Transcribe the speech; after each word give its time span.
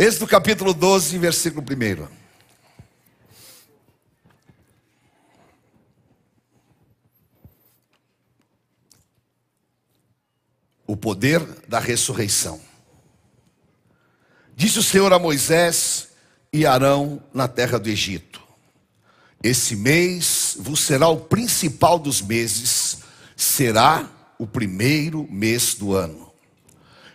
Êxodo 0.00 0.28
capítulo 0.28 0.72
12, 0.72 1.18
versículo 1.18 1.60
1. 1.60 2.06
O 10.86 10.96
poder 10.96 11.40
da 11.66 11.80
ressurreição. 11.80 12.60
Disse 14.54 14.78
o 14.78 14.84
Senhor 14.84 15.12
a 15.12 15.18
Moisés 15.18 16.10
e 16.52 16.64
Arão 16.64 17.20
na 17.34 17.48
terra 17.48 17.76
do 17.76 17.88
Egito: 17.88 18.40
Esse 19.42 19.74
mês 19.74 20.56
vos 20.60 20.78
será 20.78 21.08
o 21.08 21.22
principal 21.22 21.98
dos 21.98 22.22
meses, 22.22 22.98
será 23.34 24.08
o 24.38 24.46
primeiro 24.46 25.26
mês 25.28 25.74
do 25.74 25.92
ano. 25.92 26.27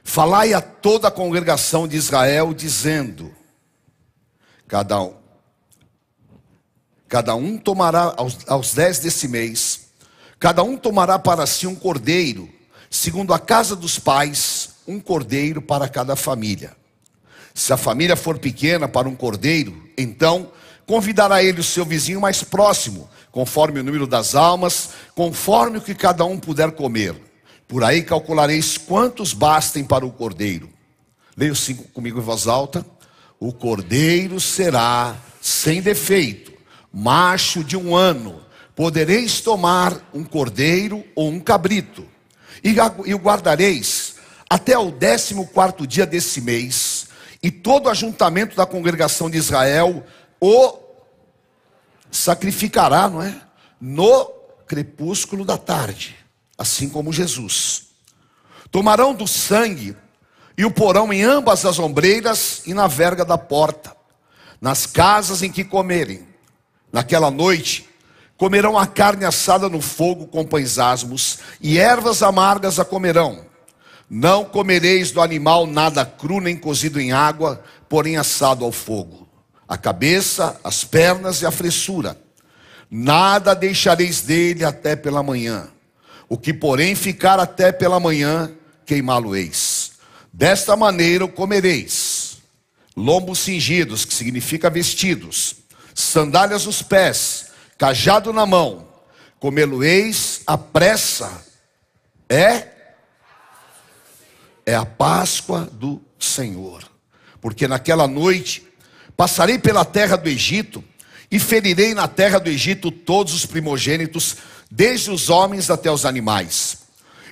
Falai 0.04 0.54
a 0.54 0.61
toda 0.61 1.07
a 1.07 1.11
congregação 1.11 1.88
de 1.88 1.95
Israel, 1.95 2.54
dizendo: 2.54 3.33
Cada 4.68 5.01
um, 5.01 5.14
cada 7.07 7.36
um 7.36 7.57
tomará 7.57 8.14
aos, 8.18 8.37
aos 8.47 8.73
dez 8.73 9.00
desse 9.00 9.28
mês, 9.28 9.87
cada 10.39 10.61
um 10.61 10.78
tomará 10.78 11.18
para 11.18 11.47
si 11.47 11.65
um 11.65 11.73
cordeiro, 11.73 12.50
segundo 12.89 13.33
a 13.33 13.39
casa 13.39 13.75
dos 13.75 13.97
pais, 13.97 14.71
um 14.86 15.00
cordeiro 15.00 15.61
para 15.61 15.87
cada 15.87 16.15
família. 16.15 16.75
Se 17.54 17.71
a 17.71 17.78
família 17.78 18.15
for 18.15 18.37
pequena 18.37 18.87
para 18.87 19.07
um 19.07 19.15
cordeiro, 19.15 19.89
então 19.97 20.51
convidará 20.86 21.42
ele 21.42 21.61
o 21.61 21.64
seu 21.64 21.86
vizinho 21.86 22.20
mais 22.20 22.43
próximo, 22.43 23.09
conforme 23.31 23.79
o 23.79 23.83
número 23.83 24.06
das 24.06 24.36
almas, 24.36 24.89
conforme 25.15 25.78
o 25.78 25.81
que 25.81 25.95
cada 25.95 26.25
um 26.25 26.37
puder 26.37 26.71
comer. 26.71 27.15
Por 27.73 27.83
aí 27.83 28.04
calculareis 28.04 28.77
quantos 28.77 29.33
bastem 29.33 29.83
para 29.83 30.05
o 30.05 30.11
cordeiro. 30.11 30.69
Leia 31.36 31.51
o 31.51 31.55
cinco 31.55 31.86
comigo 31.86 32.19
em 32.19 32.22
voz 32.22 32.45
alta. 32.45 32.86
O 33.39 33.52
cordeiro 33.52 34.39
será 34.39 35.16
sem 35.42 35.81
defeito, 35.81 36.53
macho 36.94 37.64
de 37.64 37.75
um 37.75 37.95
ano. 37.95 38.39
Podereis 38.75 39.42
tomar 39.42 40.08
um 40.14 40.23
cordeiro 40.23 41.03
ou 41.16 41.31
um 41.31 41.39
cabrito, 41.39 42.08
e 42.64 43.11
o 43.11 43.17
guardareis 43.17 44.17
até 44.48 44.78
o 44.78 44.92
décimo 44.92 45.48
quarto 45.48 45.88
dia 45.88 46.05
desse 46.05 46.42
mês, 46.42 47.08
e 47.42 47.50
todo 47.50 47.88
o 47.88 47.89
ajuntamento 47.89 48.55
da 48.55 48.67
congregação 48.67 49.31
de 49.31 49.39
Israel 49.39 50.05
o 50.39 50.78
sacrificará, 52.11 53.09
não 53.09 53.23
é? 53.23 53.36
No 53.81 54.26
crepúsculo 54.67 55.44
da 55.44 55.58
tarde 55.58 56.23
assim 56.58 56.90
como 56.90 57.14
Jesus. 57.14 57.88
Tomarão 58.72 59.14
do 59.14 59.28
sangue 59.28 59.96
e 60.58 60.66
o 60.66 60.72
porão 60.72 61.12
em 61.12 61.23
ambas 61.23 61.66
as 61.66 61.80
ombreiras 61.80 62.62
e 62.66 62.73
na 62.73 62.88
verga 62.88 63.26
da 63.26 63.38
porta, 63.38 63.95
nas 64.62 64.86
casas 64.86 65.42
em 65.42 65.52
que 65.52 65.64
comerem. 65.64 66.28
Naquela 66.92 67.32
noite, 67.32 67.90
comerão 68.38 68.78
a 68.78 68.86
carne 68.86 69.26
assada 69.26 69.68
no 69.68 69.82
fogo 69.82 70.28
com 70.28 70.45
pães 70.45 70.78
asmos, 70.78 71.40
e 71.60 71.80
ervas 71.80 72.22
amargas 72.22 72.80
a 72.80 72.86
comerão. 72.86 73.45
Não 74.10 74.45
comereis 74.45 75.12
do 75.12 75.22
animal 75.22 75.66
nada 75.66 76.06
cru 76.06 76.40
nem 76.40 76.56
cozido 76.56 77.00
em 77.00 77.12
água, 77.12 77.64
porém 77.90 78.17
assado 78.17 78.64
ao 78.64 78.72
fogo. 78.72 79.28
A 79.67 79.78
cabeça, 79.78 80.60
as 80.64 80.84
pernas 80.84 81.42
e 81.42 81.45
a 81.45 81.52
fressura. 81.52 82.16
Nada 82.92 83.56
deixareis 83.56 84.22
dele 84.22 84.64
até 84.64 84.95
pela 84.95 85.23
manhã. 85.23 85.73
O 86.34 86.38
que, 86.39 86.52
porém, 86.52 86.95
ficar 86.95 87.39
até 87.39 87.72
pela 87.72 88.00
manhã, 88.00 88.52
queimá-lo-eis. 88.88 89.92
Desta 90.34 90.76
maneira 90.76 91.23
o 91.23 91.30
comereis: 91.30 92.39
lombos 92.98 93.38
cingidos, 93.38 94.03
que 94.03 94.16
significa 94.16 94.67
vestidos, 94.67 95.58
sandálias 95.94 96.66
nos 96.66 96.81
pés, 96.81 97.52
cajado 97.78 98.34
na 98.34 98.48
mão, 98.48 98.88
comê-lo-eis 99.39 100.42
à 100.48 100.58
pressa. 100.58 101.45
É 102.27 102.67
é 104.65 104.73
a 104.73 104.86
Páscoa 104.88 105.70
do 105.71 106.02
Senhor. 106.17 106.83
Porque 107.42 107.67
naquela 107.67 108.08
noite 108.08 108.67
passarei 109.15 109.60
pela 109.60 109.86
terra 109.86 110.15
do 110.15 110.27
Egito 110.27 110.83
e 111.30 111.38
ferirei 111.38 111.94
na 111.94 112.08
terra 112.08 112.39
do 112.39 112.50
Egito 112.50 112.89
todos 112.89 113.36
os 113.36 113.45
primogênitos 113.45 114.38
desde 114.76 115.11
os 115.11 115.30
homens 115.30 115.70
até 115.70 115.92
os 115.92 116.04
animais. 116.04 116.80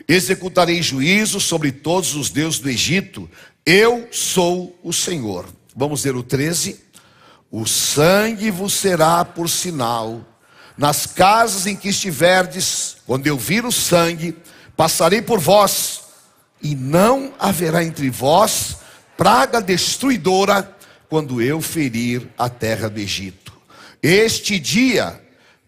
Executarei 0.07 0.79
juízo 0.81 1.40
sobre 1.40 1.72
todos 1.72 2.13
os 2.13 2.29
deuses 2.29 2.59
do 2.59 2.69
Egito. 2.69 3.28
Eu 3.66 4.07
sou 4.12 4.78
o 4.84 4.94
Senhor. 4.94 5.47
Vamos 5.75 6.03
ver 6.03 6.16
o 6.16 6.22
13. 6.22 6.80
O 7.50 7.66
sangue 7.66 8.51
vos 8.51 8.74
será 8.74 9.25
por 9.25 9.50
sinal. 9.50 10.24
Nas 10.78 11.07
casas 11.07 11.66
em 11.66 11.75
que 11.75 11.90
estiverdes, 11.90 12.97
quando 13.07 13.25
eu 13.25 13.38
vir 13.38 13.66
o 13.66 13.72
sangue, 13.72 14.38
passarei 14.78 15.22
por 15.22 15.40
vós, 15.40 16.01
e 16.62 16.75
não 16.75 17.34
haverá 17.40 17.84
entre 17.84 18.09
vós 18.12 18.78
praga 19.18 19.59
destruidora, 19.59 20.78
quando 21.09 21.41
eu 21.41 21.59
ferir 21.59 22.30
a 22.38 22.47
terra 22.47 22.88
do 22.88 23.00
Egito. 23.00 23.51
Este 24.01 24.59
dia 24.59 25.20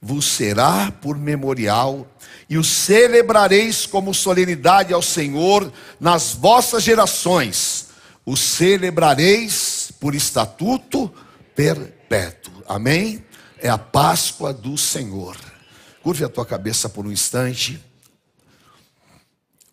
vos 0.03 0.25
será 0.25 0.91
por 0.91 1.17
memorial, 1.17 2.05
e 2.49 2.57
o 2.57 2.63
celebrareis 2.63 3.85
como 3.85 4.13
solenidade 4.13 4.93
ao 4.93 5.01
Senhor 5.01 5.71
nas 5.97 6.33
vossas 6.33 6.83
gerações, 6.83 7.87
o 8.25 8.35
celebrareis 8.35 9.93
por 10.01 10.13
estatuto 10.13 11.11
perpétuo. 11.55 12.53
Amém? 12.67 13.23
É 13.57 13.69
a 13.69 13.77
Páscoa 13.77 14.51
do 14.53 14.77
Senhor. 14.77 15.37
Curve 16.03 16.25
a 16.25 16.29
tua 16.29 16.45
cabeça 16.45 16.89
por 16.89 17.05
um 17.05 17.11
instante. 17.11 17.81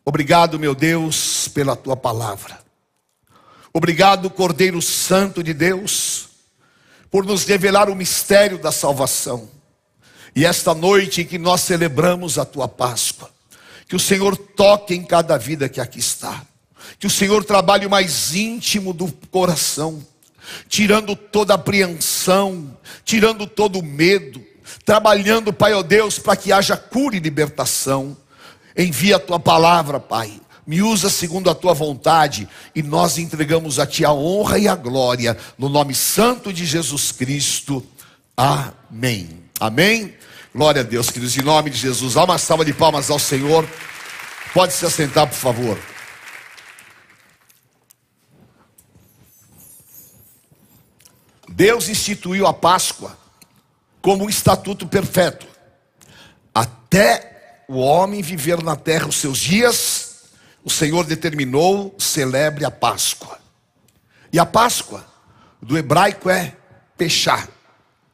Obrigado, 0.05 0.61
meu 0.61 0.77
Deus, 0.77 1.49
pela 1.49 1.75
tua 1.75 1.97
palavra. 1.97 2.61
Obrigado, 3.73 4.31
Cordeiro 4.31 4.81
Santo 4.81 5.43
de 5.43 5.53
Deus, 5.53 6.29
por 7.11 7.27
nos 7.27 7.45
revelar 7.45 7.91
o 7.91 7.97
mistério 7.97 8.59
da 8.59 8.71
salvação. 8.71 9.60
E 10.35 10.45
esta 10.45 10.75
noite 10.75 11.23
em 11.23 11.25
que 11.25 11.39
nós 11.39 11.63
celebramos 11.63 12.39
a 12.39 12.45
tua 12.45 12.69
Páscoa, 12.69 13.31
que 13.89 13.97
o 13.97 14.01
Senhor 14.01 14.37
toque 14.37 14.95
em 14.95 15.03
cada 15.03 15.37
vida 15.37 15.69
que 15.69 15.81
aqui 15.81 15.99
está, 15.99 16.43
que 16.99 17.07
o 17.07 17.11
Senhor 17.11 17.45
trabalhe 17.45 17.87
o 17.87 17.91
mais 17.91 18.35
íntimo 18.35 18.93
do 18.93 19.11
coração, 19.31 20.05
tirando 20.69 21.17
toda 21.17 21.55
apreensão, 21.55 22.77
tirando 23.05 23.47
todo 23.47 23.83
medo, 23.83 24.43
trabalhando, 24.85 25.53
Pai, 25.53 25.75
ó 25.75 25.83
Deus, 25.83 26.19
para 26.19 26.37
que 26.37 26.53
haja 26.53 26.77
cura 26.77 27.17
e 27.17 27.21
libertação. 27.21 28.17
Envia 28.77 29.17
a 29.17 29.21
tua 29.21 29.39
palavra, 29.39 29.99
Pai. 29.99 30.41
Me 30.67 30.83
usa 30.83 31.11
segundo 31.11 31.51
a 31.51 31.55
tua 31.55 31.75
vontade 31.75 32.49
e 32.75 32.83
nós 32.83 33.19
entregamos 33.19 33.81
a 33.81 33.87
ti 33.87 34.05
a 34.05 34.13
honra 34.13 34.59
e 34.59 34.69
a 34.69 34.77
glória 34.77 35.37
no 35.59 35.69
nome 35.69 35.95
santo 35.95 36.53
de 36.53 36.65
Jesus 36.65 37.11
Cristo. 37.11 37.85
Amém. 38.37 39.50
Amém. 39.61 40.17
Glória 40.55 40.81
a 40.81 40.83
Deus, 40.83 41.11
queridos, 41.11 41.37
em 41.37 41.43
nome 41.43 41.69
de 41.69 41.77
Jesus. 41.77 42.17
Há 42.17 42.25
uma 42.25 42.39
salva 42.39 42.65
de 42.65 42.73
palmas 42.73 43.11
ao 43.11 43.19
Senhor. 43.19 43.69
Pode 44.55 44.73
se 44.73 44.87
assentar, 44.87 45.27
por 45.27 45.37
favor. 45.37 45.79
Deus 51.47 51.91
instituiu 51.91 52.47
a 52.47 52.55
Páscoa 52.55 53.19
como 54.01 54.25
um 54.25 54.31
estatuto 54.31 54.89
perfeito. 54.89 55.47
Até 56.55 57.65
o 57.69 57.81
homem 57.81 58.23
viver 58.23 58.63
na 58.63 58.77
terra 58.77 59.09
os 59.09 59.17
seus 59.17 59.37
dias, 59.37 60.31
o 60.65 60.71
Senhor 60.71 61.05
determinou, 61.05 61.95
celebre 61.99 62.65
a 62.65 62.71
Páscoa. 62.71 63.39
E 64.33 64.39
a 64.39 64.47
Páscoa, 64.47 65.05
do 65.61 65.77
hebraico 65.77 66.31
é 66.31 66.57
pechar, 66.97 67.47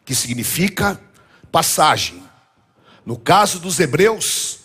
que 0.05 0.13
significa 0.13 1.01
passagem. 1.57 2.23
No 3.07 3.17
caso 3.17 3.59
dos 3.59 3.81
hebreus, 3.81 4.59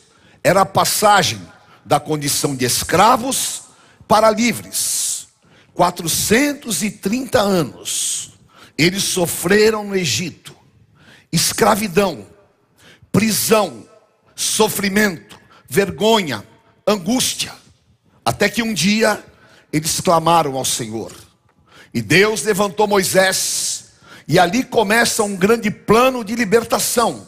era 0.44 0.64
a 0.64 0.66
passagem 0.66 1.42
da 1.86 2.02
condição 2.02 2.54
de 2.54 2.66
escravos 2.66 3.62
para 4.10 4.30
livres. 4.30 5.30
430 5.74 7.40
anos 7.40 8.32
eles 8.78 9.04
sofreram 9.04 9.86
no 9.86 9.96
Egito 9.96 10.54
escravidão, 11.32 12.28
prisão, 13.10 13.88
sofrimento, 14.36 15.40
vergonha, 15.70 16.46
angústia, 16.86 17.54
até 18.26 18.50
que 18.50 18.62
um 18.62 18.74
dia 18.74 19.24
eles 19.72 20.02
clamaram 20.02 20.58
ao 20.58 20.66
Senhor. 20.66 21.14
E 21.94 22.02
Deus 22.02 22.44
levantou 22.44 22.86
Moisés, 22.86 23.70
e 24.31 24.39
ali 24.39 24.63
começa 24.63 25.24
um 25.24 25.36
grande 25.36 25.69
plano 25.69 26.24
de 26.24 26.36
libertação. 26.36 27.28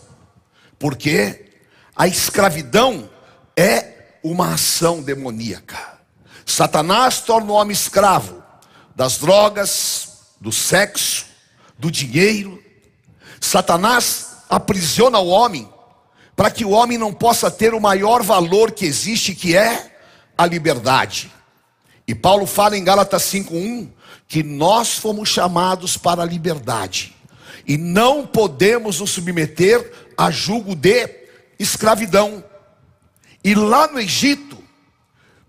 Porque 0.79 1.51
a 1.93 2.07
escravidão 2.07 3.09
é 3.57 4.15
uma 4.23 4.53
ação 4.53 5.01
demoníaca. 5.03 5.77
Satanás 6.45 7.19
torna 7.19 7.51
o 7.51 7.55
homem 7.55 7.73
escravo 7.73 8.41
das 8.95 9.17
drogas, 9.17 10.11
do 10.39 10.49
sexo, 10.49 11.25
do 11.77 11.91
dinheiro. 11.91 12.63
Satanás 13.41 14.37
aprisiona 14.49 15.19
o 15.19 15.27
homem 15.27 15.69
para 16.37 16.49
que 16.49 16.63
o 16.63 16.69
homem 16.69 16.97
não 16.97 17.13
possa 17.13 17.51
ter 17.51 17.73
o 17.73 17.81
maior 17.81 18.23
valor 18.23 18.71
que 18.71 18.85
existe, 18.85 19.35
que 19.35 19.57
é 19.57 19.97
a 20.37 20.45
liberdade. 20.45 21.29
E 22.07 22.15
Paulo 22.15 22.45
fala 22.45 22.77
em 22.77 22.83
Gálatas 22.83 23.23
5:1 23.23 23.91
que 24.33 24.41
nós 24.41 24.95
fomos 24.95 25.29
chamados 25.29 25.95
para 25.95 26.23
a 26.23 26.25
liberdade 26.25 27.15
e 27.67 27.77
não 27.77 28.25
podemos 28.25 28.99
nos 28.99 29.11
submeter 29.11 30.09
a 30.17 30.31
julgo 30.31 30.73
de 30.73 31.07
escravidão. 31.59 32.43
E 33.43 33.53
lá 33.53 33.87
no 33.87 33.99
Egito, 33.99 34.57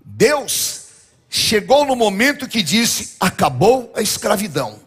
Deus 0.04 0.82
chegou 1.30 1.86
no 1.86 1.96
momento 1.96 2.46
que 2.46 2.62
disse: 2.62 3.16
acabou 3.18 3.90
a 3.96 4.02
escravidão. 4.02 4.78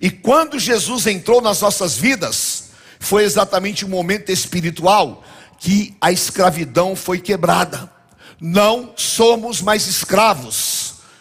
E 0.00 0.10
quando 0.10 0.58
Jesus 0.58 1.06
entrou 1.06 1.42
nas 1.42 1.60
nossas 1.60 1.98
vidas, 1.98 2.70
foi 2.98 3.24
exatamente 3.24 3.84
o 3.84 3.86
um 3.86 3.90
momento 3.90 4.32
espiritual 4.32 5.22
que 5.58 5.94
a 6.00 6.10
escravidão 6.10 6.96
foi 6.96 7.20
quebrada. 7.20 7.92
Não 8.40 8.94
somos 8.96 9.60
mais 9.60 9.86
escravos, 9.86 10.79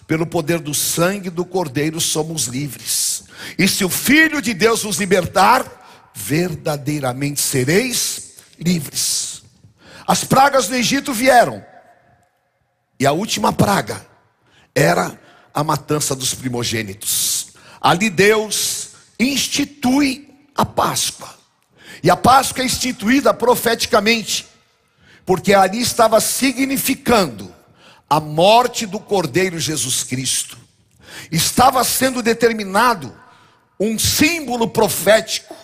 pelo 0.10 0.26
poder 0.26 0.58
do 0.58 0.74
sangue 0.74 1.30
do 1.30 1.46
Cordeiro 1.46 2.02
somos 2.02 2.46
livres. 2.46 3.26
E 3.60 3.68
se 3.68 3.86
o 3.86 3.90
Filho 3.90 4.42
de 4.42 4.56
Deus 4.56 4.84
nos 4.84 4.98
libertar, 4.98 6.12
verdadeiramente 6.16 7.40
sereis 7.40 8.38
livres. 8.60 9.44
As 10.08 10.24
pragas 10.24 10.68
do 10.68 10.74
Egito 10.74 11.14
vieram, 11.14 11.64
e 13.00 13.06
a 13.06 13.12
última 13.12 13.54
praga 13.54 14.04
era 14.74 15.16
a 15.54 15.64
matança 15.64 16.16
dos 16.16 16.34
primogênitos. 16.34 17.50
Ali 17.80 18.10
Deus 18.10 18.90
institui 19.20 20.28
a 20.56 20.66
Páscoa. 20.66 21.30
E 22.02 22.10
a 22.10 22.18
Páscoa 22.18 22.64
é 22.64 22.66
instituída 22.66 23.32
profeticamente, 23.32 24.48
porque 25.24 25.54
ali 25.54 25.80
estava 25.80 26.20
significando 26.20 27.59
a 28.10 28.20
morte 28.20 28.86
do 28.86 29.00
Cordeiro 29.00 29.60
Jesus 29.60 30.04
Cristo. 30.04 30.58
Estava 31.32 31.84
sendo 31.84 32.22
determinado 32.22 33.16
um 33.80 34.00
símbolo 34.00 34.68
profético, 34.68 35.56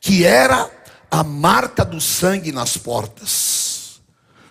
que 0.00 0.24
era 0.24 0.70
a 1.10 1.24
marca 1.24 1.84
do 1.84 2.00
sangue 2.00 2.52
nas 2.52 2.76
portas. 2.76 4.00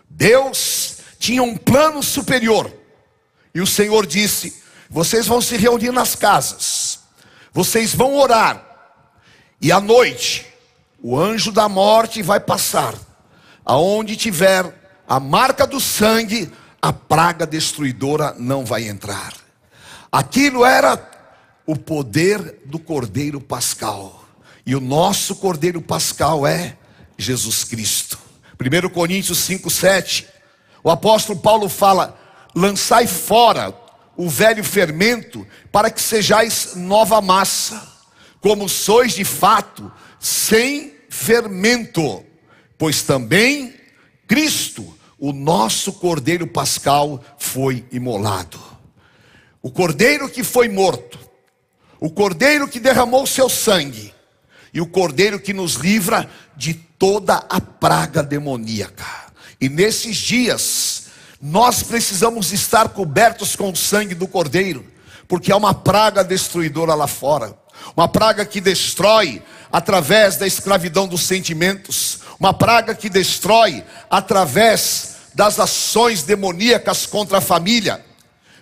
Deus 0.10 0.98
tinha 1.20 1.44
um 1.44 1.56
plano 1.56 2.02
superior 2.02 2.72
e 3.54 3.62
o 3.62 3.68
Senhor 3.68 4.06
disse: 4.06 4.62
Vocês 4.90 5.28
vão 5.28 5.42
se 5.42 5.56
reunir 5.56 5.92
nas 5.92 6.16
casas, 6.16 7.00
vocês 7.54 7.94
vão 7.94 8.16
orar, 8.16 8.64
e 9.62 9.72
à 9.72 9.80
noite 9.80 10.46
o 11.02 11.20
anjo 11.20 11.52
da 11.52 11.70
morte 11.70 12.22
vai 12.22 12.40
passar, 12.40 12.96
aonde 13.64 14.16
tiver 14.16 14.74
a 15.08 15.20
marca 15.20 15.68
do 15.68 15.80
sangue, 15.80 16.52
a 16.86 16.94
praga 16.94 17.48
destruidora 17.48 18.36
não 18.38 18.64
vai 18.64 18.88
entrar. 18.88 19.34
Aquilo 20.12 20.64
era 20.64 21.10
o 21.66 21.76
poder 21.76 22.60
do 22.64 22.78
Cordeiro 22.78 23.42
Pascal. 23.42 24.24
E 24.64 24.76
o 24.76 24.80
nosso 24.80 25.36
Cordeiro 25.38 25.82
Pascal 25.82 26.46
é 26.46 26.78
Jesus 27.18 27.64
Cristo. 27.64 28.20
1 28.62 28.90
Coríntios 28.90 29.40
5, 29.40 29.68
7. 29.68 30.28
O 30.84 30.92
apóstolo 30.92 31.40
Paulo 31.40 31.70
fala: 31.70 32.20
lançai 32.54 33.08
fora 33.08 33.74
o 34.16 34.30
velho 34.30 34.64
fermento, 34.64 35.46
para 35.72 35.90
que 35.90 36.00
sejais 36.00 36.76
nova 36.76 37.20
massa, 37.20 37.82
como 38.40 38.70
sois 38.70 39.16
de 39.16 39.26
fato, 39.26 39.92
sem 40.20 40.94
fermento, 41.10 42.24
pois 42.78 43.02
também 43.02 43.74
Cristo, 44.28 44.95
o 45.20 45.32
nosso 45.32 45.94
Cordeiro 45.94 46.46
Pascal, 46.46 47.24
foi 47.38 47.86
imolado. 47.92 48.60
O 49.62 49.72
Cordeiro 49.72 50.30
que 50.30 50.44
foi 50.44 50.68
morto, 50.68 51.18
o 52.00 52.10
Cordeiro 52.10 52.68
que 52.68 52.80
derramou 52.80 53.26
seu 53.26 53.50
sangue, 53.50 54.14
e 54.74 54.82
o 54.82 54.86
Cordeiro 54.86 55.40
que 55.40 55.54
nos 55.54 55.76
livra 55.76 56.30
de 56.56 56.74
toda 56.74 57.36
a 57.50 57.62
praga 57.62 58.22
demoníaca. 58.22 59.06
E 59.60 59.70
nesses 59.70 60.18
dias, 60.18 61.06
nós 61.42 61.82
precisamos 61.82 62.52
estar 62.52 62.90
cobertos 62.90 63.56
com 63.56 63.72
o 63.72 63.76
sangue 63.76 64.14
do 64.14 64.28
Cordeiro, 64.28 64.86
porque 65.28 65.52
há 65.52 65.58
uma 65.58 65.74
praga 65.74 66.24
destruidora 66.24 66.94
lá 66.94 67.08
fora, 67.08 67.58
uma 67.96 68.08
praga 68.08 68.46
que 68.46 68.60
destrói 68.60 69.42
através 69.72 70.38
da 70.38 70.46
escravidão 70.46 71.08
dos 71.08 71.24
sentimentos, 71.24 72.20
uma 72.40 72.54
praga 72.54 72.94
que 72.94 73.10
destrói 73.10 73.84
através 74.10 75.16
das 75.34 75.60
ações 75.60 76.24
demoníacas 76.24 77.06
contra 77.06 77.40
a 77.40 77.42
família. 77.42 78.04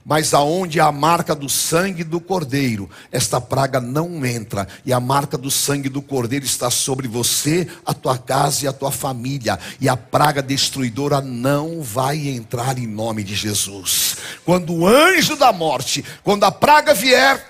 Mas 0.06 0.34
aonde 0.34 0.82
há 0.82 0.88
a 0.88 0.92
marca 0.92 1.34
do 1.34 1.48
sangue 1.48 2.04
do 2.04 2.20
cordeiro, 2.20 2.90
esta 3.10 3.40
praga 3.40 3.80
não 3.80 4.26
entra, 4.26 4.68
e 4.86 4.92
a 4.92 5.00
marca 5.00 5.38
do 5.38 5.50
sangue 5.50 5.88
do 5.88 6.02
cordeiro 6.02 6.44
está 6.44 6.70
sobre 6.70 7.08
você, 7.08 7.66
a 7.86 7.94
tua 7.94 8.18
casa 8.18 8.66
e 8.66 8.68
a 8.68 8.74
tua 8.74 8.92
família, 8.92 9.58
e 9.80 9.88
a 9.88 9.96
praga 9.96 10.42
destruidora 10.42 11.22
não 11.22 11.82
vai 11.82 12.28
entrar 12.28 12.78
em 12.78 12.86
nome 12.86 13.24
de 13.24 13.34
Jesus. 13.34 14.18
Quando 14.44 14.74
o 14.74 14.86
anjo 14.86 15.38
da 15.38 15.54
morte, 15.54 16.04
quando 16.22 16.44
a 16.44 16.52
praga 16.52 16.94
vier, 16.94 17.42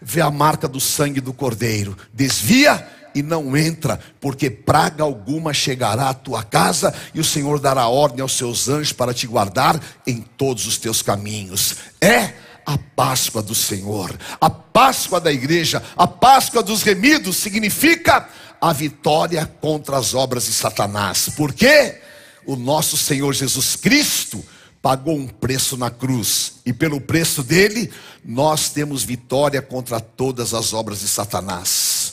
vê 0.00 0.20
a 0.20 0.30
marca 0.30 0.68
do 0.68 0.78
sangue 0.78 1.20
do 1.20 1.32
cordeiro, 1.32 1.98
desvia 2.14 2.86
e 3.14 3.22
não 3.22 3.56
entra, 3.56 3.98
porque 4.20 4.50
praga 4.50 5.02
alguma 5.02 5.52
chegará 5.52 6.10
à 6.10 6.14
tua 6.14 6.42
casa 6.42 6.94
e 7.14 7.20
o 7.20 7.24
Senhor 7.24 7.58
dará 7.58 7.86
ordem 7.88 8.20
aos 8.20 8.36
seus 8.36 8.68
anjos 8.68 8.92
para 8.92 9.14
te 9.14 9.26
guardar 9.26 9.80
em 10.06 10.20
todos 10.36 10.66
os 10.66 10.78
teus 10.78 11.02
caminhos. 11.02 11.76
É 12.00 12.32
a 12.66 12.76
Páscoa 12.76 13.42
do 13.42 13.54
Senhor, 13.54 14.14
a 14.40 14.50
Páscoa 14.50 15.20
da 15.20 15.32
igreja, 15.32 15.82
a 15.96 16.06
Páscoa 16.06 16.62
dos 16.62 16.82
remidos 16.82 17.36
significa 17.36 18.28
a 18.60 18.72
vitória 18.72 19.46
contra 19.60 19.96
as 19.96 20.14
obras 20.14 20.46
de 20.46 20.52
Satanás. 20.52 21.30
Porque 21.36 21.98
o 22.46 22.56
nosso 22.56 22.96
Senhor 22.96 23.32
Jesus 23.32 23.76
Cristo 23.76 24.44
pagou 24.82 25.16
um 25.16 25.26
preço 25.26 25.76
na 25.76 25.90
cruz, 25.90 26.54
e 26.64 26.72
pelo 26.72 27.00
preço 27.00 27.42
dele, 27.42 27.90
nós 28.24 28.68
temos 28.70 29.02
vitória 29.02 29.60
contra 29.60 30.00
todas 30.00 30.54
as 30.54 30.72
obras 30.72 31.00
de 31.00 31.08
Satanás. 31.08 32.07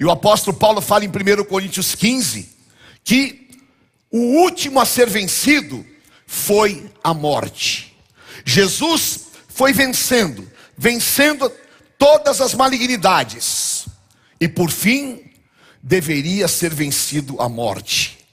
E 0.00 0.04
o 0.04 0.10
apóstolo 0.10 0.56
Paulo 0.56 0.80
fala 0.80 1.04
em 1.04 1.08
1 1.08 1.44
Coríntios 1.44 1.94
15 1.94 2.48
que 3.04 3.50
o 4.10 4.18
último 4.42 4.80
a 4.80 4.86
ser 4.86 5.10
vencido 5.10 5.84
foi 6.26 6.90
a 7.04 7.12
morte. 7.12 7.94
Jesus 8.42 9.26
foi 9.48 9.74
vencendo, 9.74 10.50
vencendo 10.76 11.52
todas 11.98 12.40
as 12.40 12.54
malignidades, 12.54 13.86
e 14.40 14.48
por 14.48 14.70
fim 14.70 15.22
deveria 15.82 16.48
ser 16.48 16.72
vencido 16.72 17.40
a 17.40 17.46
morte. 17.46 18.26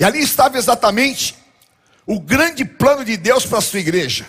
E 0.00 0.04
ali 0.04 0.20
estava 0.20 0.58
exatamente 0.58 1.36
o 2.04 2.18
grande 2.18 2.64
plano 2.64 3.04
de 3.04 3.16
Deus 3.16 3.46
para 3.46 3.58
a 3.58 3.62
sua 3.62 3.78
igreja, 3.78 4.28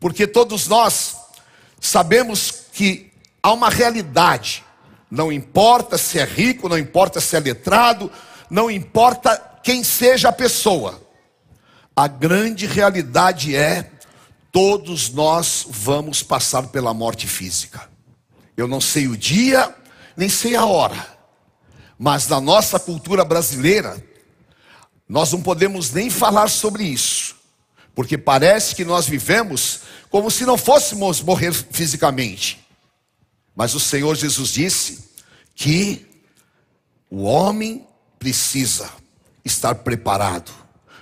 porque 0.00 0.26
todos 0.26 0.66
nós 0.66 1.14
sabemos 1.80 2.64
que 2.72 3.12
há 3.40 3.52
uma 3.52 3.70
realidade 3.70 4.65
não 5.16 5.32
importa 5.32 5.96
se 5.96 6.18
é 6.18 6.24
rico, 6.24 6.68
não 6.68 6.76
importa 6.76 7.22
se 7.22 7.34
é 7.34 7.40
letrado, 7.40 8.12
não 8.50 8.70
importa 8.70 9.34
quem 9.62 9.82
seja 9.82 10.28
a 10.28 10.32
pessoa. 10.32 11.00
A 11.96 12.06
grande 12.06 12.66
realidade 12.66 13.56
é 13.56 13.90
todos 14.52 15.08
nós 15.08 15.66
vamos 15.70 16.22
passar 16.22 16.64
pela 16.64 16.92
morte 16.92 17.26
física. 17.26 17.88
Eu 18.54 18.68
não 18.68 18.78
sei 18.78 19.08
o 19.08 19.16
dia, 19.16 19.74
nem 20.14 20.28
sei 20.28 20.54
a 20.54 20.66
hora. 20.66 21.16
Mas 21.98 22.28
na 22.28 22.38
nossa 22.38 22.78
cultura 22.78 23.24
brasileira, 23.24 23.96
nós 25.08 25.32
não 25.32 25.40
podemos 25.40 25.90
nem 25.92 26.10
falar 26.10 26.50
sobre 26.50 26.84
isso, 26.84 27.36
porque 27.94 28.18
parece 28.18 28.74
que 28.74 28.84
nós 28.84 29.08
vivemos 29.08 29.80
como 30.10 30.30
se 30.30 30.44
não 30.44 30.58
fôssemos 30.58 31.22
morrer 31.22 31.54
fisicamente. 31.54 32.65
Mas 33.56 33.74
o 33.74 33.80
Senhor 33.80 34.14
Jesus 34.14 34.50
disse 34.50 35.08
que 35.54 36.06
o 37.10 37.22
homem 37.22 37.86
precisa 38.18 38.90
estar 39.42 39.74
preparado, 39.76 40.52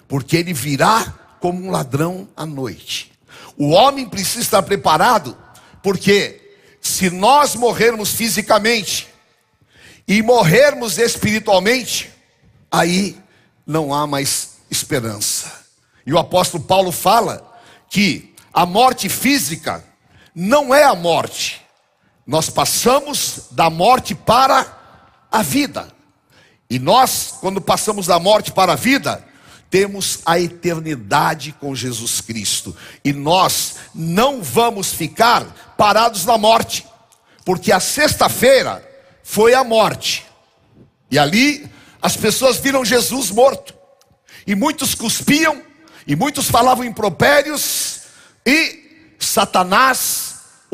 porque 0.06 0.36
ele 0.36 0.52
virá 0.52 1.12
como 1.40 1.66
um 1.66 1.70
ladrão 1.70 2.28
à 2.36 2.46
noite. 2.46 3.12
O 3.56 3.70
homem 3.70 4.08
precisa 4.08 4.40
estar 4.40 4.62
preparado, 4.62 5.36
porque 5.82 6.56
se 6.80 7.10
nós 7.10 7.56
morrermos 7.56 8.12
fisicamente 8.12 9.08
e 10.06 10.22
morrermos 10.22 10.98
espiritualmente, 10.98 12.10
aí 12.70 13.18
não 13.66 13.92
há 13.92 14.06
mais 14.06 14.58
esperança. 14.70 15.64
E 16.06 16.12
o 16.12 16.18
apóstolo 16.18 16.62
Paulo 16.62 16.92
fala 16.92 17.58
que 17.88 18.34
a 18.52 18.66
morte 18.66 19.08
física 19.08 19.82
não 20.34 20.74
é 20.74 20.84
a 20.84 20.94
morte. 20.94 21.63
Nós 22.26 22.48
passamos 22.48 23.48
da 23.50 23.68
morte 23.68 24.14
para 24.14 24.66
a 25.30 25.42
vida. 25.42 25.88
E 26.70 26.78
nós, 26.78 27.34
quando 27.40 27.60
passamos 27.60 28.06
da 28.06 28.18
morte 28.18 28.50
para 28.50 28.72
a 28.72 28.76
vida, 28.76 29.24
temos 29.68 30.20
a 30.24 30.38
eternidade 30.40 31.52
com 31.60 31.74
Jesus 31.74 32.20
Cristo. 32.20 32.76
E 33.04 33.12
nós 33.12 33.74
não 33.94 34.42
vamos 34.42 34.92
ficar 34.92 35.44
parados 35.76 36.24
na 36.24 36.38
morte, 36.38 36.86
porque 37.44 37.72
a 37.72 37.80
sexta-feira 37.80 38.88
foi 39.22 39.52
a 39.52 39.62
morte. 39.62 40.24
E 41.10 41.18
ali 41.18 41.68
as 42.00 42.16
pessoas 42.16 42.56
viram 42.58 42.84
Jesus 42.84 43.30
morto. 43.30 43.74
E 44.46 44.54
muitos 44.54 44.94
cuspiam, 44.94 45.62
e 46.06 46.14
muitos 46.14 46.48
falavam 46.48 46.84
impropérios, 46.84 48.02
e 48.46 49.14
Satanás 49.18 50.23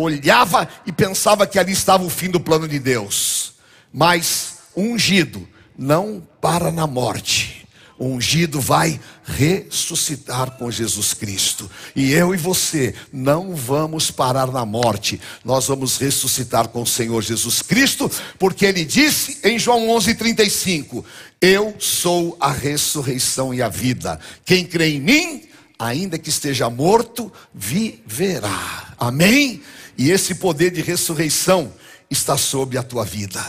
olhava 0.00 0.68
e 0.86 0.92
pensava 0.92 1.46
que 1.46 1.58
ali 1.58 1.72
estava 1.72 2.04
o 2.04 2.10
fim 2.10 2.30
do 2.30 2.40
plano 2.40 2.66
de 2.66 2.78
Deus. 2.78 3.54
Mas 3.92 4.58
ungido 4.76 5.48
não 5.76 6.22
para 6.40 6.70
na 6.70 6.86
morte 6.86 7.60
ungido 8.00 8.58
vai 8.60 8.98
ressuscitar 9.24 10.52
com 10.52 10.70
Jesus 10.70 11.12
Cristo. 11.12 11.70
E 11.94 12.12
eu 12.12 12.34
e 12.34 12.38
você 12.38 12.94
não 13.12 13.54
vamos 13.54 14.10
parar 14.10 14.50
na 14.50 14.64
morte, 14.64 15.20
nós 15.44 15.66
vamos 15.66 15.98
ressuscitar 15.98 16.68
com 16.68 16.82
o 16.82 16.86
Senhor 16.86 17.20
Jesus 17.22 17.60
Cristo, 17.60 18.10
porque 18.38 18.64
ele 18.64 18.84
disse 18.84 19.38
em 19.44 19.58
João 19.58 19.86
11:35: 19.88 21.04
Eu 21.40 21.74
sou 21.78 22.36
a 22.40 22.50
ressurreição 22.50 23.52
e 23.52 23.60
a 23.60 23.68
vida. 23.68 24.18
Quem 24.46 24.64
crê 24.64 24.94
em 24.94 25.00
mim, 25.00 25.42
ainda 25.78 26.18
que 26.18 26.30
esteja 26.30 26.70
morto, 26.70 27.30
viverá. 27.52 28.94
Amém? 28.98 29.62
E 30.00 30.10
esse 30.10 30.36
poder 30.36 30.70
de 30.70 30.80
ressurreição 30.80 31.74
está 32.10 32.34
sobre 32.38 32.78
a 32.78 32.82
tua 32.82 33.04
vida. 33.04 33.44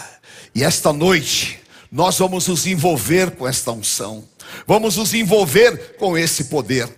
E 0.53 0.65
esta 0.65 0.91
noite 0.91 1.62
nós 1.89 2.20
vamos 2.20 2.50
nos 2.50 2.67
envolver 2.67 3.31
com 3.31 3.48
esta 3.48 3.72
unção. 3.72 4.27
Vamos 4.67 4.98
nos 4.98 5.13
envolver 5.13 5.96
com 5.96 6.17
esse 6.17 6.43
poder. 6.43 6.89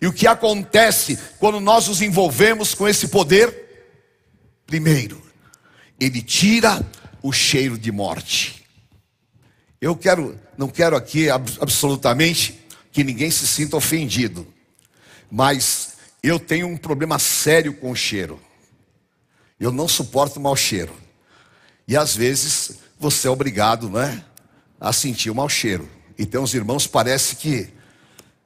E 0.00 0.06
o 0.06 0.12
que 0.12 0.24
acontece 0.24 1.18
quando 1.40 1.58
nós 1.58 1.88
nos 1.88 2.00
envolvemos 2.00 2.76
com 2.76 2.86
esse 2.86 3.08
poder? 3.08 3.52
Primeiro, 4.68 5.20
ele 5.98 6.22
tira 6.22 6.80
o 7.20 7.32
cheiro 7.32 7.76
de 7.76 7.90
morte. 7.90 8.64
Eu 9.80 9.96
quero, 9.96 10.38
não 10.56 10.68
quero 10.68 10.94
aqui 10.94 11.28
absolutamente 11.28 12.56
que 12.92 13.02
ninguém 13.02 13.32
se 13.32 13.48
sinta 13.48 13.76
ofendido, 13.76 14.46
mas 15.28 15.94
eu 16.22 16.38
tenho 16.38 16.68
um 16.68 16.76
problema 16.76 17.18
sério 17.18 17.74
com 17.74 17.90
o 17.90 17.96
cheiro. 17.96 18.40
Eu 19.62 19.70
não 19.70 19.86
suporto 19.86 20.40
mau 20.40 20.56
cheiro. 20.56 20.92
E 21.86 21.96
às 21.96 22.16
vezes 22.16 22.78
você 22.98 23.28
é 23.28 23.30
obrigado, 23.30 23.88
não 23.88 24.00
é, 24.00 24.24
a 24.80 24.92
sentir 24.92 25.30
o 25.30 25.34
mau 25.36 25.48
cheiro. 25.48 25.88
E 26.18 26.26
tem 26.26 26.40
uns 26.40 26.52
irmãos, 26.52 26.88
parece 26.88 27.36
que, 27.36 27.72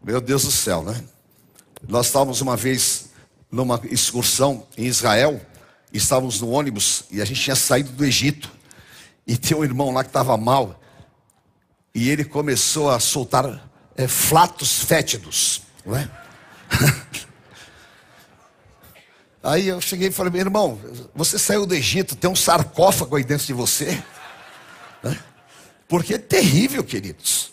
meu 0.04 0.20
Deus 0.20 0.44
do 0.44 0.50
céu, 0.50 0.82
né? 0.82 1.02
Nós 1.88 2.08
estávamos 2.08 2.42
uma 2.42 2.54
vez 2.54 3.06
numa 3.50 3.80
excursão 3.90 4.66
em 4.76 4.84
Israel, 4.84 5.40
estávamos 5.90 6.38
no 6.42 6.50
ônibus 6.50 7.04
e 7.10 7.22
a 7.22 7.24
gente 7.24 7.40
tinha 7.40 7.56
saído 7.56 7.92
do 7.92 8.04
Egito. 8.04 8.52
E 9.26 9.38
tem 9.38 9.56
um 9.56 9.64
irmão 9.64 9.94
lá 9.94 10.04
que 10.04 10.10
estava 10.10 10.36
mal, 10.36 10.78
e 11.94 12.10
ele 12.10 12.26
começou 12.26 12.90
a 12.90 13.00
soltar 13.00 13.70
é, 13.96 14.06
flatos 14.06 14.84
fétidos, 14.84 15.62
não 15.82 15.96
é? 15.96 16.10
Aí 19.46 19.68
eu 19.68 19.80
cheguei 19.80 20.08
e 20.08 20.10
falei, 20.10 20.32
meu 20.32 20.40
irmão, 20.40 20.80
você 21.14 21.38
saiu 21.38 21.64
do 21.66 21.72
Egito, 21.72 22.16
tem 22.16 22.28
um 22.28 22.34
sarcófago 22.34 23.14
aí 23.14 23.22
dentro 23.22 23.46
de 23.46 23.52
você. 23.52 24.02
Porque 25.86 26.14
é 26.14 26.18
terrível, 26.18 26.82
queridos. 26.82 27.52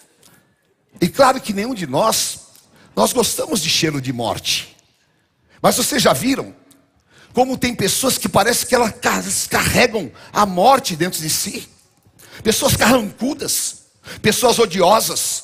E 1.00 1.08
claro 1.08 1.40
que 1.40 1.54
nenhum 1.54 1.76
de 1.76 1.86
nós, 1.86 2.48
nós 2.96 3.14
gostamos 3.14 3.62
de 3.62 3.70
cheiro 3.70 4.02
de 4.02 4.12
morte. 4.12 4.76
Mas 5.62 5.76
vocês 5.76 6.02
já 6.02 6.14
viram 6.14 6.56
como 7.32 7.60
tem 7.60 7.76
pessoas 7.76 8.18
que 8.18 8.28
parece 8.28 8.66
que 8.66 8.74
elas 8.74 9.46
carregam 9.48 10.12
a 10.32 10.48
morte 10.48 10.96
dentro 10.96 11.22
de 11.22 11.30
si? 11.30 11.70
Pessoas 12.44 12.76
carrancudas, 12.76 13.84
pessoas 14.20 14.58
odiosas, 14.58 15.44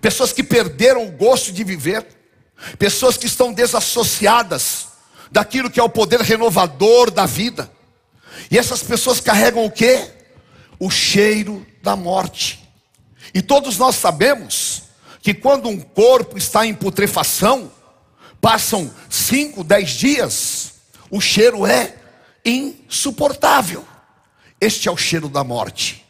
pessoas 0.00 0.32
que 0.32 0.42
perderam 0.42 1.06
o 1.06 1.12
gosto 1.12 1.52
de 1.52 1.62
viver, 1.62 2.06
pessoas 2.78 3.18
que 3.18 3.26
estão 3.26 3.52
desassociadas 3.52 4.91
daquilo 5.32 5.70
que 5.70 5.80
é 5.80 5.82
o 5.82 5.88
poder 5.88 6.20
renovador 6.20 7.10
da 7.10 7.24
vida. 7.24 7.72
E 8.50 8.58
essas 8.58 8.82
pessoas 8.82 9.18
carregam 9.18 9.64
o 9.64 9.70
que? 9.70 10.06
O 10.78 10.90
cheiro 10.90 11.66
da 11.82 11.96
morte. 11.96 12.68
E 13.32 13.40
todos 13.40 13.78
nós 13.78 13.96
sabemos 13.96 14.82
que 15.22 15.32
quando 15.32 15.68
um 15.68 15.80
corpo 15.80 16.36
está 16.36 16.66
em 16.66 16.74
putrefação, 16.74 17.72
passam 18.40 18.92
cinco, 19.08 19.64
dez 19.64 19.90
dias, 19.90 20.72
o 21.10 21.20
cheiro 21.20 21.66
é 21.66 21.94
insuportável. 22.44 23.84
Este 24.60 24.86
é 24.86 24.92
o 24.92 24.96
cheiro 24.96 25.28
da 25.28 25.42
morte. 25.42 26.04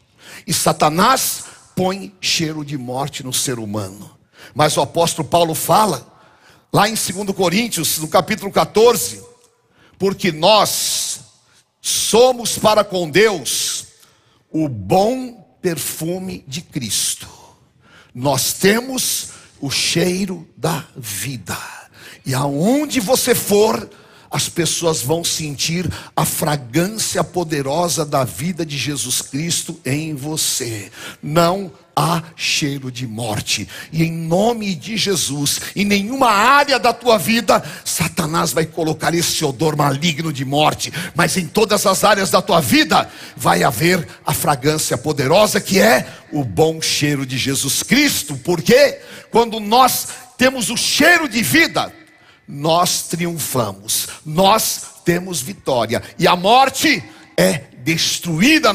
E 0.46 0.52
Satanás 0.52 1.44
põe 1.76 2.12
cheiro 2.20 2.64
de 2.64 2.76
morte 2.76 3.22
no 3.22 3.32
ser 3.32 3.60
humano. 3.60 4.18
Mas 4.52 4.76
o 4.76 4.82
apóstolo 4.82 5.28
Paulo 5.28 5.54
fala, 5.54 6.11
lá 6.72 6.88
em 6.88 6.94
2 6.94 7.36
Coríntios, 7.36 7.98
no 7.98 8.08
capítulo 8.08 8.50
14, 8.50 9.22
porque 9.98 10.32
nós 10.32 11.20
somos 11.80 12.58
para 12.58 12.82
com 12.82 13.10
Deus 13.10 13.86
o 14.50 14.68
bom 14.68 15.56
perfume 15.60 16.44
de 16.46 16.60
Cristo 16.60 17.42
nós 18.14 18.52
temos 18.52 19.28
o 19.60 19.70
cheiro 19.70 20.48
da 20.56 20.84
vida. 20.96 21.56
E 22.26 22.34
aonde 22.34 23.00
você 23.00 23.34
for, 23.34 23.88
as 24.32 24.48
pessoas 24.48 25.02
vão 25.02 25.22
sentir 25.22 25.86
a 26.16 26.24
fragrância 26.24 27.22
poderosa 27.22 28.02
da 28.04 28.24
vida 28.24 28.64
de 28.64 28.78
Jesus 28.78 29.20
Cristo 29.20 29.78
em 29.84 30.14
você. 30.14 30.90
Não 31.22 31.70
há 31.94 32.22
cheiro 32.34 32.90
de 32.90 33.06
morte. 33.06 33.68
E 33.92 34.02
em 34.02 34.10
nome 34.10 34.74
de 34.74 34.96
Jesus, 34.96 35.60
em 35.76 35.84
nenhuma 35.84 36.30
área 36.30 36.78
da 36.78 36.94
tua 36.94 37.18
vida, 37.18 37.62
Satanás 37.84 38.54
vai 38.54 38.64
colocar 38.64 39.14
esse 39.14 39.44
odor 39.44 39.76
maligno 39.76 40.32
de 40.32 40.46
morte, 40.46 40.90
mas 41.14 41.36
em 41.36 41.46
todas 41.46 41.84
as 41.84 42.02
áreas 42.02 42.30
da 42.30 42.40
tua 42.40 42.60
vida 42.62 43.06
vai 43.36 43.62
haver 43.62 44.08
a 44.24 44.32
fragrância 44.32 44.96
poderosa 44.96 45.60
que 45.60 45.78
é 45.78 46.06
o 46.32 46.42
bom 46.42 46.80
cheiro 46.80 47.26
de 47.26 47.36
Jesus 47.36 47.82
Cristo. 47.82 48.40
Porque 48.42 48.98
quando 49.30 49.60
nós 49.60 50.08
temos 50.38 50.70
o 50.70 50.76
cheiro 50.76 51.28
de 51.28 51.42
vida, 51.42 51.92
nós 52.52 53.04
triunfamos, 53.08 54.08
nós 54.26 54.82
temos 55.04 55.40
vitória. 55.40 56.02
E 56.18 56.28
a 56.28 56.36
morte 56.36 57.02
é 57.34 57.64
destruída 57.82 58.70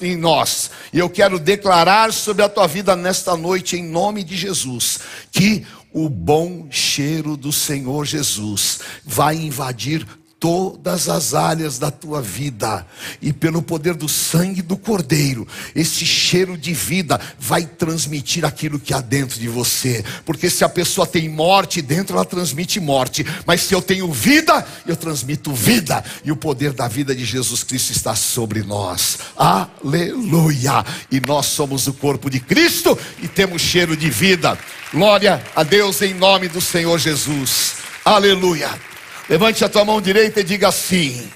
em 0.00 0.16
nós. 0.16 0.70
E 0.92 0.98
eu 0.98 1.10
quero 1.10 1.38
declarar 1.38 2.10
sobre 2.12 2.42
a 2.42 2.48
tua 2.48 2.66
vida 2.66 2.96
nesta 2.96 3.36
noite, 3.36 3.76
em 3.76 3.84
nome 3.84 4.24
de 4.24 4.34
Jesus, 4.34 5.00
que 5.30 5.66
o 5.92 6.08
bom 6.08 6.68
cheiro 6.70 7.36
do 7.36 7.52
Senhor 7.52 8.06
Jesus 8.06 8.80
vai 9.04 9.36
invadir 9.36 10.06
todas 10.40 11.08
as 11.08 11.34
áreas 11.34 11.78
da 11.78 11.90
tua 11.90 12.22
vida, 12.22 12.86
e 13.20 13.32
pelo 13.32 13.60
poder 13.60 13.94
do 13.94 14.08
sangue 14.08 14.62
do 14.62 14.76
Cordeiro, 14.76 15.46
esse 15.74 16.06
cheiro 16.06 16.56
de 16.56 16.72
vida 16.72 17.20
vai 17.38 17.66
transmitir 17.66 18.44
aquilo 18.44 18.78
que 18.78 18.94
há 18.94 19.00
dentro 19.00 19.38
de 19.38 19.48
você, 19.48 20.04
porque 20.24 20.48
se 20.48 20.64
a 20.64 20.68
pessoa 20.68 21.06
tem 21.06 21.28
morte 21.28 21.82
dentro, 21.82 22.16
ela 22.16 22.24
transmite 22.24 22.78
morte, 22.78 23.26
mas 23.44 23.62
se 23.62 23.74
eu 23.74 23.82
tenho 23.82 24.12
vida, 24.12 24.64
eu 24.86 24.96
transmito 24.96 25.52
vida, 25.52 26.04
e 26.24 26.30
o 26.30 26.36
poder 26.36 26.72
da 26.72 26.86
vida 26.86 27.14
de 27.14 27.24
Jesus 27.24 27.64
Cristo 27.64 27.90
está 27.90 28.14
sobre 28.14 28.62
nós, 28.62 29.18
aleluia! 29.36 30.84
E 31.10 31.20
nós 31.20 31.46
somos 31.46 31.86
o 31.88 31.92
corpo 31.92 32.30
de 32.30 32.38
Cristo 32.38 32.96
e 33.20 33.26
temos 33.26 33.60
cheiro 33.60 33.96
de 33.96 34.08
vida, 34.08 34.56
glória 34.92 35.42
a 35.56 35.64
Deus 35.64 36.00
em 36.00 36.14
nome 36.14 36.46
do 36.46 36.60
Senhor 36.60 36.98
Jesus, 36.98 37.74
aleluia. 38.04 38.88
Levante 39.28 39.62
a 39.62 39.68
tua 39.68 39.84
mão 39.84 40.00
direita 40.00 40.40
e 40.40 40.44
diga 40.44 40.68
assim: 40.68 41.30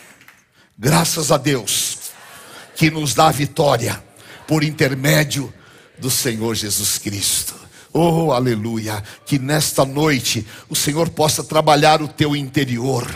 graças 0.78 1.30
a 1.30 1.37
Deus 1.37 1.99
que 2.75 2.90
nos 2.90 3.12
dá 3.12 3.28
a 3.28 3.32
vitória 3.32 4.02
por 4.49 4.64
intermédio 4.64 5.52
do 5.99 6.11
Senhor 6.11 6.54
Jesus 6.54 6.96
Cristo. 6.96 7.54
Oh, 7.92 8.32
aleluia! 8.32 9.02
Que 9.26 9.38
nesta 9.38 9.84
noite 9.84 10.46
o 10.70 10.75
Senhor 10.75 11.11
possa 11.11 11.44
trabalhar 11.44 12.00
o 12.00 12.08
teu 12.08 12.34
interior. 12.34 13.06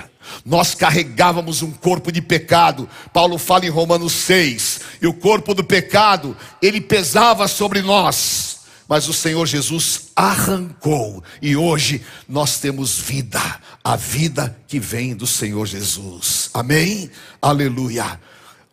Nós 0.44 0.74
carregávamos 0.74 1.62
um 1.62 1.70
corpo 1.72 2.12
de 2.12 2.20
pecado. 2.20 2.86
Paulo 3.14 3.38
fala 3.38 3.64
em 3.64 3.70
Romanos 3.70 4.12
6, 4.12 4.80
e 5.00 5.06
o 5.06 5.14
corpo 5.14 5.54
do 5.54 5.64
pecado, 5.64 6.36
ele 6.60 6.82
pesava 6.82 7.48
sobre 7.48 7.80
nós. 7.80 8.45
Mas 8.88 9.08
o 9.08 9.12
Senhor 9.12 9.46
Jesus 9.46 10.08
arrancou, 10.14 11.22
e 11.42 11.56
hoje 11.56 12.02
nós 12.28 12.58
temos 12.58 12.98
vida, 12.98 13.40
a 13.82 13.96
vida 13.96 14.56
que 14.68 14.78
vem 14.78 15.14
do 15.14 15.26
Senhor 15.26 15.66
Jesus. 15.66 16.50
Amém? 16.54 17.10
Aleluia. 17.42 18.20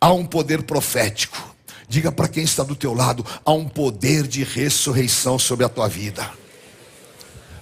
Há 0.00 0.12
um 0.12 0.24
poder 0.24 0.62
profético. 0.62 1.54
Diga 1.88 2.10
para 2.10 2.28
quem 2.28 2.44
está 2.44 2.62
do 2.62 2.76
teu 2.76 2.94
lado, 2.94 3.24
há 3.44 3.52
um 3.52 3.68
poder 3.68 4.26
de 4.26 4.42
ressurreição 4.42 5.38
sobre 5.38 5.64
a 5.64 5.68
tua 5.68 5.88
vida. 5.88 6.30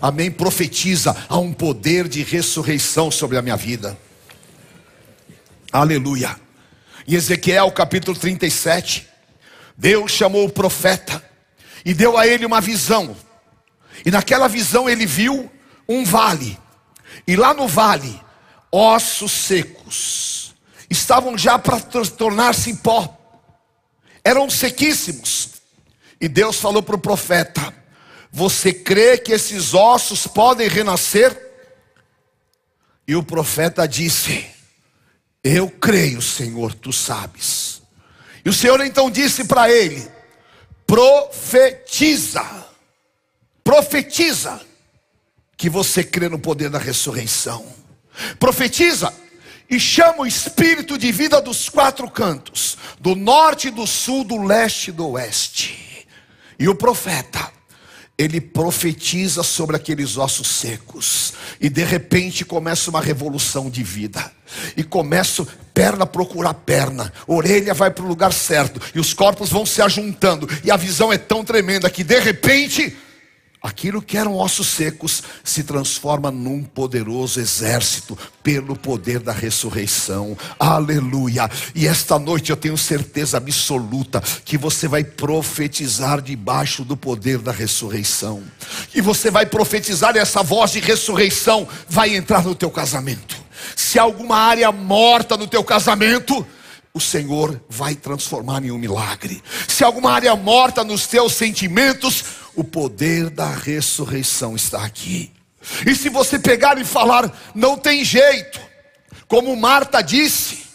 Amém? 0.01 0.31
Profetiza, 0.31 1.17
há 1.29 1.39
um 1.39 1.53
poder 1.53 2.09
de 2.09 2.23
ressurreição 2.23 3.11
sobre 3.11 3.37
a 3.37 3.43
minha 3.43 3.57
vida. 3.57 3.97
Aleluia. 5.73 6.37
Em 7.07 7.15
Ezequiel 7.15 7.71
capítulo 7.73 8.17
37, 8.17 9.09
Deus 9.77 10.13
chamou 10.13 10.47
o 10.47 10.51
profeta 10.51 11.32
e 11.85 11.95
deu 11.95 12.17
a 12.17 12.27
ele 12.27 12.47
uma 12.47 12.61
visão. 12.61 13.17
E 14.05 14.11
naquela 14.11 14.49
visão 14.49 14.89
ele 14.89 15.07
viu 15.07 15.51
um 15.89 16.05
vale. 16.05 16.59
E 17.27 17.37
lá 17.37 17.53
no 17.55 17.69
vale, 17.69 18.21
ossos 18.71 19.33
secos 19.33 20.55
estavam 20.89 21.37
já 21.37 21.59
para 21.59 21.81
tornar-se 21.81 22.71
em 22.71 22.77
pó. 22.77 23.19
Eram 24.25 24.49
sequíssimos. 24.49 25.51
E 26.21 26.29
Deus 26.29 26.61
falou 26.61 26.83
para 26.83 26.97
o 26.97 27.01
profeta: 27.01 27.75
Você 28.31 28.73
crê 28.73 29.19
que 29.19 29.33
esses 29.33 29.75
ossos 29.75 30.27
podem 30.27 30.69
renascer? 30.69 31.37
E 33.07 33.17
o 33.17 33.23
profeta 33.23 33.87
disse: 33.87 34.47
Eu 35.43 35.69
creio, 35.69 36.23
Senhor, 36.23 36.75
tu 36.75 36.93
sabes. 36.93 37.83
E 38.45 38.49
o 38.49 38.53
Senhor 38.53 38.81
então 38.81 39.11
disse 39.11 39.45
para 39.45 39.71
ele: 39.71 40.09
profetiza, 40.93 42.45
profetiza 43.65 44.61
que 45.57 45.71
você 45.71 46.05
crê 46.05 46.29
no 46.29 46.39
poder 46.39 46.69
da 46.69 46.79
ressurreição. 46.79 47.65
Profetiza 48.39 49.11
e 49.71 49.81
chama 49.81 50.19
o 50.19 50.27
espírito 50.27 50.99
de 50.99 51.11
vida 51.11 51.41
dos 51.41 51.71
quatro 51.71 52.11
cantos, 52.11 52.77
do 53.01 53.17
norte, 53.17 53.71
do 53.71 53.87
sul, 53.87 54.23
do 54.23 54.43
leste 54.43 54.89
e 54.89 54.93
do 54.93 55.09
oeste. 55.13 56.07
E 56.59 56.69
o 56.69 56.75
profeta 56.75 57.51
ele 58.23 58.41
profetiza 58.41 59.43
sobre 59.43 59.77
aqueles 59.77 60.17
ossos 60.17 60.47
secos, 60.47 61.33
e 61.61 61.69
de 61.69 61.85
repente 61.85 62.45
começa 62.45 62.91
uma 62.91 63.01
revolução 63.01 63.69
de 63.69 63.83
vida, 63.83 64.31
e 64.77 64.85
começa 64.85 65.47
perna 65.75 66.07
procurar 66.07 66.55
perna, 66.55 67.13
orelha 67.27 67.75
vai 67.75 67.91
para 67.91 68.05
o 68.05 68.09
lugar 68.09 68.33
certo, 68.33 68.81
e 68.95 69.01
os 69.01 69.13
corpos 69.13 69.51
vão 69.51 69.67
se 69.67 69.83
ajuntando, 69.83 70.49
e 70.65 70.71
a 70.71 70.77
visão 70.77 71.13
é 71.13 71.19
tão 71.19 71.45
tremenda 71.45 71.91
que 71.91 72.05
de 72.05 72.21
repente 72.21 72.97
Aquilo 73.63 74.03
que 74.03 74.19
eram 74.19 74.37
ossos 74.37 74.67
secos 74.67 75.23
se 75.45 75.63
transforma 75.63 76.33
num 76.33 76.65
poderoso 76.65 77.39
exército 77.39 78.19
pelo 78.43 78.75
poder 78.75 79.21
da 79.21 79.31
ressurreição. 79.31 80.37
Aleluia! 80.59 81.49
E 81.73 81.87
esta 81.87 82.19
noite 82.19 82.51
eu 82.51 82.57
tenho 82.57 82.77
certeza 82.77 83.37
absoluta 83.37 84.21
que 84.45 84.59
você 84.59 84.89
vai 84.89 85.05
profetizar 85.05 86.21
debaixo 86.21 86.85
do 86.85 86.97
poder 86.97 87.39
da 87.39 87.53
ressurreição. 87.53 88.43
E 88.93 89.01
você 89.01 89.31
vai 89.31 89.47
profetizar 89.47 90.17
e 90.17 90.19
essa 90.19 90.43
voz 90.43 90.73
de 90.73 90.81
ressurreição 90.81 91.69
vai 91.89 92.17
entrar 92.17 92.43
no 92.43 92.57
teu 92.57 92.71
casamento. 92.71 93.37
Se 93.77 93.97
há 93.97 94.03
alguma 94.03 94.39
área 94.39 94.73
morta 94.73 95.37
no 95.37 95.47
teu 95.47 95.63
casamento, 95.63 96.45
o 96.95 97.01
Senhor 97.01 97.61
vai 97.69 97.95
transformar 97.95 98.65
em 98.65 98.71
um 98.71 98.79
milagre. 98.79 99.43
Se 99.67 99.83
alguma 99.83 100.13
área 100.13 100.37
morta 100.37 100.85
nos 100.85 101.07
teus 101.07 101.33
sentimentos, 101.35 102.25
o 102.55 102.63
poder 102.63 103.31
da 103.31 103.49
ressurreição 103.49 104.55
está 104.55 104.85
aqui. 104.85 105.33
E 105.87 105.95
se 105.95 106.09
você 106.09 106.39
pegar 106.39 106.79
e 106.79 106.85
falar, 106.85 107.33
não 107.55 107.79
tem 107.79 108.05
jeito, 108.05 108.61
como 109.27 109.57
Marta 109.57 110.03
disse, 110.03 110.67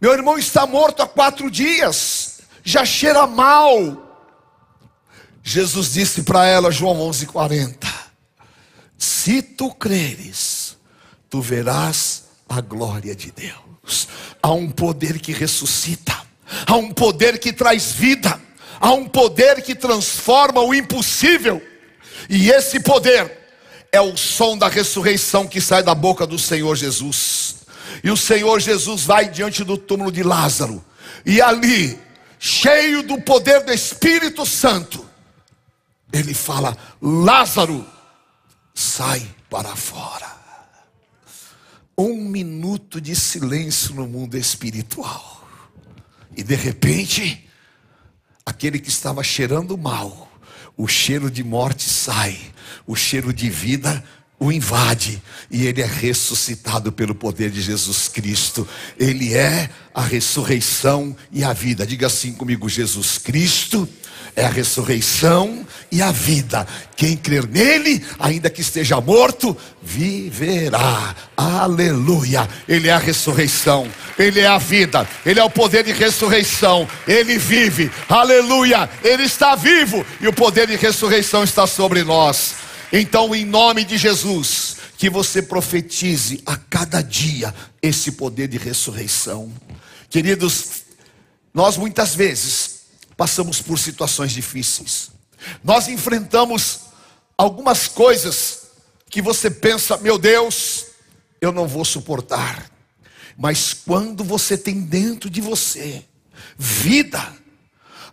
meu 0.00 0.12
irmão 0.12 0.38
está 0.38 0.66
morto 0.66 1.02
há 1.02 1.08
quatro 1.08 1.50
dias, 1.50 2.40
já 2.62 2.84
cheira 2.84 3.26
mal. 3.26 4.10
Jesus 5.42 5.92
disse 5.94 6.22
para 6.22 6.46
ela, 6.46 6.70
João 6.70 6.98
11:40, 7.10 7.88
se 8.96 9.42
tu 9.42 9.74
creres, 9.74 10.76
tu 11.28 11.40
verás 11.40 12.24
a 12.48 12.60
glória 12.60 13.16
de 13.16 13.32
Deus. 13.82 14.08
Há 14.42 14.52
um 14.52 14.70
poder 14.70 15.18
que 15.18 15.32
ressuscita, 15.32 16.16
há 16.66 16.76
um 16.76 16.92
poder 16.92 17.38
que 17.38 17.52
traz 17.52 17.92
vida 17.92 18.40
há 18.82 18.92
um 18.92 19.06
poder 19.06 19.62
que 19.62 19.76
transforma 19.76 20.60
o 20.60 20.74
impossível, 20.74 21.62
e 22.28 22.50
esse 22.50 22.80
poder 22.80 23.38
é 23.92 24.00
o 24.00 24.16
som 24.16 24.58
da 24.58 24.66
ressurreição 24.66 25.46
que 25.46 25.60
sai 25.60 25.84
da 25.84 25.94
boca 25.94 26.26
do 26.26 26.36
Senhor 26.36 26.74
Jesus. 26.74 27.62
E 28.02 28.10
o 28.10 28.16
Senhor 28.16 28.58
Jesus 28.58 29.04
vai 29.04 29.28
diante 29.28 29.62
do 29.62 29.78
túmulo 29.78 30.10
de 30.10 30.24
Lázaro, 30.24 30.84
e 31.24 31.40
ali, 31.40 31.96
cheio 32.40 33.04
do 33.04 33.20
poder 33.20 33.62
do 33.62 33.72
Espírito 33.72 34.44
Santo, 34.44 35.08
ele 36.12 36.34
fala: 36.34 36.76
Lázaro, 37.00 37.86
sai 38.74 39.24
para 39.48 39.76
fora. 39.76 40.41
Um 41.96 42.16
minuto 42.16 43.00
de 43.00 43.14
silêncio 43.14 43.94
no 43.94 44.06
mundo 44.06 44.36
espiritual, 44.36 45.46
e 46.36 46.42
de 46.42 46.54
repente, 46.54 47.46
aquele 48.46 48.78
que 48.78 48.88
estava 48.88 49.22
cheirando 49.22 49.76
mal, 49.76 50.32
o 50.76 50.88
cheiro 50.88 51.30
de 51.30 51.44
morte 51.44 51.88
sai, 51.88 52.38
o 52.86 52.96
cheiro 52.96 53.32
de 53.32 53.50
vida 53.50 54.02
o 54.42 54.50
invade 54.50 55.22
e 55.48 55.66
ele 55.66 55.80
é 55.80 55.86
ressuscitado 55.86 56.90
pelo 56.90 57.14
poder 57.14 57.48
de 57.48 57.62
Jesus 57.62 58.08
Cristo. 58.08 58.66
Ele 58.98 59.34
é 59.34 59.70
a 59.94 60.02
ressurreição 60.02 61.16
e 61.30 61.44
a 61.44 61.52
vida. 61.52 61.86
Diga 61.86 62.08
assim 62.08 62.32
comigo: 62.32 62.68
Jesus 62.68 63.18
Cristo 63.18 63.88
é 64.34 64.44
a 64.44 64.48
ressurreição 64.48 65.64
e 65.92 66.02
a 66.02 66.10
vida. 66.10 66.66
Quem 66.96 67.16
crer 67.16 67.46
nele, 67.46 68.04
ainda 68.18 68.50
que 68.50 68.62
esteja 68.62 69.00
morto, 69.00 69.56
viverá. 69.80 71.14
Aleluia. 71.36 72.48
Ele 72.66 72.88
é 72.88 72.92
a 72.92 72.98
ressurreição, 72.98 73.86
ele 74.18 74.40
é 74.40 74.48
a 74.48 74.58
vida, 74.58 75.08
ele 75.24 75.38
é 75.38 75.44
o 75.44 75.50
poder 75.50 75.84
de 75.84 75.92
ressurreição. 75.92 76.88
Ele 77.06 77.38
vive. 77.38 77.92
Aleluia. 78.08 78.90
Ele 79.04 79.22
está 79.22 79.54
vivo 79.54 80.04
e 80.20 80.26
o 80.26 80.32
poder 80.32 80.66
de 80.66 80.74
ressurreição 80.74 81.44
está 81.44 81.64
sobre 81.64 82.02
nós. 82.02 82.71
Então, 82.92 83.34
em 83.34 83.46
nome 83.46 83.84
de 83.84 83.96
Jesus, 83.96 84.76
que 84.98 85.08
você 85.08 85.40
profetize 85.40 86.42
a 86.44 86.56
cada 86.56 87.00
dia 87.00 87.54
esse 87.80 88.12
poder 88.12 88.48
de 88.48 88.58
ressurreição. 88.58 89.50
Queridos, 90.10 90.82
nós 91.54 91.78
muitas 91.78 92.14
vezes 92.14 92.82
passamos 93.16 93.62
por 93.62 93.78
situações 93.78 94.32
difíceis. 94.32 95.10
Nós 95.64 95.88
enfrentamos 95.88 96.80
algumas 97.36 97.88
coisas 97.88 98.64
que 99.08 99.22
você 99.22 99.50
pensa, 99.50 99.96
meu 99.96 100.18
Deus, 100.18 100.86
eu 101.40 101.50
não 101.50 101.66
vou 101.66 101.86
suportar. 101.86 102.70
Mas 103.38 103.72
quando 103.72 104.22
você 104.22 104.56
tem 104.58 104.82
dentro 104.82 105.30
de 105.30 105.40
você 105.40 106.04
vida, 106.58 107.32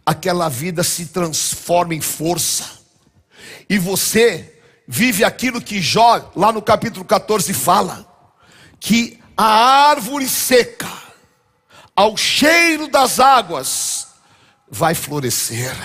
aquela 0.06 0.48
vida 0.48 0.84
se 0.84 1.08
transforma 1.08 1.94
em 1.94 2.02
força. 2.02 2.80
E 3.70 3.78
você 3.78 4.59
vive 4.92 5.24
aquilo 5.24 5.62
que 5.62 5.80
Jó, 5.80 6.32
lá 6.36 6.52
no 6.52 6.64
capítulo 6.64 7.06
14, 7.06 7.54
fala: 7.54 8.08
que 8.80 9.20
a 9.38 9.90
árvore 9.92 10.28
seca, 10.28 10.90
ao 11.96 12.18
cheiro 12.18 12.88
das 12.88 13.20
águas, 13.20 14.08
vai 14.68 14.96
florescer. 14.96 15.76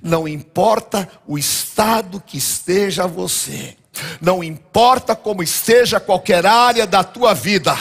Não 0.00 0.28
importa 0.28 1.08
o 1.26 1.36
estado 1.36 2.22
que 2.24 2.38
esteja 2.38 3.08
você, 3.08 3.76
não 4.20 4.44
importa 4.44 5.16
como 5.16 5.42
esteja 5.42 5.98
qualquer 5.98 6.46
área 6.46 6.86
da 6.86 7.02
tua 7.02 7.34
vida, 7.34 7.76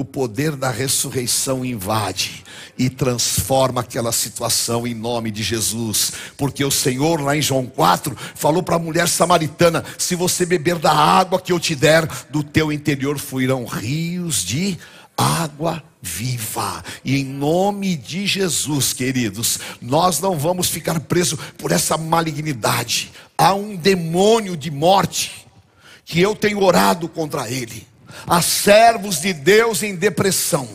o 0.00 0.04
poder 0.04 0.54
da 0.54 0.70
ressurreição 0.70 1.64
invade 1.64 2.44
e 2.78 2.88
transforma 2.88 3.80
aquela 3.80 4.12
situação 4.12 4.86
em 4.86 4.94
nome 4.94 5.30
de 5.32 5.42
Jesus, 5.42 6.12
porque 6.36 6.64
o 6.64 6.70
Senhor, 6.70 7.20
lá 7.20 7.36
em 7.36 7.42
João 7.42 7.66
4, 7.66 8.16
falou 8.34 8.62
para 8.62 8.76
a 8.76 8.78
mulher 8.78 9.08
samaritana: 9.08 9.84
se 9.98 10.14
você 10.14 10.46
beber 10.46 10.78
da 10.78 10.92
água 10.92 11.40
que 11.40 11.52
eu 11.52 11.58
te 11.58 11.74
der, 11.74 12.06
do 12.30 12.44
teu 12.44 12.70
interior 12.70 13.18
fluirão 13.18 13.64
rios 13.64 14.44
de 14.44 14.78
água 15.16 15.82
viva. 16.00 16.84
E 17.04 17.16
em 17.16 17.24
nome 17.24 17.96
de 17.96 18.24
Jesus, 18.24 18.92
queridos, 18.92 19.58
nós 19.82 20.20
não 20.20 20.38
vamos 20.38 20.68
ficar 20.68 21.00
presos 21.00 21.40
por 21.58 21.72
essa 21.72 21.96
malignidade. 21.96 23.10
Há 23.36 23.52
um 23.52 23.74
demônio 23.74 24.56
de 24.56 24.70
morte 24.70 25.44
que 26.04 26.20
eu 26.20 26.36
tenho 26.36 26.62
orado 26.62 27.08
contra 27.08 27.50
ele. 27.50 27.84
Há 28.26 28.42
servos 28.42 29.20
de 29.20 29.32
Deus 29.32 29.82
em 29.82 29.94
depressão. 29.94 30.68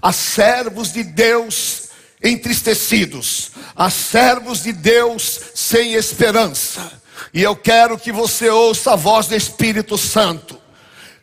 Há 0.00 0.12
servos 0.12 0.92
de 0.92 1.02
Deus 1.02 1.88
entristecidos, 2.22 3.50
a 3.76 3.90
servos 3.90 4.62
de 4.62 4.72
Deus 4.72 5.40
sem 5.54 5.94
esperança. 5.94 6.92
E 7.32 7.42
eu 7.42 7.54
quero 7.54 7.98
que 7.98 8.10
você 8.10 8.48
ouça 8.48 8.92
a 8.92 8.96
voz 8.96 9.26
do 9.26 9.34
Espírito 9.34 9.98
Santo. 9.98 10.58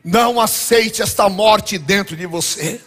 Não 0.03 0.39
aceite 0.39 1.01
esta 1.01 1.27
morte 1.29 1.77
dentro 1.77 2.15
de 2.15 2.25
você. 2.25 2.79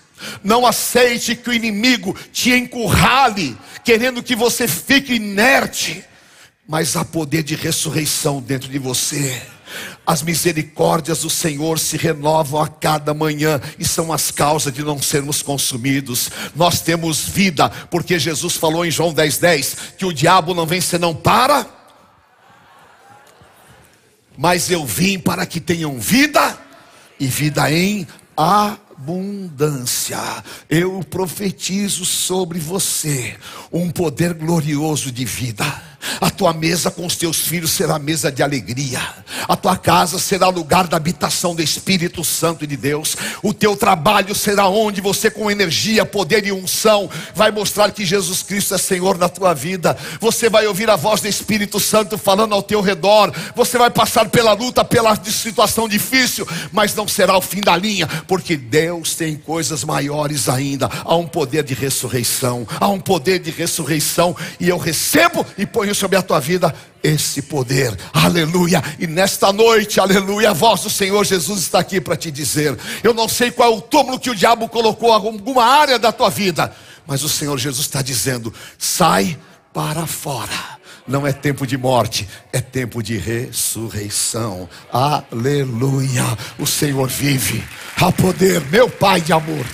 Não 0.42 0.64
aceite 0.64 1.34
que 1.34 1.50
o 1.50 1.52
inimigo 1.52 2.16
te 2.32 2.52
encurrale, 2.52 3.56
querendo 3.84 4.22
que 4.22 4.36
você 4.36 4.68
fique 4.68 5.14
inerte. 5.14 6.04
Mas 6.66 6.96
há 6.96 7.04
poder 7.04 7.42
de 7.42 7.54
ressurreição 7.54 8.40
dentro 8.40 8.68
de 8.68 8.78
você. 8.78 9.42
As 10.06 10.22
misericórdias 10.22 11.20
do 11.20 11.30
Senhor 11.30 11.78
se 11.78 11.96
renovam 11.96 12.60
a 12.60 12.68
cada 12.68 13.14
manhã 13.14 13.60
e 13.78 13.86
são 13.86 14.12
as 14.12 14.30
causas 14.30 14.72
de 14.72 14.82
não 14.82 15.00
sermos 15.00 15.40
consumidos. 15.40 16.30
Nós 16.54 16.80
temos 16.80 17.26
vida, 17.26 17.70
porque 17.90 18.18
Jesus 18.18 18.54
falou 18.56 18.84
em 18.84 18.90
João 18.90 19.14
10,10 19.14 19.40
10, 19.40 19.76
que 19.98 20.04
o 20.04 20.12
diabo 20.12 20.52
não 20.52 20.66
vem 20.66 20.80
senão 20.80 21.14
para. 21.14 21.66
Mas 24.36 24.70
eu 24.70 24.84
vim 24.84 25.18
para 25.18 25.46
que 25.46 25.60
tenham 25.60 25.98
vida 25.98 26.58
e 27.18 27.26
vida 27.26 27.70
em 27.70 28.06
abundância. 28.36 30.18
Eu 30.68 31.02
profetizo 31.08 32.04
sobre 32.04 32.58
você 32.58 33.36
um 33.72 33.90
poder 33.90 34.34
glorioso 34.34 35.10
de 35.10 35.24
vida 35.24 35.64
a 36.20 36.30
tua 36.30 36.52
mesa 36.52 36.90
com 36.90 37.06
os 37.06 37.16
teus 37.16 37.38
filhos 37.38 37.70
será 37.70 37.98
mesa 37.98 38.30
de 38.30 38.42
alegria. 38.42 39.00
A 39.48 39.56
tua 39.56 39.76
casa 39.76 40.18
será 40.18 40.48
lugar 40.48 40.86
da 40.86 40.96
habitação 40.96 41.54
do 41.54 41.62
Espírito 41.62 42.24
Santo 42.24 42.66
de 42.66 42.76
Deus. 42.76 43.16
O 43.42 43.52
teu 43.52 43.76
trabalho 43.76 44.34
será 44.34 44.68
onde 44.68 45.00
você, 45.00 45.30
com 45.30 45.50
energia, 45.50 46.04
poder 46.04 46.46
e 46.46 46.52
unção, 46.52 47.08
vai 47.34 47.50
mostrar 47.50 47.90
que 47.90 48.04
Jesus 48.04 48.42
Cristo 48.42 48.74
é 48.74 48.78
Senhor 48.78 49.18
na 49.18 49.28
tua 49.28 49.54
vida. 49.54 49.96
Você 50.20 50.48
vai 50.48 50.66
ouvir 50.66 50.88
a 50.90 50.96
voz 50.96 51.20
do 51.20 51.28
Espírito 51.28 51.80
Santo 51.80 52.18
falando 52.18 52.54
ao 52.54 52.62
teu 52.62 52.80
redor. 52.80 53.32
Você 53.54 53.78
vai 53.78 53.90
passar 53.90 54.28
pela 54.28 54.52
luta, 54.52 54.84
pela 54.84 55.14
situação 55.24 55.88
difícil, 55.88 56.46
mas 56.72 56.94
não 56.94 57.06
será 57.08 57.36
o 57.36 57.40
fim 57.40 57.60
da 57.60 57.76
linha, 57.76 58.06
porque 58.26 58.56
Deus 58.56 59.14
tem 59.14 59.36
coisas 59.36 59.84
maiores 59.84 60.48
ainda. 60.48 60.88
Há 61.04 61.16
um 61.16 61.26
poder 61.26 61.62
de 61.62 61.74
ressurreição. 61.74 62.66
Há 62.80 62.88
um 62.88 63.00
poder 63.00 63.38
de 63.38 63.50
ressurreição. 63.50 64.36
E 64.58 64.68
eu 64.68 64.78
recebo 64.78 65.44
e 65.56 65.66
ponho 65.66 65.93
sobre 65.94 66.16
a 66.16 66.22
tua 66.22 66.40
vida 66.40 66.74
esse 67.02 67.42
poder, 67.42 67.96
aleluia. 68.12 68.82
E 68.98 69.06
nesta 69.06 69.52
noite, 69.52 70.00
aleluia, 70.00 70.50
a 70.50 70.54
voz 70.54 70.82
do 70.82 70.90
Senhor 70.90 71.22
Jesus 71.24 71.60
está 71.60 71.78
aqui 71.78 72.00
para 72.00 72.16
te 72.16 72.30
dizer: 72.30 72.78
eu 73.02 73.12
não 73.12 73.28
sei 73.28 73.50
qual 73.50 73.72
é 73.72 73.76
o 73.76 73.80
túmulo 73.80 74.18
que 74.18 74.30
o 74.30 74.34
diabo 74.34 74.68
colocou 74.68 75.10
em 75.10 75.12
alguma 75.12 75.64
área 75.64 75.98
da 75.98 76.10
tua 76.10 76.30
vida, 76.30 76.74
mas 77.06 77.22
o 77.22 77.28
Senhor 77.28 77.58
Jesus 77.58 77.86
está 77.86 78.00
dizendo: 78.00 78.52
sai 78.78 79.38
para 79.72 80.06
fora. 80.06 80.74
Não 81.06 81.26
é 81.26 81.32
tempo 81.34 81.66
de 81.66 81.76
morte, 81.76 82.26
é 82.50 82.62
tempo 82.62 83.02
de 83.02 83.18
ressurreição. 83.18 84.66
Aleluia. 84.90 86.24
O 86.58 86.66
Senhor 86.66 87.08
vive. 87.08 87.62
Há 88.00 88.10
poder, 88.10 88.62
meu 88.70 88.88
Pai 88.88 89.20
de 89.20 89.32
amor. 89.32 89.66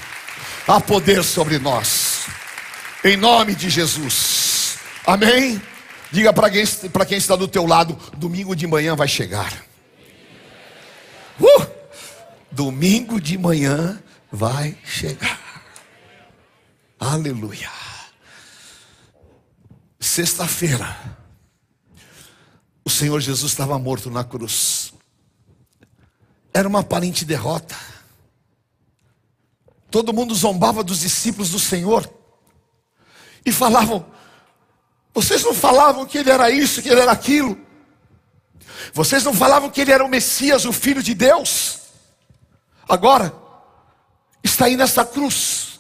Há 0.67 0.81
poder 0.81 1.23
sobre 1.23 1.59
nós. 1.61 2.23
Em 3.05 3.17
nome 3.17 3.55
de 3.55 3.71
Jesus. 3.71 4.77
Amém. 5.07 5.61
Diga 6.13 6.33
para 6.33 6.51
quem, 6.51 6.65
quem 7.07 7.19
está 7.19 7.37
do 7.37 7.47
teu 7.47 7.67
lado: 7.67 7.97
domingo 8.17 8.57
de 8.57 8.67
manhã 8.67 8.97
vai 8.97 9.09
chegar. 9.09 9.65
Uh! 11.41 11.67
Domingo 12.51 13.21
de 13.21 13.39
manhã 13.39 14.03
vai 14.31 14.77
chegar. 14.85 15.41
Aleluia. 16.99 17.71
Sexta-feira, 20.01 20.97
o 22.85 22.91
Senhor 22.91 23.21
Jesus 23.21 23.53
estava 23.53 23.79
morto 23.79 24.11
na 24.11 24.25
cruz. 24.25 24.93
Era 26.53 26.69
uma 26.69 26.81
aparente 26.81 27.25
derrota. 27.25 27.77
Todo 29.91 30.13
mundo 30.13 30.35
zombava 30.35 30.83
dos 30.83 31.01
discípulos 31.01 31.51
do 31.51 31.59
Senhor 31.59 32.13
e 33.47 33.53
falavam: 33.53 34.05
vocês 35.21 35.45
não 35.45 35.53
falavam 35.53 36.07
que 36.07 36.17
ele 36.17 36.31
era 36.31 36.51
isso, 36.51 36.81
que 36.81 36.89
ele 36.89 37.03
era 37.03 37.13
aquilo. 37.13 37.59
Vocês 38.95 39.23
não 39.23 39.35
falavam 39.35 39.69
que 39.69 39.83
ele 39.83 39.93
era 39.93 40.03
o 40.03 40.09
Messias, 40.09 40.65
o 40.65 40.73
Filho 40.73 41.03
de 41.03 41.13
Deus. 41.13 41.79
Agora, 42.89 43.31
está 44.43 44.65
aí 44.65 44.79
nessa 44.79 45.05
cruz. 45.05 45.79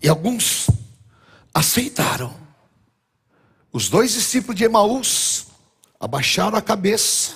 E 0.00 0.08
alguns 0.08 0.70
aceitaram. 1.52 2.32
Os 3.72 3.88
dois 3.88 4.12
discípulos 4.12 4.56
de 4.56 4.62
Emaús 4.62 5.48
abaixaram 5.98 6.56
a 6.56 6.62
cabeça 6.62 7.34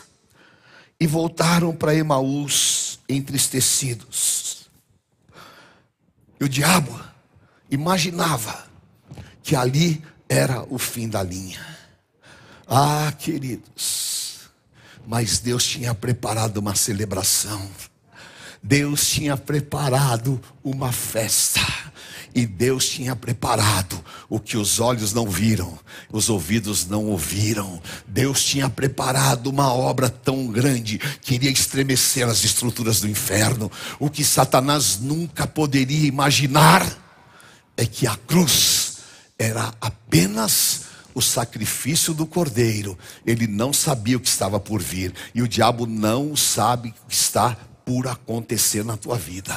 e 1.00 1.08
voltaram 1.08 1.74
para 1.74 1.92
Emaús 1.92 3.00
entristecidos. 3.08 4.70
E 6.40 6.44
o 6.44 6.48
diabo 6.48 7.00
imaginava 7.68 8.70
que 9.42 9.56
ali 9.56 10.00
era 10.32 10.64
o 10.70 10.78
fim 10.78 11.10
da 11.10 11.22
linha. 11.22 11.60
Ah, 12.66 13.12
queridos, 13.18 14.48
mas 15.06 15.38
Deus 15.38 15.62
tinha 15.62 15.94
preparado 15.94 16.56
uma 16.56 16.74
celebração. 16.74 17.68
Deus 18.62 19.08
tinha 19.08 19.36
preparado 19.36 20.40
uma 20.64 20.90
festa. 20.90 21.60
E 22.34 22.46
Deus 22.46 22.88
tinha 22.88 23.14
preparado 23.14 24.02
o 24.26 24.40
que 24.40 24.56
os 24.56 24.80
olhos 24.80 25.12
não 25.12 25.28
viram, 25.28 25.78
os 26.10 26.30
ouvidos 26.30 26.86
não 26.86 27.04
ouviram. 27.08 27.82
Deus 28.06 28.42
tinha 28.42 28.70
preparado 28.70 29.48
uma 29.48 29.70
obra 29.70 30.08
tão 30.08 30.46
grande 30.46 30.96
que 31.20 31.34
iria 31.34 31.50
estremecer 31.50 32.26
as 32.26 32.42
estruturas 32.42 33.02
do 33.02 33.08
inferno. 33.08 33.70
O 34.00 34.08
que 34.08 34.24
Satanás 34.24 34.98
nunca 34.98 35.46
poderia 35.46 36.08
imaginar 36.08 36.90
é 37.76 37.84
que 37.84 38.06
a 38.06 38.16
cruz 38.16 38.71
era 39.42 39.74
apenas 39.80 40.82
o 41.12 41.20
sacrifício 41.20 42.14
do 42.14 42.24
cordeiro. 42.26 42.96
Ele 43.26 43.48
não 43.48 43.72
sabia 43.72 44.16
o 44.16 44.20
que 44.20 44.28
estava 44.28 44.60
por 44.60 44.80
vir. 44.80 45.12
E 45.34 45.42
o 45.42 45.48
diabo 45.48 45.84
não 45.84 46.36
sabe 46.36 46.90
o 46.90 47.08
que 47.08 47.14
está 47.14 47.56
por 47.84 48.06
acontecer 48.06 48.84
na 48.84 48.96
tua 48.96 49.18
vida. 49.18 49.52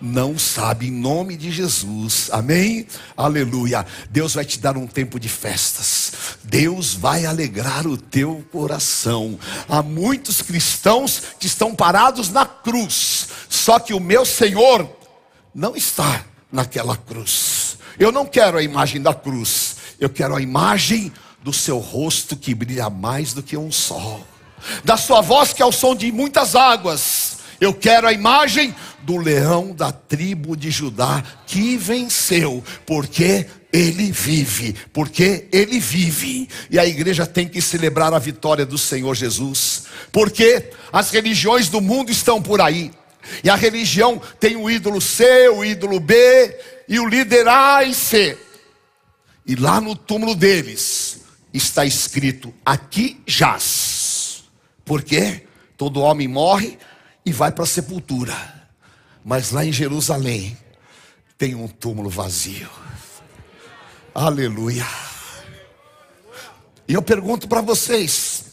Não 0.00 0.38
sabe 0.38 0.86
em 0.86 0.92
nome 0.92 1.36
de 1.36 1.50
Jesus. 1.50 2.30
Amém? 2.32 2.86
Aleluia. 3.16 3.84
Deus 4.08 4.34
vai 4.34 4.44
te 4.44 4.60
dar 4.60 4.76
um 4.76 4.86
tempo 4.86 5.18
de 5.18 5.28
festas. 5.28 6.12
Deus 6.44 6.94
vai 6.94 7.26
alegrar 7.26 7.88
o 7.88 7.96
teu 7.96 8.46
coração. 8.52 9.36
Há 9.68 9.82
muitos 9.82 10.40
cristãos 10.40 11.20
que 11.40 11.48
estão 11.48 11.74
parados 11.74 12.30
na 12.30 12.46
cruz. 12.46 13.26
Só 13.48 13.80
que 13.80 13.92
o 13.92 14.00
meu 14.00 14.24
Senhor 14.24 14.88
não 15.52 15.74
está 15.74 16.24
naquela 16.52 16.96
cruz. 16.96 17.78
Eu 17.98 18.10
não 18.10 18.26
quero 18.26 18.58
a 18.58 18.62
imagem 18.62 19.00
da 19.00 19.14
cruz, 19.14 19.76
eu 20.00 20.08
quero 20.08 20.34
a 20.34 20.40
imagem 20.40 21.12
do 21.42 21.52
seu 21.52 21.78
rosto 21.78 22.36
que 22.36 22.54
brilha 22.54 22.88
mais 22.88 23.32
do 23.32 23.42
que 23.42 23.56
um 23.56 23.70
sol, 23.70 24.26
da 24.82 24.96
sua 24.96 25.20
voz 25.20 25.52
que 25.52 25.62
é 25.62 25.66
o 25.66 25.72
som 25.72 25.94
de 25.94 26.10
muitas 26.10 26.54
águas. 26.54 27.34
Eu 27.60 27.72
quero 27.72 28.06
a 28.06 28.12
imagem 28.12 28.74
do 29.02 29.16
leão 29.16 29.72
da 29.74 29.92
tribo 29.92 30.56
de 30.56 30.70
Judá 30.70 31.22
que 31.46 31.76
venceu, 31.76 32.64
porque 32.84 33.46
ele 33.72 34.10
vive, 34.10 34.74
porque 34.92 35.46
ele 35.52 35.78
vive. 35.78 36.48
E 36.70 36.78
a 36.78 36.86
igreja 36.86 37.26
tem 37.26 37.46
que 37.46 37.60
celebrar 37.60 38.12
a 38.12 38.18
vitória 38.18 38.66
do 38.66 38.78
Senhor 38.78 39.14
Jesus, 39.14 39.84
porque 40.10 40.70
as 40.92 41.10
religiões 41.10 41.68
do 41.68 41.80
mundo 41.80 42.10
estão 42.10 42.42
por 42.42 42.60
aí. 42.60 42.90
E 43.42 43.50
a 43.50 43.54
religião 43.54 44.20
tem 44.38 44.56
o 44.56 44.70
ídolo 44.70 45.00
C, 45.00 45.48
o 45.48 45.64
ídolo 45.64 46.00
B, 46.00 46.14
e 46.88 46.98
o 46.98 47.06
líder 47.06 47.48
A 47.48 47.84
e 47.84 47.94
C. 47.94 48.38
E 49.46 49.54
lá 49.54 49.80
no 49.80 49.94
túmulo 49.94 50.34
deles 50.34 51.20
está 51.52 51.84
escrito: 51.84 52.52
aqui 52.64 53.20
jaz. 53.26 54.44
Porque 54.84 55.46
todo 55.76 56.00
homem 56.00 56.28
morre 56.28 56.78
e 57.24 57.32
vai 57.32 57.50
para 57.50 57.64
a 57.64 57.66
sepultura. 57.66 58.36
Mas 59.24 59.50
lá 59.50 59.64
em 59.64 59.72
Jerusalém 59.72 60.56
tem 61.38 61.54
um 61.54 61.66
túmulo 61.66 62.10
vazio. 62.10 62.68
Aleluia. 64.14 64.86
E 66.86 66.92
eu 66.92 67.02
pergunto 67.02 67.48
para 67.48 67.62
vocês: 67.62 68.44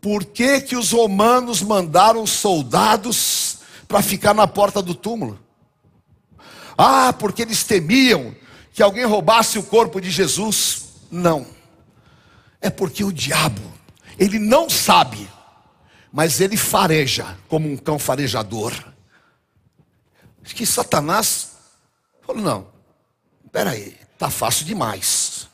por 0.00 0.24
que 0.24 0.60
que 0.60 0.76
os 0.76 0.92
romanos 0.92 1.62
mandaram 1.62 2.26
soldados 2.26 3.47
para 3.88 4.02
ficar 4.02 4.34
na 4.34 4.46
porta 4.46 4.80
do 4.82 4.94
túmulo? 4.94 5.40
Ah, 6.76 7.12
porque 7.12 7.42
eles 7.42 7.64
temiam 7.64 8.36
que 8.72 8.82
alguém 8.82 9.04
roubasse 9.04 9.58
o 9.58 9.62
corpo 9.64 10.00
de 10.00 10.10
Jesus. 10.10 10.84
Não. 11.10 11.44
É 12.60 12.70
porque 12.70 13.02
o 13.02 13.12
diabo, 13.12 13.62
ele 14.18 14.38
não 14.38 14.68
sabe, 14.70 15.28
mas 16.12 16.40
ele 16.40 16.56
fareja 16.56 17.36
como 17.48 17.68
um 17.68 17.76
cão 17.76 17.98
farejador. 17.98 18.72
Que 20.44 20.64
Satanás 20.64 21.50
falou: 22.24 22.42
não, 22.42 22.66
espera 23.44 23.70
aí, 23.70 23.96
tá 24.16 24.30
fácil 24.30 24.64
demais. 24.64 25.48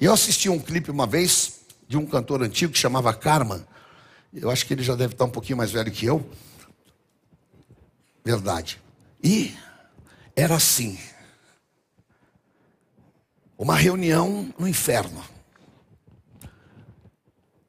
Eu 0.00 0.12
assisti 0.12 0.48
um 0.48 0.58
clipe 0.58 0.90
uma 0.90 1.06
vez 1.06 1.60
de 1.86 1.96
um 1.96 2.06
cantor 2.06 2.42
antigo 2.42 2.72
que 2.72 2.78
chamava 2.78 3.12
Karma. 3.12 3.66
Eu 4.32 4.50
acho 4.50 4.66
que 4.66 4.74
ele 4.74 4.82
já 4.82 4.94
deve 4.94 5.14
estar 5.14 5.24
um 5.24 5.30
pouquinho 5.30 5.58
mais 5.58 5.70
velho 5.70 5.90
que 5.92 6.06
eu. 6.06 6.28
Verdade. 8.24 8.80
E 9.22 9.54
era 10.34 10.56
assim. 10.56 10.98
Uma 13.58 13.76
reunião 13.76 14.52
no 14.58 14.66
inferno. 14.66 15.22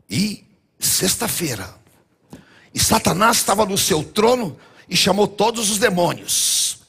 E 0.10 0.46
sexta-feira. 0.80 1.76
E 2.74 2.80
Satanás 2.80 3.38
estava 3.38 3.66
no 3.66 3.78
seu 3.78 4.04
trono 4.04 4.58
e 4.88 4.96
chamou 4.96 5.28
todos 5.28 5.70
os 5.70 5.78
demônios. 5.78 6.80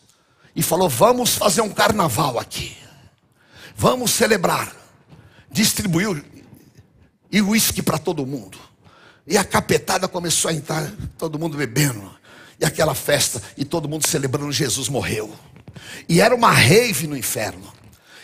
E 0.54 0.62
falou: 0.62 0.88
Vamos 0.88 1.34
fazer 1.34 1.60
um 1.60 1.72
carnaval 1.72 2.38
aqui. 2.38 2.76
Vamos 3.74 4.12
celebrar. 4.12 4.74
Distribuiu 5.50 6.24
e 7.30 7.42
uísque 7.42 7.82
para 7.82 7.98
todo 7.98 8.26
mundo. 8.26 8.58
E 9.26 9.36
a 9.36 9.44
capetada 9.44 10.06
começou 10.06 10.50
a 10.50 10.54
entrar, 10.54 10.88
todo 11.18 11.38
mundo 11.38 11.56
bebendo. 11.56 12.16
E 12.58 12.64
aquela 12.64 12.94
festa, 12.94 13.42
e 13.56 13.64
todo 13.64 13.88
mundo 13.88 14.06
celebrando 14.06 14.50
Jesus 14.50 14.88
morreu. 14.88 15.34
E 16.08 16.20
era 16.20 16.34
uma 16.34 16.50
rave 16.50 17.06
no 17.06 17.16
inferno. 17.16 17.72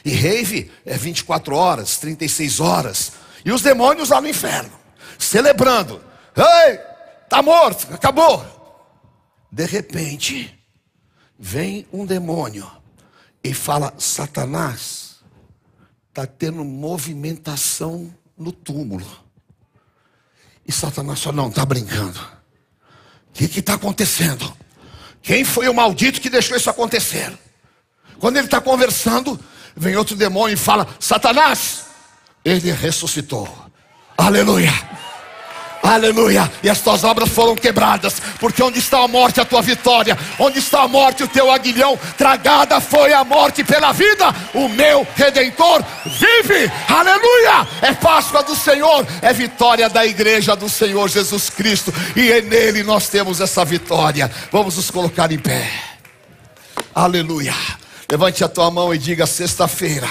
E 0.05 0.11
rave 0.11 0.71
é 0.85 0.97
24 0.97 1.55
horas, 1.55 1.99
36 1.99 2.61
horas. 2.61 3.12
E 3.45 3.53
os 3.53 3.62
demônios 3.62 4.09
lá 4.09 4.21
no 4.21 4.29
inferno, 4.29 4.73
celebrando. 5.18 6.03
Ei, 6.37 6.79
tá 7.29 7.42
morto, 7.42 7.92
acabou. 7.92 8.45
De 9.51 9.66
repente, 9.66 10.59
vem 11.38 11.87
um 11.92 12.07
demônio 12.07 12.71
e 13.45 13.53
fala: 13.53 13.92
Satanás, 13.99 15.16
está 16.09 16.27
tendo 16.27 16.64
movimentação 16.64 18.12
no 18.37 18.53
túmulo. 18.53 19.07
E 20.66 20.73
Satanás 20.73 21.18
só 21.18 21.33
não 21.33 21.49
está 21.49 21.64
brincando. 21.64 22.21
O 23.33 23.49
que 23.49 23.61
está 23.61 23.75
acontecendo? 23.75 24.57
Quem 25.23 25.45
foi 25.45 25.68
o 25.68 25.75
maldito 25.75 26.21
que 26.21 26.29
deixou 26.29 26.57
isso 26.57 26.68
acontecer? 26.68 27.33
Quando 28.18 28.37
ele 28.37 28.47
está 28.47 28.61
conversando, 28.61 29.38
vem 29.77 29.97
outro 29.97 30.14
demônio 30.14 30.55
e 30.55 30.57
fala: 30.57 30.87
Satanás, 31.01 31.85
ele 32.45 32.71
ressuscitou. 32.73 33.49
Aleluia. 34.16 34.73
Aleluia. 35.83 36.51
E 36.62 36.71
as 36.71 36.81
tuas 36.81 37.03
obras 37.03 37.29
foram 37.29 37.57
quebradas. 37.57 38.23
Porque 38.38 38.62
onde 38.62 38.79
está 38.79 39.01
a 39.01 39.09
morte, 39.09 39.40
a 39.40 39.45
tua 39.45 39.61
vitória. 39.61 40.16
Onde 40.38 40.61
está 40.61 40.83
a 40.83 40.88
morte, 40.88 41.25
o 41.25 41.29
teu 41.29 41.51
aguilhão. 41.51 41.99
Tragada 42.16 42.81
foi 42.81 43.12
a 43.12 43.25
morte 43.25 43.64
pela 43.64 43.90
vida. 43.90 44.33
O 44.55 44.68
meu 44.68 45.07
redentor 45.16 45.85
vive. 46.07 46.71
Aleluia. 46.88 47.66
É 47.83 47.92
Páscoa 47.92 48.45
do 48.45 48.55
Senhor. 48.55 49.05
É 49.21 49.33
vitória 49.33 49.88
da 49.88 50.07
igreja 50.07 50.55
do 50.55 50.68
Senhor 50.68 51.09
Jesus 51.09 51.51
Cristo. 51.51 51.92
E 52.14 52.31
é 52.31 52.40
nele 52.40 52.85
nós 52.85 53.09
temos 53.09 53.40
essa 53.40 53.64
vitória. 53.64 54.31
Vamos 54.53 54.77
nos 54.77 54.88
colocar 54.88 55.33
em 55.33 55.38
pé. 55.38 55.68
Aleluia. 56.95 57.55
Levante 58.09 58.45
a 58.45 58.49
tua 58.49 58.71
mão 58.71 58.95
e 58.95 58.99
diga: 58.99 59.27
sexta-feira 59.27 60.09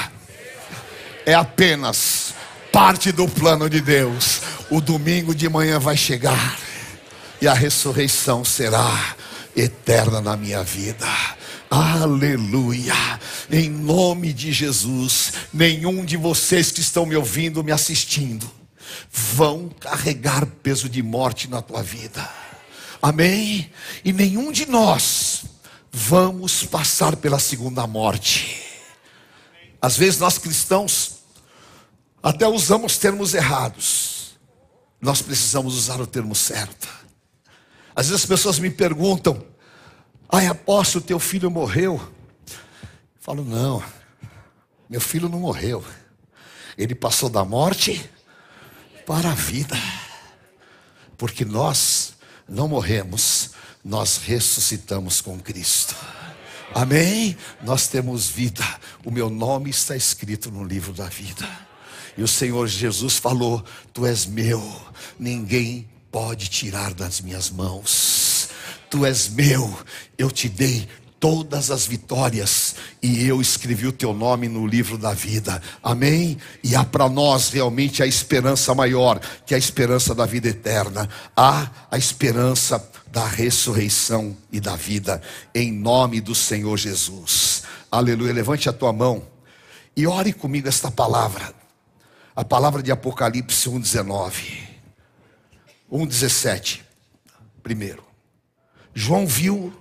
é 1.25 1.33
apenas 1.33 2.33
parte 2.71 3.11
do 3.11 3.27
plano 3.27 3.69
de 3.69 3.81
Deus. 3.81 4.41
O 4.69 4.79
domingo 4.79 5.35
de 5.35 5.49
manhã 5.49 5.79
vai 5.79 5.97
chegar 5.97 6.57
e 7.41 7.47
a 7.47 7.53
ressurreição 7.53 8.45
será 8.45 9.15
eterna 9.55 10.21
na 10.21 10.37
minha 10.37 10.63
vida. 10.63 11.07
Aleluia. 11.69 12.93
Em 13.51 13.69
nome 13.69 14.31
de 14.33 14.51
Jesus, 14.51 15.33
nenhum 15.53 16.05
de 16.05 16.15
vocês 16.15 16.71
que 16.71 16.79
estão 16.79 17.05
me 17.05 17.15
ouvindo, 17.15 17.63
me 17.63 17.71
assistindo, 17.71 18.49
vão 19.11 19.69
carregar 19.79 20.45
peso 20.45 20.87
de 20.87 21.01
morte 21.01 21.49
na 21.49 21.61
tua 21.61 21.83
vida. 21.83 22.27
Amém? 23.01 23.69
E 24.05 24.13
nenhum 24.13 24.51
de 24.51 24.65
nós 24.67 25.43
vamos 25.91 26.63
passar 26.63 27.15
pela 27.17 27.39
segunda 27.39 27.85
morte. 27.87 28.61
Às 29.81 29.97
vezes 29.97 30.19
nós 30.19 30.37
cristãos 30.37 31.10
até 32.21 32.47
usamos 32.47 32.97
termos 32.97 33.33
errados 33.33 34.11
nós 35.01 35.19
precisamos 35.21 35.75
usar 35.75 35.99
o 35.99 36.05
termo 36.05 36.35
certo. 36.35 36.87
Às 37.95 38.07
vezes 38.07 38.21
as 38.21 38.29
pessoas 38.29 38.59
me 38.59 38.69
perguntam: 38.69 39.43
Ai, 40.29 40.45
apóstolo, 40.45 41.03
teu 41.03 41.19
filho 41.19 41.49
morreu? 41.49 41.99
Eu 42.47 43.19
falo: 43.19 43.43
Não, 43.43 43.83
meu 44.87 45.01
filho 45.01 45.27
não 45.27 45.39
morreu. 45.39 45.83
Ele 46.77 46.93
passou 46.93 47.29
da 47.29 47.43
morte 47.43 48.09
para 49.05 49.31
a 49.31 49.35
vida. 49.35 49.75
Porque 51.17 51.43
nós 51.43 52.13
não 52.47 52.67
morremos, 52.67 53.51
nós 53.83 54.17
ressuscitamos 54.17 55.19
com 55.19 55.39
Cristo. 55.39 55.95
Amém? 56.73 57.35
Nós 57.61 57.87
temos 57.87 58.27
vida. 58.27 58.63
O 59.03 59.11
meu 59.11 59.29
nome 59.29 59.69
está 59.69 59.95
escrito 59.95 60.51
no 60.51 60.63
livro 60.63 60.93
da 60.93 61.05
vida. 61.07 61.70
E 62.17 62.23
o 62.23 62.27
Senhor 62.27 62.67
Jesus 62.67 63.17
falou: 63.17 63.63
Tu 63.93 64.05
és 64.05 64.25
meu, 64.25 64.61
ninguém 65.19 65.87
pode 66.11 66.49
tirar 66.49 66.93
das 66.93 67.21
minhas 67.21 67.49
mãos. 67.49 68.49
Tu 68.89 69.05
és 69.05 69.29
meu, 69.29 69.73
eu 70.17 70.29
te 70.29 70.49
dei 70.49 70.87
todas 71.21 71.69
as 71.69 71.85
vitórias 71.85 72.75
e 73.01 73.25
eu 73.27 73.39
escrevi 73.39 73.85
o 73.85 73.91
teu 73.91 74.11
nome 74.11 74.49
no 74.49 74.65
livro 74.65 74.97
da 74.97 75.13
vida. 75.13 75.61
Amém? 75.81 76.37
E 76.63 76.75
há 76.75 76.83
para 76.83 77.07
nós 77.07 77.49
realmente 77.49 78.01
a 78.01 78.07
esperança 78.07 78.73
maior, 78.73 79.19
que 79.45 79.53
é 79.53 79.55
a 79.55 79.59
esperança 79.59 80.15
da 80.15 80.25
vida 80.25 80.49
eterna. 80.49 81.07
Há 81.37 81.69
a 81.91 81.97
esperança 81.97 82.83
da 83.11 83.25
ressurreição 83.25 84.35
e 84.51 84.59
da 84.59 84.75
vida 84.75 85.21
em 85.53 85.71
nome 85.71 86.19
do 86.19 86.33
Senhor 86.33 86.75
Jesus. 86.75 87.63
Aleluia. 87.91 88.33
Levante 88.33 88.67
a 88.67 88.73
tua 88.73 88.91
mão 88.91 89.21
e 89.95 90.07
ore 90.07 90.33
comigo 90.33 90.67
esta 90.67 90.89
palavra. 90.89 91.60
A 92.41 92.43
palavra 92.43 92.81
de 92.81 92.91
Apocalipse 92.91 93.69
1,19. 93.69 94.67
1,17. 95.91 96.81
Primeiro. 97.61 98.03
João 98.95 99.27
viu 99.27 99.71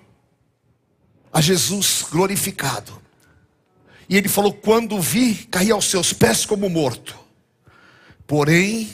a 1.32 1.40
Jesus 1.40 2.04
glorificado. 2.10 3.00
E 4.10 4.14
ele 4.14 4.28
falou: 4.28 4.52
Quando 4.52 5.00
vi, 5.00 5.36
caí 5.50 5.70
aos 5.70 5.86
seus 5.86 6.12
pés 6.12 6.44
como 6.44 6.68
morto. 6.68 7.18
Porém, 8.26 8.90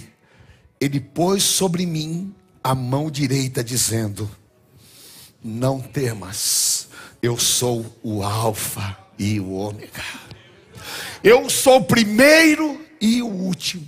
ele 0.80 1.00
pôs 1.00 1.42
sobre 1.42 1.86
mim 1.86 2.32
a 2.62 2.72
mão 2.72 3.10
direita, 3.10 3.64
dizendo: 3.64 4.30
Não 5.42 5.80
temas, 5.80 6.86
eu 7.20 7.36
sou 7.36 7.84
o 8.00 8.22
Alfa 8.22 8.96
e 9.18 9.40
o 9.40 9.54
Ômega. 9.54 10.04
Eu 11.20 11.50
sou 11.50 11.78
o 11.78 11.84
primeiro 11.84 12.85
e 13.00 13.22
o 13.22 13.26
último, 13.26 13.86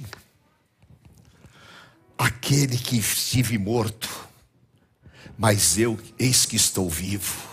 aquele 2.17 2.77
que 2.77 2.97
estive 2.99 3.59
morto, 3.59 4.09
mas 5.37 5.79
eu, 5.79 5.99
eis 6.19 6.45
que 6.45 6.57
estou 6.57 6.91
vivo. 6.91 7.47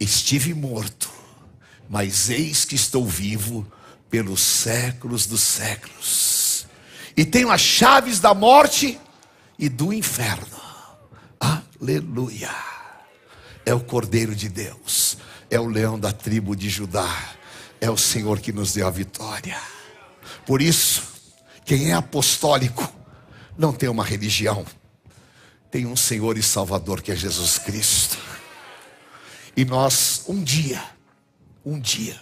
Estive 0.00 0.54
morto, 0.54 1.10
mas 1.88 2.30
eis 2.30 2.64
que 2.64 2.74
estou 2.74 3.06
vivo 3.06 3.66
pelos 4.10 4.40
séculos 4.40 5.26
dos 5.26 5.40
séculos. 5.40 6.66
E 7.16 7.24
tenho 7.24 7.50
as 7.50 7.60
chaves 7.60 8.20
da 8.20 8.34
morte 8.34 8.98
e 9.58 9.68
do 9.68 9.92
inferno. 9.92 10.58
Aleluia. 11.40 12.50
É 13.64 13.74
o 13.74 13.80
Cordeiro 13.80 14.34
de 14.34 14.48
Deus, 14.48 15.18
é 15.50 15.60
o 15.60 15.66
leão 15.66 15.98
da 15.98 16.12
tribo 16.12 16.56
de 16.56 16.68
Judá, 16.68 17.34
é 17.80 17.90
o 17.90 17.96
Senhor 17.96 18.40
que 18.40 18.52
nos 18.52 18.72
deu 18.72 18.86
a 18.86 18.90
vitória. 18.90 19.60
Por 20.48 20.62
isso, 20.62 21.02
quem 21.66 21.90
é 21.90 21.92
apostólico 21.92 22.90
não 23.58 23.70
tem 23.70 23.86
uma 23.86 24.02
religião, 24.02 24.64
tem 25.70 25.84
um 25.84 25.94
Senhor 25.94 26.38
e 26.38 26.42
Salvador 26.42 27.02
que 27.02 27.12
é 27.12 27.14
Jesus 27.14 27.58
Cristo. 27.58 28.16
E 29.54 29.66
nós, 29.66 30.22
um 30.26 30.42
dia, 30.42 30.82
um 31.62 31.78
dia, 31.78 32.18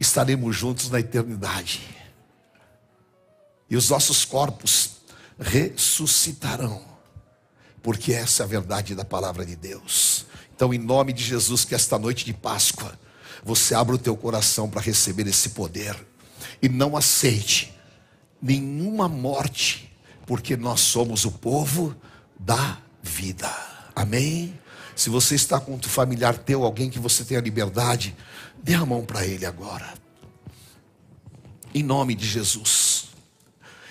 estaremos 0.00 0.56
juntos 0.56 0.90
na 0.90 0.98
eternidade. 0.98 1.80
E 3.70 3.76
os 3.76 3.88
nossos 3.88 4.24
corpos 4.24 4.96
ressuscitarão, 5.38 6.84
porque 7.84 8.12
essa 8.12 8.42
é 8.42 8.44
a 8.46 8.48
verdade 8.48 8.96
da 8.96 9.04
palavra 9.04 9.46
de 9.46 9.54
Deus. 9.54 10.26
Então, 10.52 10.74
em 10.74 10.78
nome 10.78 11.12
de 11.12 11.22
Jesus, 11.22 11.64
que 11.64 11.76
esta 11.76 12.00
noite 12.00 12.24
de 12.24 12.32
Páscoa, 12.32 12.98
você 13.44 13.76
abra 13.76 13.94
o 13.94 13.98
teu 13.98 14.16
coração 14.16 14.68
para 14.68 14.80
receber 14.80 15.28
esse 15.28 15.50
poder 15.50 16.13
e 16.60 16.68
não 16.68 16.96
aceite 16.96 17.74
nenhuma 18.40 19.08
morte, 19.08 19.90
porque 20.26 20.56
nós 20.56 20.80
somos 20.80 21.24
o 21.24 21.30
povo 21.30 21.96
da 22.38 22.78
vida. 23.02 23.50
Amém? 23.96 24.58
Se 24.94 25.10
você 25.10 25.34
está 25.34 25.58
com 25.58 25.74
um 25.74 25.82
familiar 25.82 26.36
teu, 26.36 26.64
alguém 26.64 26.90
que 26.90 26.98
você 26.98 27.24
tenha 27.24 27.40
liberdade, 27.40 28.14
dê 28.62 28.74
a 28.74 28.84
mão 28.84 29.04
para 29.04 29.26
ele 29.26 29.46
agora. 29.46 29.94
Em 31.74 31.82
nome 31.82 32.14
de 32.14 32.26
Jesus. 32.26 33.06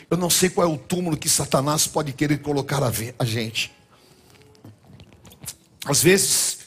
Eu 0.09 0.17
não 0.17 0.29
sei 0.29 0.49
qual 0.49 0.69
é 0.69 0.71
o 0.71 0.77
túmulo 0.77 1.17
que 1.17 1.27
Satanás 1.27 1.87
pode 1.87 2.13
querer 2.13 2.37
colocar 2.37 2.81
a 2.83 3.25
gente. 3.25 3.71
Às 5.85 6.01
vezes, 6.01 6.59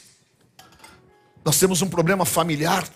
nós 1.43 1.57
temos 1.57 1.81
um 1.81 1.87
problema 1.87 2.25
familiar, 2.25 2.87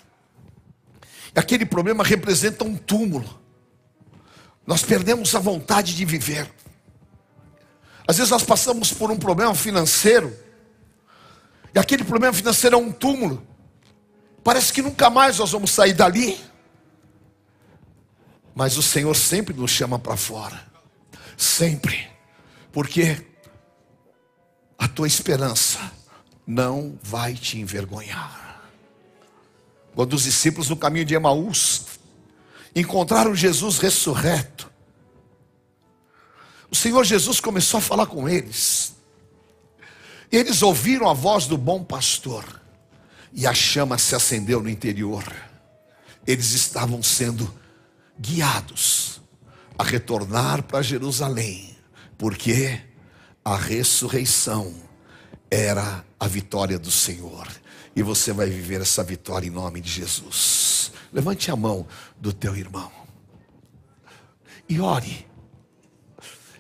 aquele 1.40 1.66
problema 1.66 2.04
representa 2.04 2.64
um 2.64 2.76
túmulo. 2.76 3.40
Nós 4.66 4.84
perdemos 4.84 5.34
a 5.34 5.40
vontade 5.40 5.96
de 5.96 6.06
viver. 6.06 6.52
Às 8.08 8.18
vezes 8.18 8.32
nós 8.32 8.44
passamos 8.44 8.92
por 8.92 9.10
um 9.10 9.18
problema 9.18 9.56
financeiro, 9.56 10.38
e 11.74 11.80
aquele 11.80 12.04
problema 12.04 12.34
financeiro 12.34 12.76
é 12.76 12.80
um 12.80 12.92
túmulo. 12.92 13.46
Parece 14.44 14.74
que 14.74 14.82
nunca 14.82 15.10
mais 15.10 15.38
nós 15.38 15.52
vamos 15.52 15.72
sair 15.72 15.94
dali. 15.94 16.38
Mas 18.54 18.78
o 18.78 18.84
Senhor 18.84 19.16
sempre 19.16 19.54
nos 19.54 19.72
chama 19.72 19.98
para 19.98 20.18
fora. 20.18 20.66
Sempre. 21.38 22.10
Porque 22.72 23.26
a 24.78 24.88
tua 24.88 25.08
esperança 25.08 25.80
não 26.46 26.98
vai 27.02 27.34
te 27.34 27.58
envergonhar. 27.58 28.51
Quando 29.96 30.14
os 30.14 30.24
discípulos 30.24 30.70
no 30.70 30.78
caminho 30.78 31.06
de 31.06 31.14
Emaús 31.14 31.86
encontraram 32.76 33.36
Jesus 33.36 33.78
ressurreto, 33.78 34.72
o 36.70 36.76
Senhor 36.76 37.04
Jesus 37.04 37.42
começou 37.42 37.80
a 37.80 37.82
falar 37.82 38.06
com 38.06 38.30
eles. 38.30 38.96
Eles 40.32 40.62
ouviram 40.62 41.10
a 41.10 41.14
voz 41.14 41.46
do 41.46 41.58
bom 41.58 41.84
pastor 41.84 42.62
e 43.34 43.46
a 43.46 43.54
chama 43.54 43.98
se 43.98 44.16
acendeu 44.16 44.62
no 44.62 44.70
interior. 44.70 45.24
Eles 46.26 46.52
estavam 46.52 47.04
sendo 47.04 47.54
guiados 48.18 49.20
a 49.78 49.84
retornar 49.84 50.64
para 50.64 50.82
Jerusalém, 50.82 51.76
porque 52.18 52.80
a 53.44 53.58
ressurreição 53.58 54.74
era 55.50 56.06
a 56.18 56.28
vitória 56.28 56.80
do 56.80 56.92
Senhor. 56.92 57.48
E 57.96 58.02
você 58.02 58.32
vai 58.32 58.50
viver 58.50 58.82
essa 58.82 59.04
vitória 59.04 59.48
em 59.48 59.52
nome 59.52 59.82
de 59.82 59.90
Jesus. 59.90 60.92
Levante 61.12 61.52
a 61.52 61.56
mão 61.56 61.86
do 62.18 62.32
teu 62.32 62.56
irmão 62.56 63.02
e 64.72 64.80
ore. 64.80 65.28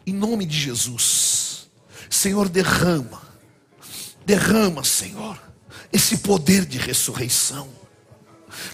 Em 0.05 0.13
nome 0.13 0.45
de 0.45 0.57
Jesus. 0.57 1.69
Senhor, 2.09 2.49
derrama. 2.49 3.21
Derrama, 4.25 4.83
Senhor, 4.83 5.41
esse 5.93 6.17
poder 6.17 6.65
de 6.65 6.77
ressurreição. 6.77 7.69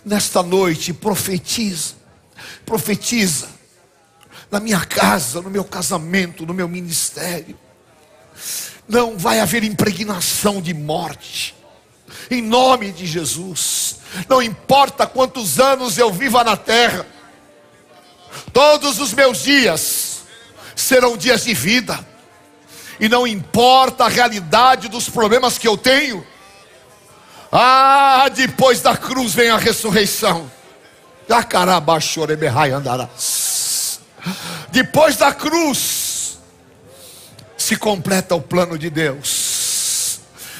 Nesta 0.04 0.41
noite, 0.41 0.91
profetiza. 0.91 1.96
Profetiza 2.65 3.48
na 4.50 4.60
minha 4.60 4.84
casa, 4.84 5.39
no 5.41 5.52
meu 5.52 5.63
casamento, 5.63 6.46
no 6.46 6.54
meu 6.54 6.67
ministério. 6.67 7.58
Não 8.88 9.20
vai 9.20 9.39
haver 9.39 9.63
impregnação 9.63 10.60
de 10.60 10.74
morte. 10.74 11.56
Em 12.30 12.41
nome 12.41 12.91
de 12.91 13.06
Jesus. 13.06 13.98
Não 14.28 14.41
importa 14.41 15.06
quantos 15.06 15.60
anos 15.60 15.98
eu 15.98 16.12
viva 16.12 16.43
na 16.43 16.56
terra. 16.56 17.06
Todos 18.54 19.00
os 19.00 19.13
meus 19.13 19.43
dias 19.43 20.22
serão 20.76 21.17
dias 21.17 21.43
de 21.43 21.54
vida. 21.54 22.06
E 23.00 23.08
não 23.08 23.28
importa 23.28 24.06
a 24.06 24.10
realidade 24.10 24.88
dos 24.88 25.10
problemas 25.10 25.58
que 25.58 25.67
eu 25.67 25.78
tenho. 25.78 26.26
Ah, 27.52 28.30
depois 28.34 28.82
da 28.82 28.96
cruz 28.98 29.34
vem 29.34 29.50
a 29.50 29.58
ressurreição. 29.58 30.52
Depois 34.72 35.17
da 35.17 35.34
cruz 35.34 36.39
se 37.58 37.76
completa 37.76 38.36
o 38.36 38.41
plano 38.41 38.78
de 38.78 38.89
Deus. 38.89 39.47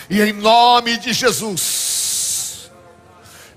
E 0.10 0.22
em 0.22 0.34
nome 0.34 0.98
de 0.98 1.12
Jesus, 1.12 2.72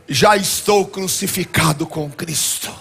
já 0.09 0.37
estou 0.37 0.87
crucificado 0.87 1.87
com 1.87 2.11
Cristo. 2.11 2.73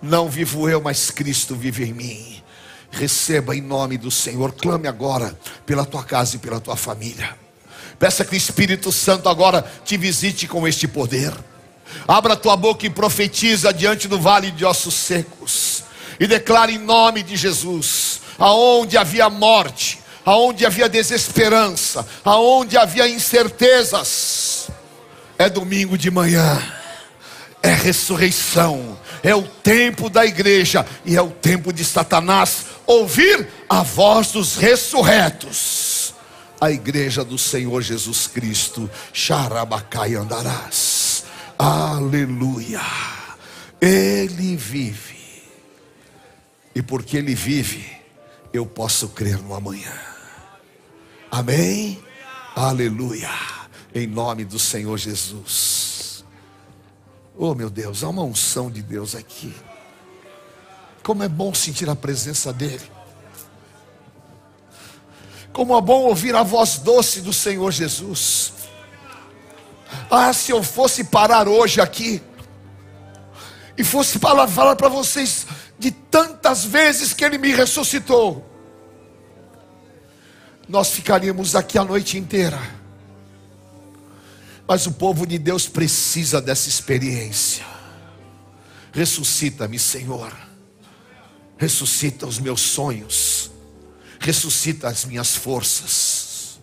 Não 0.00 0.30
vivo 0.30 0.68
eu, 0.68 0.80
mas 0.80 1.10
Cristo 1.10 1.54
vive 1.54 1.84
em 1.84 1.92
mim. 1.92 2.42
Receba 2.90 3.54
em 3.54 3.60
nome 3.60 3.98
do 3.98 4.10
Senhor. 4.10 4.52
Clame 4.52 4.88
agora 4.88 5.38
pela 5.66 5.84
tua 5.84 6.02
casa 6.02 6.36
e 6.36 6.38
pela 6.38 6.58
tua 6.58 6.76
família. 6.76 7.36
Peça 7.98 8.24
que 8.24 8.34
o 8.34 8.36
Espírito 8.36 8.90
Santo 8.90 9.28
agora 9.28 9.62
te 9.84 9.98
visite 9.98 10.48
com 10.48 10.66
este 10.66 10.88
poder. 10.88 11.32
Abra 12.08 12.34
tua 12.34 12.56
boca 12.56 12.86
e 12.86 12.90
profetiza 12.90 13.74
diante 13.74 14.08
do 14.08 14.18
vale 14.18 14.50
de 14.50 14.64
ossos 14.64 14.94
secos. 14.94 15.84
E 16.18 16.26
declare 16.26 16.74
em 16.74 16.78
nome 16.78 17.22
de 17.22 17.36
Jesus: 17.36 18.20
aonde 18.38 18.96
havia 18.96 19.28
morte, 19.28 19.99
aonde 20.24 20.66
havia 20.66 20.88
desesperança, 20.88 22.06
aonde 22.24 22.76
havia 22.76 23.08
incertezas, 23.08 24.68
é 25.38 25.48
domingo 25.48 25.96
de 25.96 26.10
manhã, 26.10 26.62
é 27.62 27.72
ressurreição, 27.72 28.98
é 29.22 29.34
o 29.34 29.42
tempo 29.42 30.08
da 30.08 30.24
igreja 30.24 30.86
e 31.04 31.16
é 31.16 31.22
o 31.22 31.30
tempo 31.30 31.72
de 31.72 31.84
Satanás 31.84 32.66
ouvir 32.86 33.48
a 33.68 33.82
voz 33.82 34.32
dos 34.32 34.56
ressurretos. 34.56 36.14
A 36.60 36.70
igreja 36.70 37.24
do 37.24 37.38
Senhor 37.38 37.80
Jesus 37.80 38.26
Cristo, 38.26 38.90
Xarabacai 39.12 40.14
andarás. 40.14 41.24
Aleluia. 41.58 42.82
Ele 43.80 44.56
vive. 44.56 45.20
E 46.74 46.82
porque 46.82 47.16
ele 47.16 47.34
vive, 47.34 47.86
eu 48.52 48.66
posso 48.66 49.08
crer 49.08 49.38
no 49.38 49.54
amanhã. 49.54 50.09
Amém? 51.30 52.02
Aleluia. 52.56 53.30
Em 53.94 54.06
nome 54.06 54.44
do 54.44 54.58
Senhor 54.58 54.98
Jesus. 54.98 56.24
Oh 57.36 57.54
meu 57.54 57.70
Deus, 57.70 58.02
há 58.02 58.08
uma 58.08 58.22
unção 58.22 58.70
de 58.70 58.82
Deus 58.82 59.14
aqui. 59.14 59.54
Como 61.02 61.22
é 61.22 61.28
bom 61.28 61.54
sentir 61.54 61.88
a 61.88 61.96
presença 61.96 62.52
dEle. 62.52 62.90
Como 65.52 65.76
é 65.76 65.80
bom 65.80 66.02
ouvir 66.02 66.34
a 66.34 66.42
voz 66.42 66.78
doce 66.78 67.20
do 67.20 67.32
Senhor 67.32 67.70
Jesus. 67.70 68.52
Ah, 70.10 70.32
se 70.32 70.52
eu 70.52 70.62
fosse 70.62 71.04
parar 71.04 71.48
hoje 71.48 71.80
aqui 71.80 72.22
e 73.76 73.84
fosse 73.84 74.18
falar, 74.18 74.46
para 74.76 74.88
vocês 74.88 75.46
de 75.78 75.90
tantas 75.90 76.64
vezes 76.64 77.14
que 77.14 77.24
Ele 77.24 77.38
me 77.38 77.52
ressuscitou, 77.52 78.49
nós 80.70 80.90
ficaríamos 80.90 81.56
aqui 81.56 81.76
a 81.76 81.84
noite 81.84 82.16
inteira. 82.16 82.60
Mas 84.68 84.86
o 84.86 84.92
povo 84.92 85.26
de 85.26 85.36
Deus 85.36 85.66
precisa 85.66 86.40
dessa 86.40 86.68
experiência. 86.68 87.66
Ressuscita-me, 88.92 89.80
Senhor. 89.80 90.32
Ressuscita 91.58 92.24
os 92.24 92.38
meus 92.38 92.60
sonhos, 92.60 93.50
ressuscita 94.18 94.88
as 94.88 95.04
minhas 95.04 95.36
forças, 95.36 96.58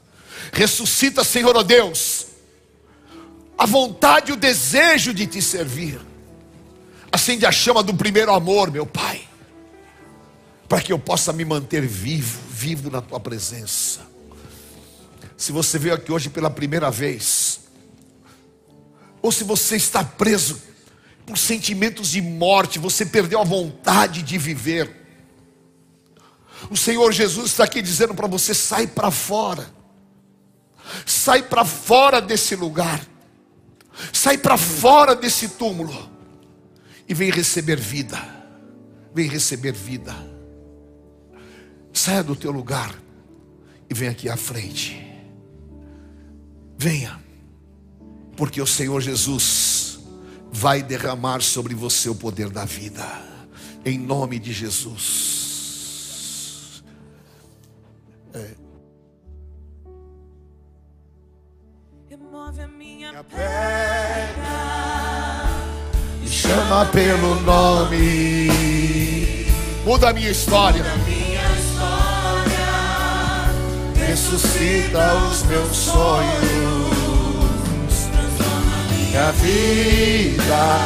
ressuscita, 0.52 1.24
Senhor, 1.24 1.56
ó 1.56 1.60
oh 1.60 1.64
Deus, 1.64 2.26
a 3.56 3.68
vontade 3.68 4.32
e 4.32 4.34
o 4.34 4.36
desejo 4.36 5.14
de 5.14 5.28
te 5.28 5.40
servir, 5.40 6.02
acende 7.12 7.46
a 7.46 7.52
chama 7.52 7.84
do 7.84 7.94
primeiro 7.94 8.34
amor, 8.34 8.72
meu 8.72 8.88
Pai, 8.88 9.22
para 10.68 10.82
que 10.82 10.92
eu 10.92 11.00
possa 11.00 11.32
me 11.32 11.46
manter 11.46 11.86
vivo, 11.86 12.40
vivo 12.50 12.90
na 12.90 13.02
tua 13.02 13.20
presença. 13.20 14.02
Se 15.38 15.52
você 15.52 15.78
veio 15.80 15.96
aqui 15.96 16.12
hoje 16.12 16.30
pela 16.30 16.50
primeira 16.50 16.92
vez, 16.92 17.62
ou 19.22 19.32
se 19.32 19.44
você 19.44 19.76
está 19.76 20.04
preso 20.04 20.62
por 21.26 21.38
sentimentos 21.38 22.10
de 22.10 22.22
morte, 22.22 22.80
você 22.80 23.06
perdeu 23.06 23.40
a 23.40 23.44
vontade 23.44 24.22
de 24.24 24.38
viver. 24.38 24.90
O 26.70 26.76
Senhor 26.76 27.12
Jesus 27.12 27.52
está 27.52 27.64
aqui 27.64 27.82
dizendo 27.82 28.14
para 28.14 28.28
você: 28.28 28.54
sai 28.54 28.88
para 28.88 29.12
fora, 29.12 29.72
sai 31.06 31.44
para 31.44 31.64
fora 31.64 32.20
desse 32.20 32.56
lugar, 32.56 33.06
sai 34.12 34.38
para 34.38 34.58
fora 34.58 35.16
desse 35.16 35.50
túmulo 35.50 36.10
e 37.08 37.14
vem 37.14 37.30
receber 37.30 37.78
vida, 37.78 38.18
vem 39.14 39.30
receber 39.30 39.72
vida. 39.72 40.37
Saia 41.98 42.22
do 42.24 42.36
teu 42.36 42.52
lugar 42.52 42.94
e 43.90 43.94
vem 43.96 44.08
aqui 44.08 44.30
à 44.30 44.38
frente. 44.38 45.04
Venha, 46.78 47.20
porque 48.36 48.62
o 48.62 48.68
Senhor 48.68 49.02
Jesus 49.02 49.98
vai 50.52 50.84
derramar 50.84 51.42
sobre 51.42 51.74
você 51.74 52.08
o 52.08 52.14
poder 52.14 52.52
da 52.52 52.66
vida, 52.66 53.04
em 53.84 53.98
nome 53.98 54.38
de 54.38 54.54
Jesus. 54.54 55.64
É. 58.32 58.52
Remove 62.10 62.62
a 62.62 62.68
minha 62.68 63.24
pedra 63.24 63.48
e 66.24 66.28
chama 66.28 66.86
pelo 66.92 67.42
nome. 67.42 68.50
Muda 69.84 70.10
a 70.10 70.14
minha 70.14 70.30
história. 70.30 70.84
Ressuscita 74.08 75.16
os 75.30 75.44
meus 75.44 75.76
sonhos. 75.76 76.88
Minha 78.90 79.32
vida 79.34 80.78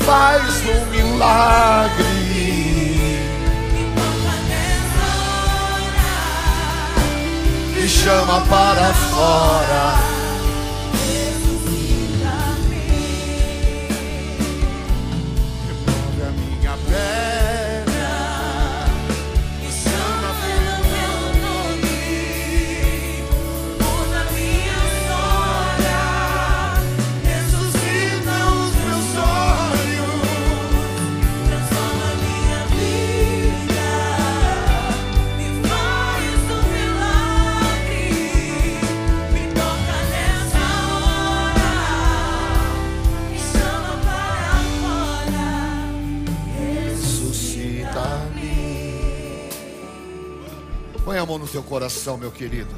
faz 0.00 0.62
um 0.66 0.86
milagre. 0.90 2.02
Me 7.74 7.88
chama 7.88 8.42
para 8.42 8.92
fora. 8.92 10.11
A 51.22 51.26
mão 51.26 51.38
no 51.38 51.46
teu 51.46 51.62
coração, 51.62 52.16
meu 52.16 52.32
querido. 52.32 52.74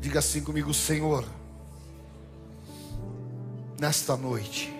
Diga 0.00 0.20
assim 0.20 0.40
comigo, 0.40 0.72
Senhor. 0.72 1.24
Nesta 3.80 4.16
noite, 4.16 4.72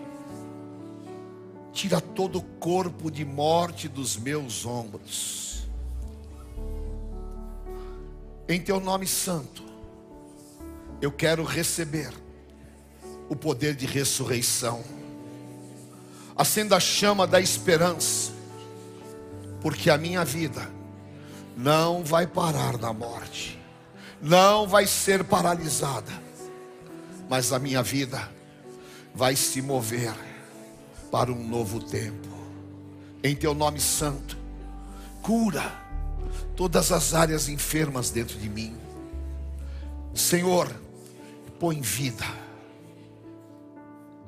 tira 1.72 2.00
todo 2.00 2.38
o 2.38 2.42
corpo 2.42 3.10
de 3.10 3.24
morte 3.24 3.88
dos 3.88 4.16
meus 4.16 4.64
ombros. 4.64 5.66
Em 8.48 8.60
teu 8.60 8.78
nome 8.78 9.08
santo, 9.08 9.64
eu 11.02 11.10
quero 11.10 11.42
receber 11.42 12.23
o 13.28 13.36
poder 13.36 13.74
de 13.74 13.86
ressurreição. 13.86 14.82
Acenda 16.36 16.76
a 16.76 16.80
chama 16.80 17.26
da 17.26 17.40
esperança, 17.40 18.32
porque 19.60 19.88
a 19.90 19.96
minha 19.96 20.24
vida 20.24 20.68
não 21.56 22.02
vai 22.02 22.26
parar 22.26 22.76
na 22.78 22.92
morte, 22.92 23.58
não 24.20 24.66
vai 24.66 24.86
ser 24.86 25.22
paralisada, 25.24 26.12
mas 27.28 27.52
a 27.52 27.58
minha 27.58 27.82
vida 27.82 28.28
vai 29.14 29.36
se 29.36 29.62
mover 29.62 30.12
para 31.10 31.30
um 31.30 31.46
novo 31.46 31.80
tempo. 31.80 32.28
Em 33.22 33.34
teu 33.34 33.54
nome 33.54 33.80
santo, 33.80 34.36
cura 35.22 35.84
todas 36.56 36.92
as 36.92 37.14
áreas 37.14 37.48
enfermas 37.48 38.10
dentro 38.10 38.38
de 38.38 38.48
mim. 38.48 38.76
Senhor, 40.14 40.68
põe 41.58 41.80
vida. 41.80 42.43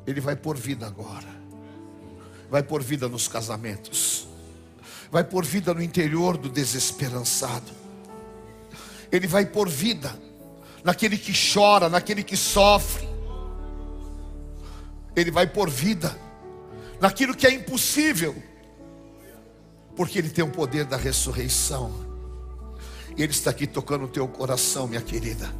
Ele 0.06 0.20
vai 0.20 0.36
pôr 0.36 0.56
vida 0.56 0.86
agora. 0.86 1.28
Vai 2.48 2.62
pôr 2.62 2.82
vida 2.82 3.08
nos 3.08 3.26
casamentos. 3.26 4.28
Vai 5.10 5.24
pôr 5.24 5.44
vida 5.44 5.74
no 5.74 5.82
interior 5.82 6.36
do 6.36 6.48
desesperançado. 6.48 7.72
Ele 9.10 9.26
vai 9.26 9.44
pôr 9.46 9.68
vida 9.68 10.16
naquele 10.84 11.18
que 11.18 11.32
chora, 11.32 11.88
naquele 11.88 12.22
que 12.22 12.36
sofre. 12.36 13.08
Ele 15.14 15.30
vai 15.30 15.46
pôr 15.46 15.68
vida 15.68 16.16
naquilo 17.00 17.34
que 17.34 17.46
é 17.46 17.50
impossível. 17.52 18.34
Porque 19.96 20.18
ele 20.18 20.28
tem 20.28 20.44
o 20.44 20.50
poder 20.50 20.84
da 20.84 20.96
ressurreição. 20.96 21.92
Ele 23.16 23.32
está 23.32 23.50
aqui 23.50 23.66
tocando 23.66 24.04
o 24.04 24.08
teu 24.08 24.28
coração, 24.28 24.86
minha 24.86 25.00
querida. 25.00 25.50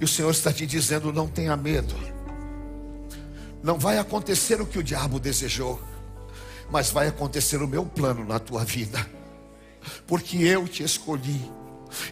E 0.00 0.04
o 0.04 0.08
Senhor 0.08 0.30
está 0.30 0.52
te 0.52 0.66
dizendo: 0.66 1.12
não 1.12 1.28
tenha 1.28 1.56
medo. 1.56 1.94
Não 3.62 3.78
vai 3.78 3.98
acontecer 3.98 4.60
o 4.60 4.66
que 4.66 4.78
o 4.78 4.82
diabo 4.82 5.18
desejou, 5.18 5.80
mas 6.70 6.90
vai 6.90 7.08
acontecer 7.08 7.62
o 7.62 7.68
meu 7.68 7.84
plano 7.84 8.24
na 8.24 8.38
tua 8.38 8.64
vida, 8.64 9.04
porque 10.06 10.36
eu 10.38 10.68
te 10.68 10.82
escolhi. 10.82 11.40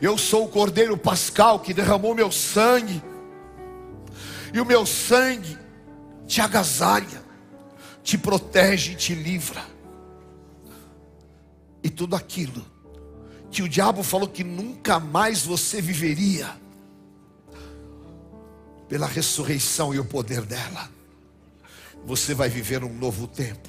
Eu 0.01 0.17
sou 0.17 0.47
o 0.47 0.49
Cordeiro 0.49 0.97
Pascal 0.97 1.61
que 1.61 1.75
derramou 1.75 2.15
meu 2.15 2.33
sangue, 2.33 3.03
e 4.53 4.61
o 4.61 4.65
meu 4.65 4.87
sangue 4.87 5.57
te 6.27 6.41
agasalha, 6.41 7.25
te 8.03 8.17
protege 8.17 8.93
e 8.93 8.97
te 8.97 9.15
livra. 9.15 9.63
E 11.83 11.91
tudo 11.91 12.17
aquilo 12.17 12.65
que 13.51 13.63
o 13.63 13.69
diabo 13.69 14.03
falou 14.03 14.29
que 14.29 14.43
nunca 14.43 14.99
mais 14.99 15.43
você 15.45 15.81
viveria, 15.81 16.57
pela 18.89 19.07
ressurreição 19.07 19.93
e 19.93 19.99
o 19.99 20.05
poder 20.05 20.43
dela, 20.43 20.91
você 22.07 22.33
vai 22.35 22.49
viver 22.49 22.85
um 22.85 22.95
novo 22.95 23.27
tempo. 23.27 23.69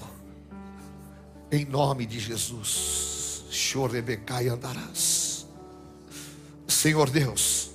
Em 1.51 1.65
nome 1.65 2.05
de 2.05 2.19
Jesus. 2.19 3.45
Chorebecai 3.49 4.47
andarás. 4.47 5.47
Senhor 6.67 7.09
Deus, 7.09 7.71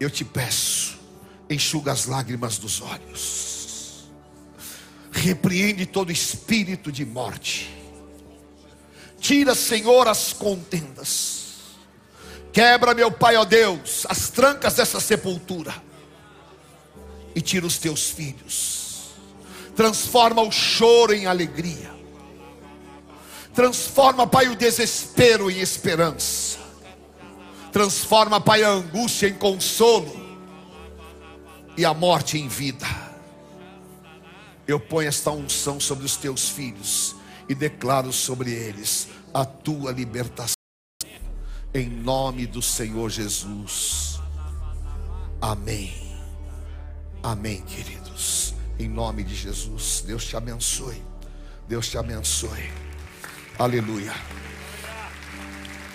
eu 0.00 0.08
te 0.08 0.24
peço, 0.24 0.98
enxuga 1.50 1.92
as 1.92 2.06
lágrimas 2.06 2.56
dos 2.56 2.80
olhos. 2.80 4.08
Repreende 5.12 5.84
todo 5.84 6.10
espírito 6.10 6.90
de 6.90 7.04
morte. 7.04 7.76
Tira, 9.20 9.54
Senhor, 9.54 10.08
as 10.08 10.32
contendas. 10.32 11.42
Quebra, 12.52 12.94
meu 12.94 13.10
Pai, 13.12 13.36
ó 13.36 13.44
Deus, 13.44 14.06
as 14.08 14.30
trancas 14.30 14.74
dessa 14.74 14.98
sepultura. 14.98 15.74
E 17.34 17.40
tira 17.42 17.66
os 17.66 17.76
teus 17.76 18.08
filhos. 18.08 18.81
Transforma 19.74 20.42
o 20.42 20.50
choro 20.50 21.14
em 21.14 21.26
alegria. 21.26 21.90
Transforma, 23.54 24.26
Pai, 24.26 24.48
o 24.48 24.56
desespero 24.56 25.50
em 25.50 25.58
esperança. 25.58 26.58
Transforma, 27.70 28.40
Pai, 28.40 28.62
a 28.62 28.70
angústia 28.70 29.28
em 29.28 29.34
consolo. 29.34 30.20
E 31.76 31.84
a 31.84 31.94
morte 31.94 32.38
em 32.38 32.48
vida. 32.48 32.86
Eu 34.66 34.78
ponho 34.78 35.08
esta 35.08 35.30
unção 35.30 35.80
sobre 35.80 36.04
os 36.04 36.16
teus 36.16 36.48
filhos 36.48 37.16
e 37.48 37.54
declaro 37.54 38.12
sobre 38.12 38.52
eles 38.52 39.08
a 39.32 39.44
tua 39.44 39.90
libertação. 39.92 40.54
Em 41.74 41.88
nome 41.88 42.46
do 42.46 42.60
Senhor 42.60 43.08
Jesus. 43.10 44.20
Amém. 45.40 45.92
Amém, 47.22 47.62
queridos. 47.62 48.41
Em 48.78 48.88
nome 48.88 49.22
de 49.22 49.34
Jesus. 49.34 50.02
Deus 50.06 50.24
te 50.24 50.36
abençoe. 50.36 51.02
Deus 51.68 51.88
te 51.88 51.98
abençoe. 51.98 52.70
Aleluia. 53.58 54.12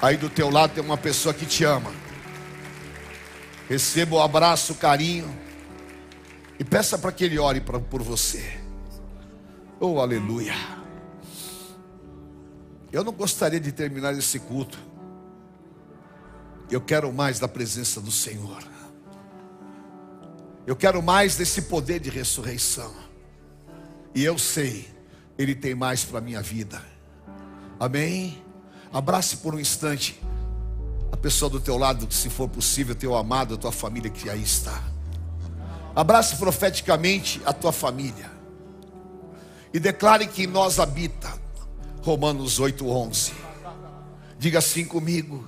Aí 0.01 0.15
do 0.15 0.29
teu 0.29 0.49
lado 0.49 0.73
tem 0.73 0.83
uma 0.83 0.97
pessoa 0.97 1.33
que 1.33 1.45
te 1.45 1.63
ama. 1.63 1.91
Receba 3.67 4.15
o 4.15 4.21
abraço, 4.21 4.73
o 4.73 4.75
carinho. 4.75 5.35
E 6.59 6.63
peça 6.63 6.97
para 6.97 7.11
que 7.11 7.23
ele 7.23 7.37
ore 7.37 7.61
pra, 7.61 7.79
por 7.79 8.01
você. 8.01 8.59
Oh, 9.79 9.99
aleluia. 9.99 10.55
Eu 12.91 13.03
não 13.03 13.11
gostaria 13.11 13.59
de 13.59 13.71
terminar 13.71 14.13
esse 14.17 14.39
culto. 14.39 14.79
Eu 16.69 16.81
quero 16.81 17.11
mais 17.11 17.39
da 17.39 17.47
presença 17.47 18.01
do 18.01 18.11
Senhor. 18.11 18.63
Eu 20.67 20.75
quero 20.75 21.01
mais 21.01 21.37
desse 21.37 21.61
poder 21.61 22.01
de 22.01 22.09
ressurreição. 22.09 22.93
E 24.13 24.21
eu 24.21 24.37
sei, 24.37 24.85
Ele 25.37 25.55
tem 25.55 25.73
mais 25.73 26.03
para 26.03 26.17
a 26.17 26.21
minha 26.21 26.41
vida. 26.41 26.83
Amém? 27.79 28.43
Abrace 28.91 29.37
por 29.37 29.55
um 29.55 29.59
instante 29.61 30.21
a 31.09 31.15
pessoa 31.15 31.49
do 31.49 31.61
teu 31.61 31.77
lado, 31.77 32.11
se 32.13 32.29
for 32.29 32.49
possível, 32.49 32.93
teu 32.93 33.15
amado, 33.15 33.53
a 33.53 33.57
tua 33.57 33.71
família 33.71 34.11
que 34.11 34.29
aí 34.29 34.43
está. 34.43 34.83
Abrace 35.95 36.35
profeticamente 36.35 37.41
a 37.45 37.53
tua 37.53 37.71
família. 37.71 38.29
E 39.73 39.79
declare 39.79 40.27
que 40.27 40.43
em 40.43 40.47
nós 40.47 40.79
habita 40.79 41.33
Romanos 42.01 42.59
8:11. 42.59 43.31
Diga 44.37 44.59
assim 44.59 44.83
comigo: 44.83 45.47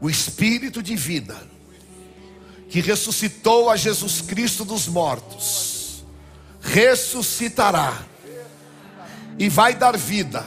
o 0.00 0.08
Espírito 0.08 0.80
de 0.80 0.94
vida 0.94 1.36
que 2.68 2.80
ressuscitou 2.80 3.70
a 3.70 3.76
Jesus 3.76 4.20
Cristo 4.20 4.64
dos 4.64 4.88
mortos, 4.88 6.04
ressuscitará 6.60 8.04
e 9.38 9.48
vai 9.48 9.74
dar 9.74 9.96
vida 9.96 10.44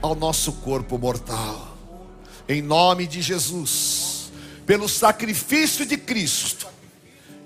ao 0.00 0.14
nosso 0.14 0.52
corpo 0.52 0.98
mortal. 0.98 1.76
Em 2.48 2.60
nome 2.60 3.06
de 3.06 3.22
Jesus, 3.22 4.32
pelo 4.66 4.88
sacrifício 4.88 5.86
de 5.86 5.96
Cristo, 5.96 6.66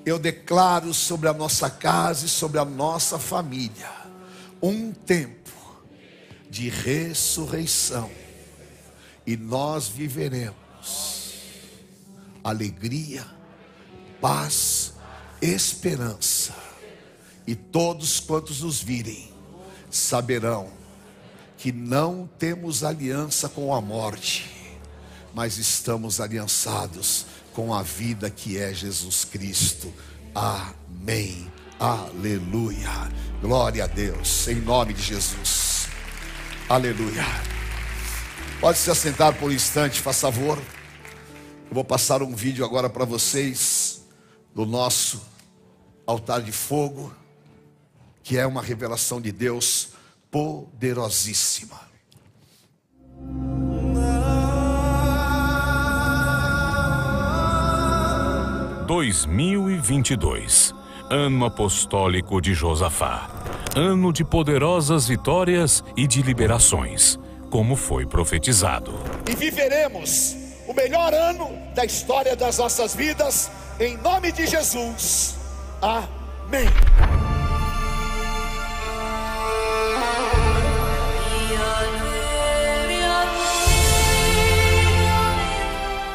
eu 0.05 0.18
declaro 0.18 0.94
sobre 0.94 1.28
a 1.28 1.32
nossa 1.32 1.68
casa 1.68 2.26
e 2.26 2.28
sobre 2.28 2.59
a 2.59 2.64
nossa 2.64 3.18
família 3.18 3.99
um 4.62 4.92
tempo 4.92 5.38
de 6.51 6.68
ressurreição 6.68 8.11
e 9.26 9.36
nós 9.36 9.88
viveremos 9.88 10.57
alegria, 12.42 13.26
paz, 14.20 14.94
esperança, 15.40 16.54
e 17.46 17.54
todos 17.54 18.20
quantos 18.20 18.60
nos 18.60 18.82
virem 18.82 19.30
saberão 19.90 20.68
que 21.56 21.72
não 21.72 22.28
temos 22.38 22.84
aliança 22.84 23.48
com 23.48 23.74
a 23.74 23.80
morte, 23.80 24.50
mas 25.34 25.58
estamos 25.58 26.20
aliançados 26.20 27.26
com 27.52 27.74
a 27.74 27.82
vida 27.82 28.30
que 28.30 28.58
é 28.58 28.72
Jesus 28.72 29.24
Cristo. 29.24 29.92
Amém. 30.34 31.50
Aleluia. 31.80 32.90
Glória 33.40 33.84
a 33.84 33.86
Deus. 33.86 34.46
Em 34.46 34.56
nome 34.56 34.92
de 34.92 35.02
Jesus. 35.02 35.88
Aleluia. 36.68 37.24
Pode 38.60 38.78
se 38.78 38.90
assentar 38.90 39.34
por 39.34 39.50
um 39.50 39.52
instante, 39.52 40.00
faz 40.00 40.20
favor. 40.20 40.58
Eu 40.58 41.74
vou 41.74 41.84
passar 41.84 42.22
um 42.22 42.34
vídeo 42.34 42.64
agora 42.64 42.88
para 42.88 43.04
vocês 43.04 43.78
do 44.59 44.66
nosso 44.66 45.22
altar 46.04 46.42
de 46.42 46.50
fogo, 46.50 47.14
que 48.24 48.36
é 48.36 48.44
uma 48.44 48.61
revelação 48.61 49.20
de 49.20 49.30
Deus 49.30 49.90
poderosíssima. 50.32 51.80
2022, 58.88 60.74
ano 61.09 61.44
apostólico 61.44 62.40
de 62.40 62.52
Josafá, 62.52 63.30
ano 63.76 64.12
de 64.12 64.24
poderosas 64.24 65.06
vitórias 65.06 65.84
e 65.96 66.04
de 66.04 66.20
liberações, 66.20 67.16
como 67.48 67.76
foi 67.76 68.04
profetizado. 68.04 68.92
E 69.30 69.36
viveremos 69.36 70.34
o 70.66 70.74
melhor 70.74 71.14
ano 71.14 71.48
da 71.76 71.84
história 71.84 72.34
das 72.34 72.59
nossas 72.59 72.92
vidas, 72.92 73.52
em 73.81 73.97
nome 73.99 74.33
de 74.33 74.47
Jesus. 74.47 75.37
Amém. 75.81 76.68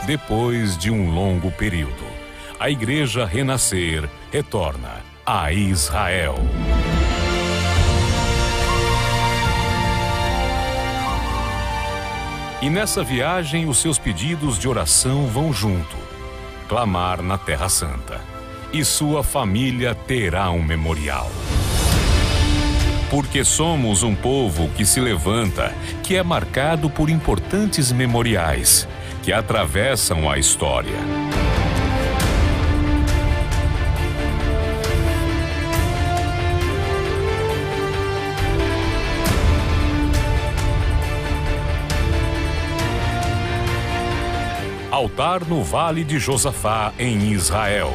Depois 0.06 0.78
de 0.78 0.92
um 0.92 1.12
longo 1.12 1.50
período, 1.52 2.04
a 2.60 2.70
igreja 2.70 3.26
renascer 3.26 4.10
retorna 4.32 5.02
a 5.26 5.52
Israel. 5.54 6.36
E 12.62 12.70
nessa 12.70 13.04
viagem, 13.04 13.68
os 13.68 13.78
seus 13.78 13.98
pedidos 13.98 14.60
de 14.60 14.68
oração 14.68 15.28
vão 15.28 15.54
junto. 15.54 16.03
Clamar 16.74 17.22
na 17.22 17.38
Terra 17.38 17.70
Santa. 17.70 18.20
E 18.74 18.84
sua 18.84 19.24
família 19.24 19.94
terá 19.94 20.50
um 20.50 20.64
memorial. 20.64 21.30
Porque 23.12 23.46
somos 23.46 24.02
um 24.02 24.16
povo 24.16 24.68
que 24.70 24.84
se 24.84 25.00
levanta, 25.00 25.72
que 26.02 26.16
é 26.16 26.24
marcado 26.24 26.90
por 26.90 27.12
importantes 27.12 27.92
memoriais, 27.92 28.88
que 29.22 29.32
atravessam 29.32 30.28
a 30.28 30.40
história. 30.40 30.98
Altar 44.94 45.44
no 45.48 45.64
Vale 45.64 46.04
de 46.04 46.20
Josafá, 46.20 46.94
em 47.00 47.32
Israel. 47.32 47.92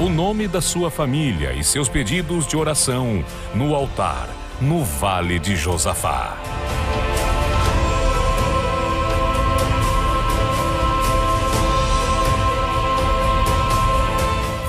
O 0.00 0.08
nome 0.08 0.46
da 0.46 0.60
sua 0.60 0.92
família 0.92 1.52
e 1.52 1.64
seus 1.64 1.88
pedidos 1.88 2.46
de 2.46 2.56
oração 2.56 3.24
no 3.52 3.74
altar, 3.74 4.28
no 4.60 4.84
Vale 4.84 5.40
de 5.40 5.56
Josafá. 5.56 6.36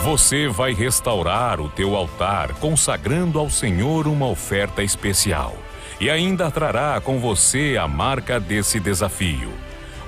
Você 0.04 0.48
vai 0.48 0.74
restaurar 0.74 1.62
o 1.62 1.70
teu 1.70 1.96
altar, 1.96 2.56
consagrando 2.56 3.38
ao 3.38 3.52
Senhor 3.52 4.08
uma 4.08 4.26
oferta 4.26 4.82
especial. 4.82 5.54
E 6.02 6.10
ainda 6.10 6.50
trará 6.50 7.00
com 7.00 7.20
você 7.20 7.78
a 7.80 7.88
marca 7.88 8.40
desse 8.40 8.80
desafio 8.80 9.65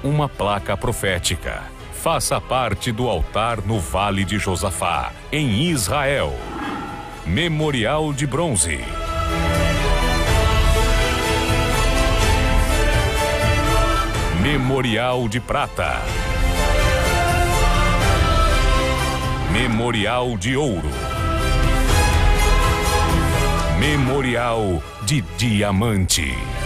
uma 0.07 0.29
placa 0.29 0.77
profética. 0.77 1.63
Faça 1.93 2.39
parte 2.39 2.91
do 2.91 3.09
altar 3.09 3.61
no 3.65 3.79
Vale 3.79 4.23
de 4.23 4.39
Josafá, 4.39 5.11
em 5.31 5.63
Israel. 5.63 6.33
Memorial 7.25 8.13
de 8.13 8.25
bronze. 8.25 8.79
Memorial 14.41 15.27
de 15.27 15.41
prata. 15.41 16.01
Memorial 19.51 20.37
de 20.37 20.55
ouro. 20.55 20.89
Memorial 23.77 24.81
de 25.03 25.21
diamante. 25.37 26.56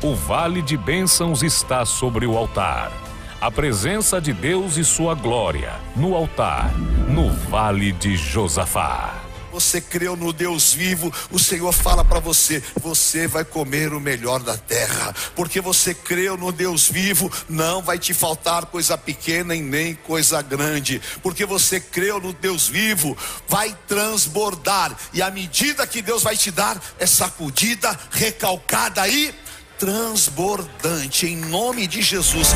O 0.00 0.14
vale 0.14 0.62
de 0.62 0.76
bênçãos 0.76 1.42
está 1.42 1.84
sobre 1.84 2.24
o 2.24 2.38
altar. 2.38 2.92
A 3.40 3.50
presença 3.50 4.20
de 4.20 4.32
Deus 4.32 4.76
e 4.76 4.84
sua 4.84 5.12
glória 5.12 5.72
no 5.96 6.14
altar, 6.14 6.72
no 7.08 7.32
vale 7.50 7.90
de 7.90 8.16
Josafá. 8.16 9.24
Você 9.50 9.80
creu 9.80 10.14
no 10.14 10.32
Deus 10.32 10.72
vivo, 10.72 11.12
o 11.32 11.38
Senhor 11.38 11.72
fala 11.72 12.04
para 12.04 12.20
você: 12.20 12.62
você 12.80 13.26
vai 13.26 13.44
comer 13.44 13.92
o 13.92 13.98
melhor 13.98 14.40
da 14.40 14.56
terra, 14.56 15.12
porque 15.34 15.60
você 15.60 15.92
creu 15.92 16.36
no 16.36 16.52
Deus 16.52 16.88
vivo, 16.88 17.28
não 17.48 17.82
vai 17.82 17.98
te 17.98 18.14
faltar 18.14 18.66
coisa 18.66 18.96
pequena 18.96 19.52
e 19.52 19.60
nem 19.60 19.96
coisa 19.96 20.40
grande, 20.42 21.02
porque 21.24 21.44
você 21.44 21.80
creu 21.80 22.20
no 22.20 22.32
Deus 22.32 22.68
vivo, 22.68 23.18
vai 23.48 23.76
transbordar, 23.88 24.96
e 25.12 25.20
a 25.20 25.28
medida 25.28 25.84
que 25.88 26.00
Deus 26.02 26.22
vai 26.22 26.36
te 26.36 26.52
dar 26.52 26.80
é 27.00 27.06
sacudida, 27.06 27.98
recalcada 28.12 29.08
e 29.08 29.34
transbordante, 29.78 31.26
em 31.26 31.36
nome 31.36 31.86
de 31.86 32.02
Jesus. 32.02 32.48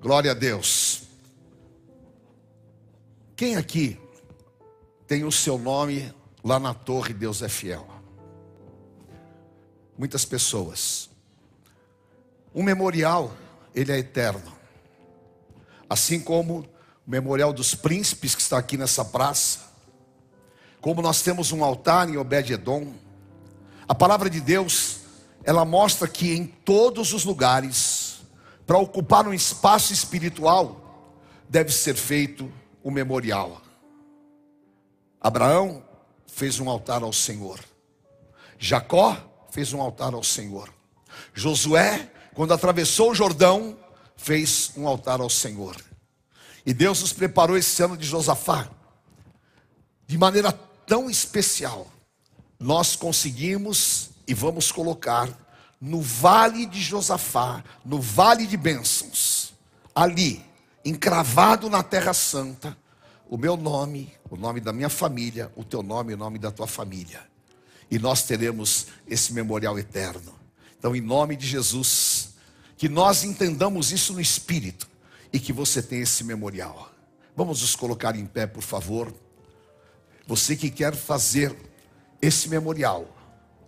Glória 0.00 0.30
a 0.30 0.34
Deus. 0.34 1.02
Quem 3.36 3.56
aqui 3.56 4.00
tem 5.06 5.24
o 5.24 5.32
seu 5.32 5.58
nome 5.58 6.12
lá 6.44 6.60
na 6.60 6.72
torre 6.74 7.12
Deus 7.12 7.42
é 7.42 7.48
fiel? 7.48 7.88
Muitas 9.98 10.24
pessoas. 10.24 11.10
Um 12.54 12.62
memorial, 12.62 13.32
ele 13.74 13.92
é 13.92 13.98
eterno. 13.98 14.52
Assim 15.88 16.20
como 16.20 16.60
o 17.06 17.10
memorial 17.10 17.52
dos 17.52 17.74
príncipes 17.74 18.34
que 18.34 18.42
está 18.42 18.58
aqui 18.58 18.76
nessa 18.76 19.04
praça. 19.04 19.60
Como 20.80 21.02
nós 21.02 21.22
temos 21.22 21.52
um 21.52 21.64
altar 21.64 22.08
em 22.08 22.16
Obed-edom. 22.16 22.92
A 23.86 23.94
palavra 23.94 24.30
de 24.30 24.40
Deus, 24.40 25.00
ela 25.44 25.64
mostra 25.64 26.08
que 26.08 26.32
em 26.32 26.46
todos 26.46 27.12
os 27.12 27.24
lugares, 27.24 28.20
para 28.66 28.78
ocupar 28.78 29.26
um 29.26 29.34
espaço 29.34 29.92
espiritual, 29.92 31.08
deve 31.48 31.72
ser 31.72 31.94
feito 31.94 32.50
o 32.82 32.90
memorial. 32.90 33.60
Abraão 35.20 35.84
fez 36.26 36.58
um 36.58 36.68
altar 36.68 37.02
ao 37.02 37.12
Senhor. 37.12 37.60
Jacó 38.58 39.16
fez 39.50 39.72
um 39.72 39.80
altar 39.80 40.14
ao 40.14 40.24
Senhor. 40.24 40.72
Josué, 41.34 42.10
quando 42.34 42.54
atravessou 42.54 43.10
o 43.10 43.14
Jordão, 43.14 43.76
fez 44.16 44.72
um 44.76 44.86
altar 44.86 45.20
ao 45.20 45.30
Senhor. 45.30 45.76
E 46.64 46.72
Deus 46.72 47.00
nos 47.00 47.12
preparou 47.12 47.56
esse 47.56 47.82
ano 47.82 47.96
de 47.96 48.06
Josafá 48.06 48.68
de 50.06 50.16
maneira 50.18 50.52
tão 50.86 51.08
especial. 51.08 51.86
Nós 52.58 52.94
conseguimos 52.94 54.10
e 54.26 54.34
vamos 54.34 54.70
colocar 54.70 55.28
no 55.80 56.00
vale 56.00 56.64
de 56.64 56.80
Josafá, 56.80 57.64
no 57.84 58.00
vale 58.00 58.46
de 58.46 58.56
bênçãos, 58.56 59.52
ali, 59.92 60.44
encravado 60.84 61.68
na 61.68 61.82
terra 61.82 62.14
santa, 62.14 62.76
o 63.28 63.36
meu 63.36 63.56
nome, 63.56 64.12
o 64.30 64.36
nome 64.36 64.60
da 64.60 64.72
minha 64.72 64.88
família, 64.88 65.50
o 65.56 65.64
teu 65.64 65.82
nome 65.82 66.14
o 66.14 66.16
nome 66.16 66.38
da 66.38 66.52
tua 66.52 66.66
família. 66.66 67.20
E 67.90 67.98
nós 67.98 68.22
teremos 68.22 68.86
esse 69.08 69.32
memorial 69.32 69.78
eterno. 69.78 70.34
Então, 70.78 70.94
em 70.94 71.00
nome 71.00 71.36
de 71.36 71.46
Jesus, 71.46 72.11
que 72.82 72.88
nós 72.88 73.22
entendamos 73.22 73.92
isso 73.92 74.12
no 74.12 74.20
espírito 74.20 74.88
e 75.32 75.38
que 75.38 75.52
você 75.52 75.80
tenha 75.80 76.02
esse 76.02 76.24
memorial. 76.24 76.90
Vamos 77.36 77.60
nos 77.60 77.76
colocar 77.76 78.16
em 78.16 78.26
pé, 78.26 78.44
por 78.44 78.64
favor. 78.64 79.14
Você 80.26 80.56
que 80.56 80.68
quer 80.68 80.92
fazer 80.96 81.56
esse 82.20 82.48
memorial, 82.48 83.06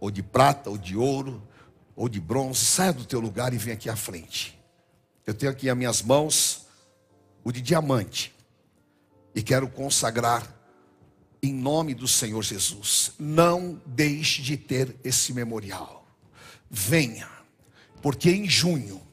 ou 0.01 0.11
de 0.11 0.21
prata, 0.21 0.69
ou 0.69 0.77
de 0.77 0.97
ouro, 0.97 1.41
ou 1.95 2.09
de 2.09 2.19
bronze, 2.19 2.65
saia 2.65 2.93
do 2.93 3.05
teu 3.05 3.21
lugar 3.21 3.55
e 3.55 3.57
vem 3.57 3.75
aqui 3.75 3.89
à 3.89 3.95
frente. 3.95 4.61
Eu 5.25 5.33
tenho 5.33 5.53
aqui 5.53 5.71
as 5.71 5.77
minhas 5.77 6.03
mãos 6.03 6.67
o 7.45 7.53
de 7.53 7.61
diamante 7.61 8.35
e 9.33 9.45
quero 9.45 9.69
consagrar 9.69 10.53
em 11.41 11.55
nome 11.55 11.95
do 11.95 12.09
Senhor 12.09 12.43
Jesus. 12.43 13.13
Não 13.17 13.81
deixe 13.87 14.43
de 14.43 14.57
ter 14.57 14.97
esse 15.05 15.33
memorial. 15.33 16.05
Venha, 16.69 17.29
porque 18.03 18.29
em 18.29 18.51
junho 18.51 19.04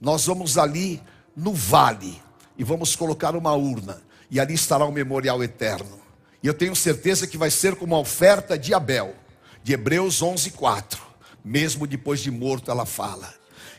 nós 0.00 0.26
vamos 0.26 0.56
ali 0.56 1.02
no 1.36 1.52
vale 1.52 2.20
e 2.56 2.64
vamos 2.64 2.96
colocar 2.96 3.36
uma 3.36 3.52
urna 3.54 4.02
e 4.30 4.38
ali 4.38 4.54
estará 4.54 4.84
o 4.84 4.92
memorial 4.92 5.42
eterno. 5.42 6.00
E 6.42 6.46
eu 6.46 6.54
tenho 6.54 6.74
certeza 6.74 7.26
que 7.26 7.36
vai 7.36 7.50
ser 7.50 7.74
como 7.74 7.94
a 7.94 7.98
oferta 7.98 8.58
de 8.58 8.72
Abel, 8.72 9.14
de 9.62 9.72
Hebreus 9.72 10.22
11:4. 10.22 10.98
Mesmo 11.44 11.86
depois 11.86 12.20
de 12.20 12.30
morto 12.30 12.70
ela 12.70 12.86
fala. 12.86 13.32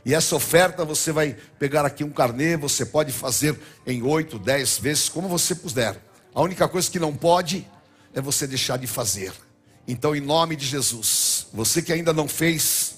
E 0.05 0.13
essa 0.13 0.35
oferta 0.35 0.83
você 0.83 1.11
vai 1.11 1.35
pegar 1.59 1.85
aqui 1.85 2.03
um 2.03 2.09
carnê, 2.09 2.57
você 2.57 2.85
pode 2.85 3.11
fazer 3.11 3.59
em 3.85 4.01
oito, 4.01 4.39
dez 4.39 4.77
vezes, 4.77 5.09
como 5.09 5.27
você 5.27 5.53
puder. 5.53 6.01
A 6.33 6.41
única 6.41 6.67
coisa 6.67 6.89
que 6.89 6.99
não 6.99 7.15
pode 7.15 7.67
é 8.13 8.19
você 8.19 8.47
deixar 8.47 8.77
de 8.77 8.87
fazer. 8.87 9.31
Então, 9.87 10.15
em 10.15 10.21
nome 10.21 10.55
de 10.55 10.65
Jesus, 10.65 11.47
você 11.53 11.81
que 11.81 11.93
ainda 11.93 12.13
não 12.13 12.27
fez, 12.27 12.95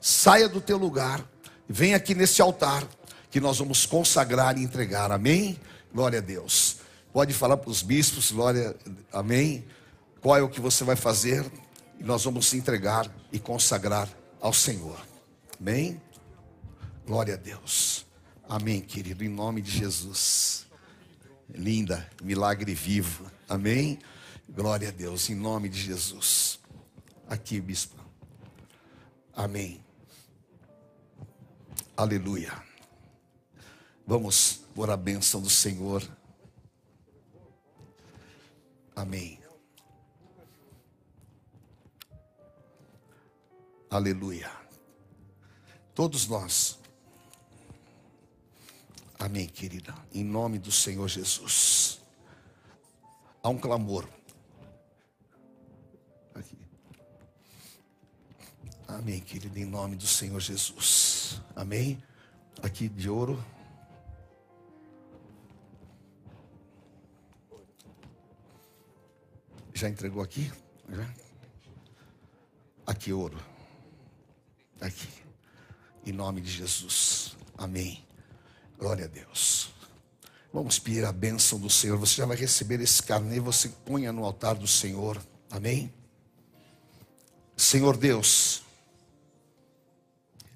saia 0.00 0.48
do 0.48 0.60
teu 0.60 0.78
lugar, 0.78 1.22
vem 1.68 1.94
aqui 1.94 2.14
nesse 2.14 2.40
altar, 2.40 2.86
que 3.30 3.40
nós 3.40 3.58
vamos 3.58 3.86
consagrar 3.86 4.58
e 4.58 4.62
entregar. 4.62 5.10
Amém? 5.10 5.58
Glória 5.92 6.18
a 6.18 6.22
Deus. 6.22 6.78
Pode 7.12 7.32
falar 7.32 7.56
para 7.56 7.70
os 7.70 7.82
bispos, 7.82 8.30
glória, 8.30 8.76
amém? 9.12 9.64
Qual 10.20 10.36
é 10.36 10.42
o 10.42 10.48
que 10.48 10.60
você 10.60 10.84
vai 10.84 10.96
fazer? 10.96 11.44
E 11.98 12.04
nós 12.04 12.24
vamos 12.24 12.52
entregar 12.52 13.10
e 13.32 13.38
consagrar 13.38 14.08
ao 14.40 14.52
Senhor. 14.52 15.00
Amém? 15.58 16.00
Glória 17.06 17.34
a 17.34 17.36
Deus. 17.36 18.04
Amém, 18.48 18.80
querido, 18.80 19.24
em 19.24 19.28
nome 19.28 19.62
de 19.62 19.70
Jesus. 19.70 20.66
Linda, 21.48 22.08
milagre 22.22 22.74
vivo. 22.74 23.30
Amém? 23.48 23.98
Glória 24.48 24.88
a 24.88 24.92
Deus, 24.92 25.30
em 25.30 25.34
nome 25.34 25.68
de 25.68 25.80
Jesus. 25.80 26.58
Aqui, 27.28 27.60
bispo. 27.60 27.96
Amém. 29.34 29.85
Aleluia. 31.96 32.52
Vamos 34.06 34.60
por 34.74 34.90
a 34.90 34.96
bênção 34.98 35.40
do 35.40 35.48
Senhor. 35.48 36.06
Amém. 38.94 39.40
Aleluia. 43.88 44.50
Todos 45.94 46.28
nós. 46.28 46.78
Amém, 49.18 49.46
querida. 49.46 49.94
Em 50.12 50.22
nome 50.22 50.58
do 50.58 50.70
Senhor 50.70 51.08
Jesus. 51.08 51.98
Há 53.42 53.48
um 53.48 53.56
clamor. 53.56 54.06
Amém, 58.88 59.20
querida. 59.20 59.58
Em 59.58 59.64
nome 59.64 59.96
do 59.96 60.06
Senhor 60.06 60.40
Jesus. 60.40 61.40
Amém. 61.54 62.02
Aqui 62.62 62.88
de 62.88 63.10
ouro. 63.10 63.44
Já 69.74 69.88
entregou 69.88 70.22
aqui? 70.22 70.50
Já? 70.88 71.14
Aqui, 72.86 73.12
ouro. 73.12 73.38
Aqui. 74.80 75.08
Em 76.06 76.12
nome 76.12 76.40
de 76.40 76.50
Jesus. 76.50 77.36
Amém. 77.58 78.04
Glória 78.78 79.04
a 79.04 79.08
Deus. 79.08 79.70
Vamos 80.52 80.78
pedir 80.78 81.04
a 81.04 81.12
bênção 81.12 81.58
do 81.58 81.68
Senhor. 81.68 81.98
Você 81.98 82.14
já 82.14 82.26
vai 82.26 82.36
receber 82.36 82.80
esse 82.80 83.02
carnê, 83.02 83.40
você 83.40 83.68
ponha 83.68 84.12
no 84.12 84.24
altar 84.24 84.54
do 84.54 84.66
Senhor. 84.66 85.20
Amém? 85.50 85.92
Senhor 87.56 87.96
Deus, 87.96 88.62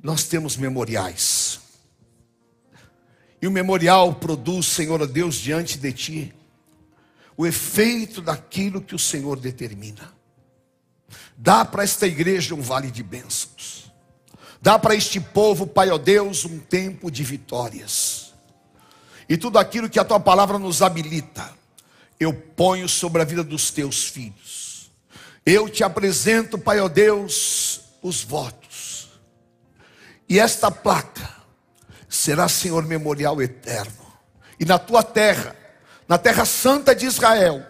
nós 0.03 0.25
temos 0.25 0.57
memoriais. 0.57 1.61
E 3.41 3.47
o 3.47 3.51
memorial 3.51 4.15
produz, 4.15 4.67
Senhor 4.67 5.07
Deus, 5.07 5.37
diante 5.37 5.79
de 5.79 5.93
ti, 5.93 6.35
o 7.37 7.47
efeito 7.47 8.21
daquilo 8.21 8.83
que 8.83 8.95
o 8.95 8.99
Senhor 8.99 9.39
determina. 9.39 10.13
Dá 11.37 11.65
para 11.65 11.83
esta 11.83 12.07
igreja 12.07 12.55
um 12.55 12.61
vale 12.61 12.91
de 12.91 13.03
bênçãos. 13.03 13.91
Dá 14.61 14.79
para 14.79 14.95
este 14.95 15.19
povo, 15.19 15.67
Pai 15.67 15.91
ó 15.91 15.97
Deus, 15.97 16.45
um 16.45 16.59
tempo 16.59 17.11
de 17.11 17.25
vitórias. 17.25 18.35
E 19.27 19.39
tudo 19.39 19.59
aquilo 19.59 19.89
que 19.89 19.99
a 19.99 20.05
tua 20.05 20.21
palavra 20.21 20.59
nos 20.59 20.83
habilita, 20.83 21.51
eu 22.19 22.35
ponho 22.35 22.87
sobre 22.89 23.23
a 23.23 23.25
vida 23.25 23.43
dos 23.43 23.71
teus 23.71 24.05
filhos. 24.05 24.91
Eu 25.47 25.69
te 25.69 25.83
apresento, 25.83 26.59
Pai 26.59 26.79
ó 26.79 26.89
Deus, 26.89 27.81
os 28.03 28.23
votos. 28.23 28.60
E 30.31 30.39
esta 30.39 30.71
placa 30.71 31.29
será, 32.09 32.49
Senhor, 32.49 32.87
memorial 32.87 33.43
eterno. 33.43 34.07
E 34.61 34.65
na 34.65 34.79
tua 34.79 35.03
terra, 35.03 35.57
na 36.07 36.17
terra 36.17 36.45
santa 36.45 36.95
de 36.95 37.05
Israel, 37.05 37.67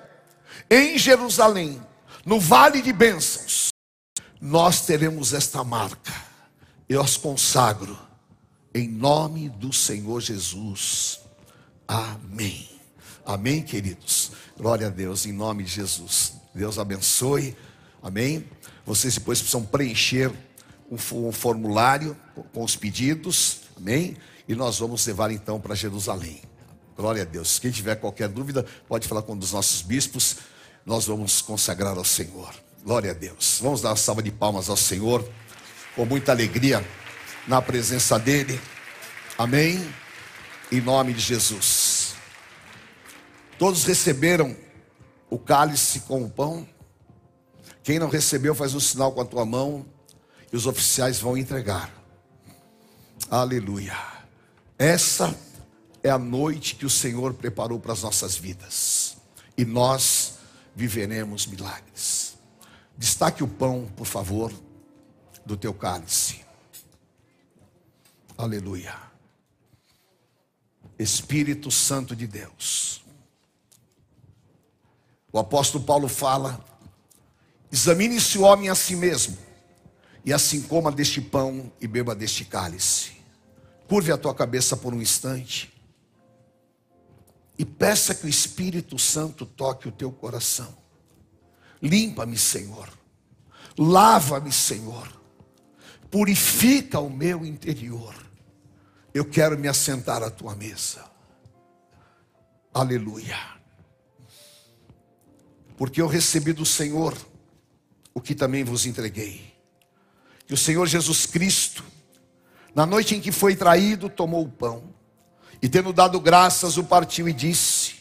em 0.70 0.98
Jerusalém, 0.98 1.80
no 2.26 2.38
vale 2.38 2.82
de 2.82 2.92
bênçãos, 2.92 3.70
nós 4.38 4.82
teremos 4.82 5.32
esta 5.32 5.64
marca. 5.64 6.12
Eu 6.86 7.00
as 7.00 7.16
consagro 7.16 7.98
em 8.74 8.86
nome 8.86 9.48
do 9.48 9.72
Senhor 9.72 10.20
Jesus. 10.20 11.20
Amém. 11.88 12.68
Amém, 13.24 13.62
queridos. 13.62 14.32
Glória 14.58 14.88
a 14.88 14.90
Deus, 14.90 15.24
em 15.24 15.32
nome 15.32 15.62
de 15.62 15.70
Jesus. 15.70 16.34
Deus 16.54 16.78
abençoe. 16.78 17.56
Amém. 18.02 18.46
Vocês 18.84 19.14
depois 19.14 19.38
precisam 19.38 19.64
preencher 19.64 20.30
um, 20.90 20.98
fo- 20.98 21.30
formulário 21.32 22.16
com 22.52 22.64
os 22.64 22.76
pedidos. 22.76 23.60
Amém. 23.76 24.16
E 24.48 24.54
nós 24.54 24.78
vamos 24.78 25.06
levar 25.06 25.30
então 25.30 25.60
para 25.60 25.74
Jerusalém. 25.74 26.42
Glória 26.96 27.22
a 27.22 27.24
Deus. 27.24 27.58
Quem 27.58 27.70
tiver 27.70 27.96
qualquer 27.96 28.28
dúvida, 28.28 28.66
pode 28.88 29.06
falar 29.06 29.22
com 29.22 29.32
um 29.32 29.38
dos 29.38 29.52
nossos 29.52 29.80
bispos. 29.82 30.36
Nós 30.84 31.06
vamos 31.06 31.40
consagrar 31.40 31.96
ao 31.96 32.04
Senhor. 32.04 32.52
Glória 32.84 33.12
a 33.12 33.14
Deus. 33.14 33.58
Vamos 33.62 33.80
dar 33.80 33.90
uma 33.90 33.96
salva 33.96 34.22
de 34.22 34.30
palmas 34.30 34.68
ao 34.68 34.76
Senhor, 34.76 35.26
com 35.94 36.04
muita 36.04 36.32
alegria, 36.32 36.84
na 37.46 37.62
presença 37.62 38.18
dEle. 38.18 38.60
Amém. 39.38 39.86
Em 40.72 40.80
nome 40.80 41.12
de 41.14 41.20
Jesus. 41.20 42.14
Todos 43.58 43.84
receberam 43.84 44.56
o 45.28 45.38
cálice 45.38 46.00
com 46.00 46.24
o 46.24 46.30
pão. 46.30 46.66
Quem 47.82 47.98
não 47.98 48.08
recebeu, 48.08 48.54
faz 48.54 48.74
um 48.74 48.80
sinal 48.80 49.12
com 49.12 49.20
a 49.20 49.24
tua 49.24 49.44
mão. 49.44 49.86
E 50.52 50.56
os 50.56 50.66
oficiais 50.66 51.18
vão 51.18 51.36
entregar. 51.36 51.92
Aleluia. 53.30 53.96
Essa 54.78 55.36
é 56.02 56.10
a 56.10 56.18
noite 56.18 56.74
que 56.74 56.86
o 56.86 56.90
Senhor 56.90 57.34
preparou 57.34 57.78
para 57.78 57.92
as 57.92 58.02
nossas 58.02 58.36
vidas. 58.36 59.16
E 59.56 59.64
nós 59.64 60.38
viveremos 60.74 61.46
milagres. 61.46 62.36
Destaque 62.96 63.42
o 63.42 63.48
pão, 63.48 63.90
por 63.96 64.06
favor, 64.06 64.52
do 65.44 65.56
teu 65.56 65.72
cálice. 65.72 66.44
Aleluia. 68.36 68.94
Espírito 70.98 71.70
Santo 71.70 72.16
de 72.16 72.26
Deus. 72.26 73.04
O 75.32 75.38
apóstolo 75.38 75.84
Paulo 75.84 76.08
fala 76.08 76.64
Examine-se 77.72 78.36
o 78.36 78.42
homem 78.42 78.68
a 78.68 78.74
si 78.74 78.96
mesmo, 78.96 79.38
e 80.24 80.32
assim 80.32 80.62
coma 80.62 80.92
deste 80.92 81.20
pão 81.20 81.72
e 81.80 81.86
beba 81.86 82.14
deste 82.14 82.44
cálice. 82.44 83.12
Curve 83.88 84.12
a 84.12 84.18
tua 84.18 84.34
cabeça 84.34 84.76
por 84.76 84.94
um 84.94 85.00
instante 85.00 85.72
e 87.58 87.64
peça 87.64 88.14
que 88.14 88.24
o 88.24 88.28
Espírito 88.28 88.98
Santo 88.98 89.44
toque 89.44 89.86
o 89.86 89.92
teu 89.92 90.10
coração. 90.10 90.74
Limpa-me, 91.82 92.38
Senhor. 92.38 92.88
Lava-me, 93.76 94.52
Senhor. 94.52 95.10
Purifica 96.10 96.98
o 97.00 97.10
meu 97.10 97.44
interior. 97.44 98.14
Eu 99.12 99.24
quero 99.24 99.58
me 99.58 99.68
assentar 99.68 100.22
à 100.22 100.30
tua 100.30 100.54
mesa. 100.54 101.04
Aleluia. 102.72 103.38
Porque 105.76 106.00
eu 106.00 106.06
recebi 106.06 106.52
do 106.52 106.64
Senhor 106.64 107.16
o 108.14 108.20
que 108.20 108.34
também 108.34 108.62
vos 108.64 108.86
entreguei. 108.86 109.49
Que 110.50 110.54
o 110.54 110.58
Senhor 110.58 110.84
Jesus 110.88 111.26
Cristo, 111.26 111.84
na 112.74 112.84
noite 112.84 113.14
em 113.14 113.20
que 113.20 113.30
foi 113.30 113.54
traído, 113.54 114.08
tomou 114.08 114.42
o 114.42 114.48
pão 114.48 114.82
e, 115.62 115.68
tendo 115.68 115.92
dado 115.92 116.18
graças, 116.18 116.76
o 116.76 116.82
partiu 116.82 117.28
e 117.28 117.32
disse: 117.32 117.94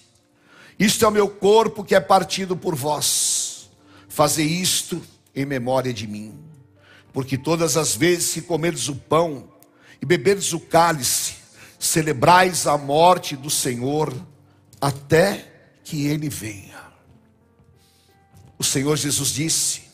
Isto 0.80 1.06
é 1.06 1.08
o 1.08 1.12
meu 1.12 1.30
corpo 1.30 1.84
que 1.84 1.94
é 1.94 2.00
partido 2.00 2.58
por 2.58 2.74
vós. 2.74 3.70
Fazei 4.08 4.48
isto 4.48 5.00
em 5.36 5.46
memória 5.46 5.94
de 5.94 6.08
mim. 6.08 6.40
Porque 7.14 7.38
todas 7.38 7.78
as 7.78 7.96
vezes 7.96 8.34
que 8.34 8.42
comerdes 8.42 8.88
o 8.88 8.96
pão 8.96 9.48
e 10.02 10.06
beberdes 10.08 10.52
o 10.52 10.60
cálice, 10.60 11.36
celebrais 11.78 12.66
a 12.66 12.80
morte 12.80 13.36
do 13.36 13.52
Senhor 13.52 14.12
até 14.82 15.70
que 15.84 16.08
ele 16.08 16.30
venha. 16.30 16.82
O 18.58 18.64
Senhor 18.64 18.98
Jesus 18.98 19.30
disse: 19.30 19.89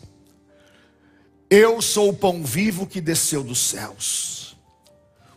Eu 1.50 1.82
sou 1.82 2.10
o 2.10 2.16
pão 2.16 2.44
vivo 2.44 2.88
que 2.88 3.00
desceu 3.00 3.44
dos 3.44 3.60
céus. 3.60 4.58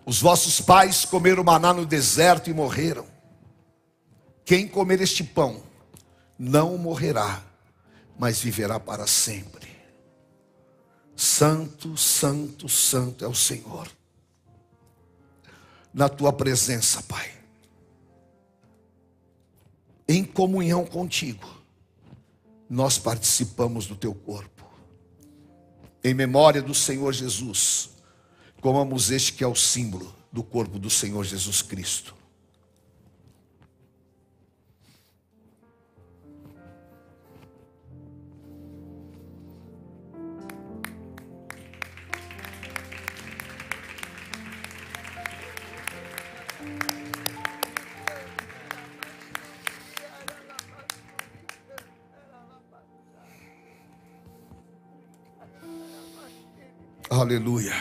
Os 0.07 0.21
vossos 0.21 0.61
pais 0.61 1.05
comeram 1.05 1.45
maná 1.45 1.75
no 1.75 1.85
deserto 1.85 2.49
e 2.49 2.55
morreram. 2.55 3.07
Quem 4.45 4.67
comer 4.67 5.03
este 5.03 5.23
pão 5.23 5.63
não 6.39 6.79
morrerá, 6.79 7.45
mas 8.19 8.41
viverá 8.41 8.81
para 8.81 9.07
sempre. 9.07 9.69
Santo, 11.15 11.97
santo, 11.97 12.69
santo 12.69 13.25
é 13.25 13.29
o 13.29 13.35
Senhor. 13.35 13.89
Na 15.93 16.09
tua 16.09 16.33
presença, 16.33 17.03
Pai. 17.03 17.31
Em 20.09 20.25
comunhão 20.25 20.87
contigo, 20.87 21.47
nós 22.71 22.97
participamos 22.97 23.87
do 23.87 23.95
teu 23.95 24.15
corpo. 24.15 24.58
Em 26.09 26.15
memória 26.15 26.63
do 26.63 26.75
Senhor 26.75 27.13
Jesus, 27.13 27.91
comamos 28.63 29.11
este 29.11 29.35
que 29.35 29.45
é 29.45 29.47
o 29.47 29.55
símbolo 29.55 30.17
do 30.33 30.43
corpo 30.43 30.79
do 30.79 30.89
Senhor 30.89 31.23
Jesus 31.23 31.61
Cristo. 31.61 32.15
Aleluia. 57.21 57.75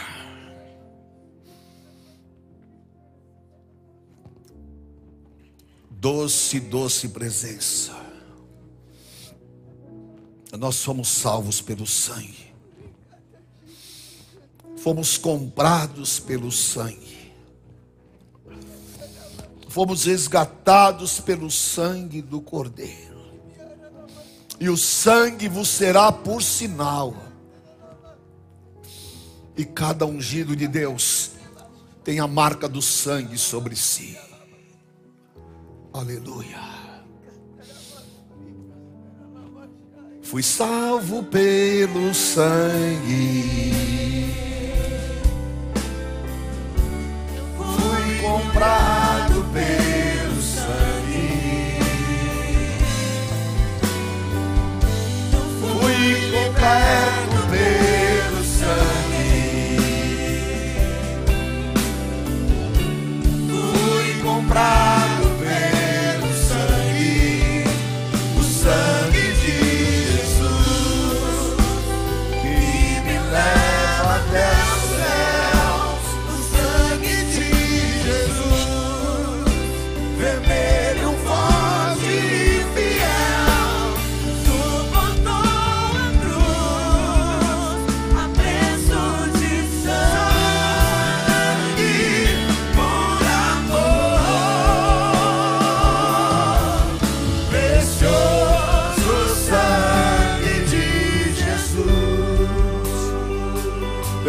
Doce, 5.92 6.60
doce 6.60 7.10
presença. 7.10 7.96
Nós 10.58 10.76
somos 10.76 11.10
salvos 11.10 11.62
pelo 11.62 11.86
sangue. 11.86 12.52
Fomos 14.78 15.20
comprados 15.20 16.20
pelo 16.20 16.52
sangue. 16.52 17.32
Fomos 19.70 20.06
resgatados 20.06 21.20
pelo 21.20 21.52
sangue 21.52 22.24
do 22.24 22.42
Cordeiro. 22.42 23.38
E 24.60 24.68
o 24.68 24.76
sangue 24.76 25.48
vos 25.48 25.68
será 25.68 26.12
por 26.12 26.42
sinal 26.42 27.28
e 29.58 29.66
cada 29.66 30.06
ungido 30.06 30.56
de 30.56 30.68
Deus 30.68 31.32
tem 32.04 32.20
a 32.20 32.28
marca 32.28 32.70
do 32.70 32.82
sangue 32.82 33.38
sobre 33.38 33.76
si. 33.76 34.16
Aleluia. 35.92 36.62
Fui 40.22 40.44
salvo 40.44 41.24
pelo 41.24 42.14
sangue. 42.14 43.74
Fui 47.58 48.22
comprado 48.22 49.44
pelo 49.54 50.42
sangue. 50.42 51.80
Fui 55.60 56.32
coberto 56.32 57.50
pelo 57.50 57.87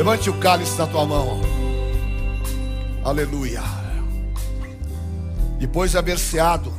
Levante 0.08 0.30
o 0.30 0.38
cálice 0.38 0.78
na 0.78 0.86
tua 0.86 1.04
mão. 1.04 1.38
Aleluia. 3.04 3.60
Depois 5.58 5.90
de 5.90 5.98
haver 5.98 6.18
ceado, 6.18 6.72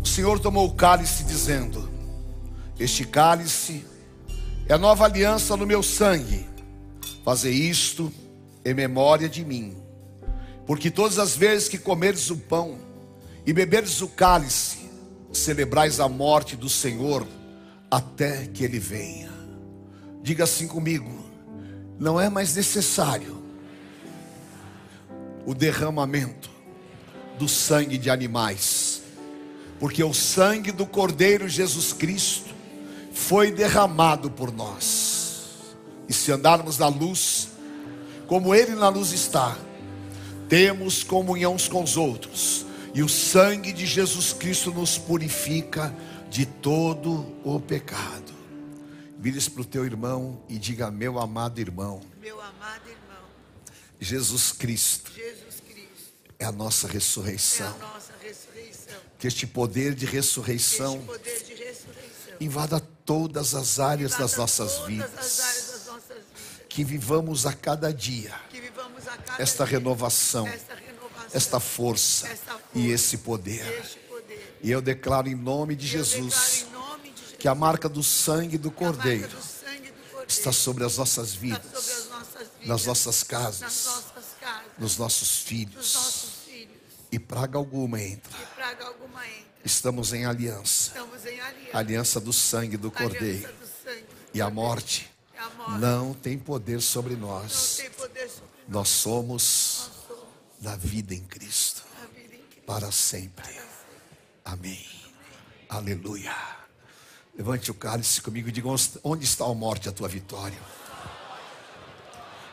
o 0.00 0.06
Senhor 0.06 0.38
tomou 0.38 0.68
o 0.68 0.72
cálice, 0.72 1.24
dizendo: 1.24 1.90
Este 2.78 3.04
cálice 3.04 3.84
é 4.68 4.74
a 4.74 4.78
nova 4.78 5.04
aliança 5.04 5.56
no 5.56 5.66
meu 5.66 5.82
sangue. 5.82 6.46
Fazer 7.24 7.50
isto 7.50 8.12
em 8.64 8.72
memória 8.72 9.28
de 9.28 9.44
mim. 9.44 9.76
Porque 10.64 10.92
todas 10.92 11.18
as 11.18 11.36
vezes 11.36 11.68
que 11.68 11.76
comerdes 11.76 12.30
o 12.30 12.36
pão 12.36 12.78
e 13.44 13.52
beberdes 13.52 14.00
o 14.00 14.06
cálice, 14.06 14.88
celebrais 15.32 15.98
a 15.98 16.08
morte 16.08 16.54
do 16.54 16.68
Senhor 16.68 17.26
até 17.90 18.46
que 18.46 18.62
ele 18.62 18.78
venha. 18.78 19.28
Diga 20.22 20.44
assim 20.44 20.68
comigo: 20.68 21.25
não 21.98 22.20
é 22.20 22.28
mais 22.28 22.54
necessário 22.54 23.42
o 25.44 25.54
derramamento 25.54 26.50
do 27.38 27.48
sangue 27.48 27.98
de 27.98 28.10
animais, 28.10 29.02
porque 29.78 30.02
o 30.02 30.12
sangue 30.12 30.72
do 30.72 30.86
Cordeiro 30.86 31.48
Jesus 31.48 31.92
Cristo 31.92 32.54
foi 33.12 33.52
derramado 33.52 34.30
por 34.30 34.52
nós. 34.52 35.50
E 36.08 36.12
se 36.12 36.32
andarmos 36.32 36.78
na 36.78 36.88
luz, 36.88 37.48
como 38.26 38.54
Ele 38.54 38.74
na 38.74 38.88
luz 38.88 39.12
está, 39.12 39.56
temos 40.48 41.02
comunhão 41.02 41.54
uns 41.54 41.68
com 41.68 41.82
os 41.82 41.96
outros, 41.96 42.66
e 42.94 43.02
o 43.02 43.08
sangue 43.08 43.72
de 43.72 43.86
Jesus 43.86 44.32
Cristo 44.32 44.70
nos 44.70 44.96
purifica 44.96 45.94
de 46.30 46.46
todo 46.46 47.26
o 47.44 47.60
pecado. 47.60 48.25
Vires 49.26 49.48
para 49.48 49.62
o 49.62 49.64
teu 49.64 49.84
irmão 49.84 50.40
e 50.48 50.56
diga: 50.56 50.88
Meu 50.88 51.18
amado 51.18 51.58
irmão, 51.58 52.00
Meu 52.20 52.40
amado 52.40 52.88
irmão, 52.88 53.24
Jesus 54.00 54.52
Cristo 54.52 55.10
Jesus 55.12 55.60
Cristo 55.68 56.12
é 56.38 56.44
a 56.44 56.52
nossa 56.52 56.86
é 56.86 56.90
a 56.90 56.92
ressurreição. 56.92 57.78
nossa 57.80 58.12
ressurreição. 58.22 58.94
Que 59.18 59.26
este 59.26 59.44
poder 59.44 59.96
de 59.96 60.06
ressurreição 60.06 61.00
poder 61.00 61.42
de 61.42 61.54
ressurreição 61.54 62.36
invada 62.40 62.78
todas 63.04 63.56
as 63.56 63.80
áreas 63.80 64.12
das 64.12 64.36
nossas 64.36 64.74
todas 64.74 64.86
vidas. 64.86 65.40
áreas 65.40 65.70
das 65.72 65.86
nossas 65.86 66.16
vidas. 66.18 66.66
Que 66.68 66.84
vivamos 66.84 67.46
a 67.46 67.52
cada 67.52 67.92
dia 67.92 68.32
a 69.08 69.16
cada 69.16 69.42
esta 69.42 69.64
dia 69.64 69.78
renovação, 69.78 70.46
esta 70.46 70.74
renovação, 70.76 71.30
esta 71.32 71.58
força 71.58 72.28
esta 72.28 72.52
força 72.52 72.68
e 72.76 72.92
esse 72.92 73.18
poder. 73.18 73.80
este 73.80 73.98
poder. 73.98 74.58
E 74.62 74.70
eu 74.70 74.80
declaro 74.80 75.26
em 75.26 75.34
nome 75.34 75.74
de 75.74 75.84
Eu 75.84 76.04
Jesus 76.04 76.64
que 77.46 77.48
a 77.48 77.54
marca 77.54 77.88
do 77.88 78.02
sangue 78.02 78.58
do 78.58 78.72
Cordeiro 78.72 79.28
do 79.28 79.40
sangue 79.40 79.92
do 79.92 80.02
Cordeiro 80.10 80.26
está 80.26 80.50
sobre 80.50 80.82
as 80.82 80.96
nossas 80.96 81.28
as 81.28 81.34
vidas, 81.36 81.62
nossas 82.10 82.48
vidas, 82.48 82.66
nas 82.66 82.86
nossas 82.86 83.06
nas 83.06 83.22
casas, 83.22 83.60
nossas 83.86 84.24
casas, 84.40 84.66
nos 84.76 84.96
nossos 84.96 85.28
nos 85.28 85.38
filhos. 85.38 85.94
nossos 85.94 86.30
filhos. 86.44 86.76
E 87.12 87.20
praga 87.20 87.56
alguma 87.56 88.02
entra. 88.02 88.36
Praga 88.56 88.86
alguma 88.86 89.24
entra. 89.24 89.46
Estamos 89.64 90.12
em 90.12 90.26
aliança 90.26 90.88
Estamos 90.88 91.24
em 91.24 91.40
aliança. 91.40 91.78
aliança 91.78 92.20
do 92.20 92.32
sangue 92.32 92.76
do 92.76 92.90
Cordeiro. 92.90 93.46
Aliança 93.46 93.52
do 93.52 93.84
sangue. 93.84 94.06
E 94.34 94.40
a 94.40 94.50
morte 94.50 95.08
a 95.38 95.48
morte 95.50 95.80
não 95.80 96.14
tem 96.14 96.36
poder 96.36 96.82
sobre 96.82 97.14
nós. 97.14 97.76
tem 97.76 97.90
poder 97.90 98.28
sobre 98.28 98.50
Nós 98.66 98.88
somos 98.88 99.30
nós. 99.30 99.92
Somos 100.08 100.24
da 100.58 100.74
vida 100.74 101.14
em 101.14 101.22
Cristo 101.22 101.84
a 102.02 102.06
vida 102.06 102.34
em 102.34 102.42
Cristo. 102.42 102.66
para 102.66 102.90
sempre. 102.90 103.56
Amém. 104.44 104.84
Aleluia. 105.68 106.65
Levante 107.36 107.70
o 107.70 107.74
cálice 107.74 108.22
comigo 108.22 108.48
e 108.48 108.52
diga: 108.52 108.68
onde 109.04 109.24
está 109.24 109.44
a 109.44 109.54
morte, 109.54 109.88
a 109.88 109.92
tua 109.92 110.08
vitória? 110.08 110.58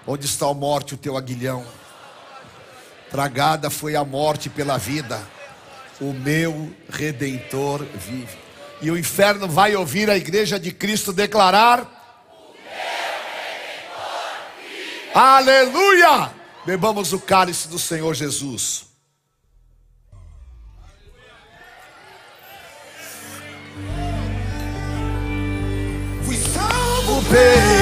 Onde 0.06 0.26
está 0.26 0.48
a 0.48 0.54
morte, 0.54 0.94
o 0.94 0.98
teu 0.98 1.16
aguilhão? 1.16 1.66
Tragada 3.10 3.70
foi 3.70 3.96
a 3.96 4.04
morte 4.04 4.50
pela 4.50 4.78
vida. 4.78 5.22
O 6.02 6.12
meu 6.12 6.76
redentor 6.90 7.86
vive. 7.86 8.38
E 8.82 8.92
o 8.92 8.98
inferno 8.98 9.48
vai 9.48 9.74
ouvir 9.76 10.10
a 10.10 10.18
igreja 10.18 10.60
de 10.60 10.74
Cristo 10.74 11.14
declarar: 11.14 11.88
Aleluia! 15.14 16.34
Bebamos 16.66 17.14
o 17.14 17.20
cálice 17.20 17.70
do 17.70 17.80
Senhor 17.80 18.14
Jesus. 18.14 18.93
Salvo 27.24 27.73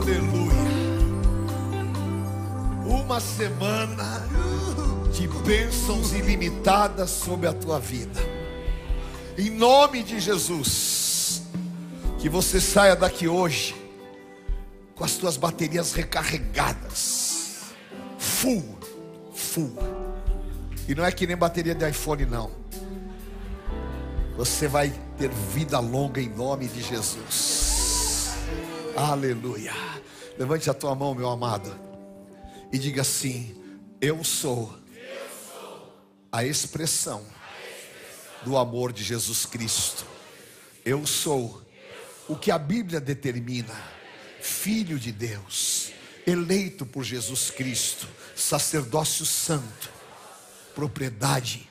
Aleluia. 0.00 0.54
Uma 2.86 3.20
semana 3.20 4.26
de 5.12 5.28
bênçãos 5.28 6.14
ilimitadas 6.14 7.10
sobre 7.10 7.46
a 7.46 7.52
tua 7.52 7.78
vida. 7.78 8.18
Em 9.36 9.50
nome 9.50 10.02
de 10.02 10.18
Jesus. 10.18 11.42
Que 12.18 12.30
você 12.30 12.62
saia 12.62 12.96
daqui 12.96 13.28
hoje 13.28 13.74
com 14.94 15.04
as 15.04 15.16
tuas 15.16 15.36
baterias 15.36 15.92
recarregadas. 15.92 17.74
Full, 18.18 18.78
full. 19.34 19.74
E 20.88 20.94
não 20.94 21.04
é 21.04 21.12
que 21.12 21.26
nem 21.26 21.36
bateria 21.36 21.74
de 21.74 21.86
iPhone 21.86 22.24
não. 22.24 22.50
Você 24.38 24.66
vai 24.66 24.90
ter 25.18 25.28
vida 25.28 25.78
longa 25.78 26.22
em 26.22 26.30
nome 26.30 26.68
de 26.68 26.80
Jesus. 26.80 27.69
Aleluia. 28.96 29.72
Levante 30.38 30.68
a 30.68 30.74
tua 30.74 30.94
mão, 30.94 31.14
meu 31.14 31.28
amado, 31.28 31.78
e 32.72 32.78
diga 32.78 33.02
assim: 33.02 33.54
Eu 34.00 34.24
sou 34.24 34.74
a 36.32 36.44
expressão 36.44 37.24
do 38.44 38.56
amor 38.56 38.92
de 38.92 39.04
Jesus 39.04 39.46
Cristo. 39.46 40.04
Eu 40.84 41.06
sou 41.06 41.62
o 42.28 42.36
que 42.36 42.50
a 42.50 42.58
Bíblia 42.58 43.00
determina: 43.00 43.74
Filho 44.40 44.98
de 44.98 45.12
Deus, 45.12 45.92
eleito 46.26 46.84
por 46.84 47.04
Jesus 47.04 47.50
Cristo, 47.50 48.08
sacerdócio 48.34 49.24
santo, 49.24 49.90
propriedade 50.74 51.68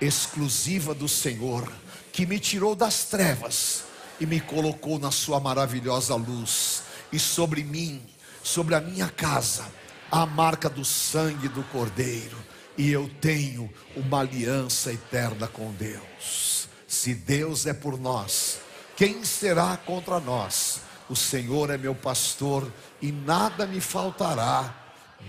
exclusiva 0.00 0.94
do 0.94 1.08
Senhor, 1.08 1.70
que 2.12 2.26
me 2.26 2.38
tirou 2.38 2.74
das 2.74 3.04
trevas 3.04 3.84
e 4.20 4.26
me 4.26 4.40
colocou 4.40 4.98
na 4.98 5.10
sua 5.10 5.40
maravilhosa 5.40 6.14
luz, 6.14 6.82
e 7.12 7.18
sobre 7.18 7.62
mim, 7.62 8.02
sobre 8.42 8.74
a 8.74 8.80
minha 8.80 9.08
casa, 9.08 9.64
a 10.10 10.24
marca 10.26 10.68
do 10.68 10.84
sangue 10.84 11.48
do 11.48 11.62
Cordeiro, 11.64 12.36
e 12.76 12.90
eu 12.90 13.10
tenho 13.20 13.72
uma 13.96 14.20
aliança 14.20 14.92
eterna 14.92 15.46
com 15.46 15.72
Deus. 15.72 16.68
Se 16.86 17.14
Deus 17.14 17.66
é 17.66 17.74
por 17.74 17.98
nós, 17.98 18.58
quem 18.96 19.24
será 19.24 19.76
contra 19.76 20.20
nós? 20.20 20.80
O 21.08 21.16
Senhor 21.16 21.70
é 21.70 21.76
meu 21.76 21.94
pastor 21.94 22.72
e 23.02 23.12
nada 23.12 23.66
me 23.66 23.80
faltará. 23.80 24.74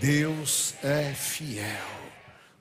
Deus 0.00 0.74
é 0.82 1.12
fiel. 1.12 1.64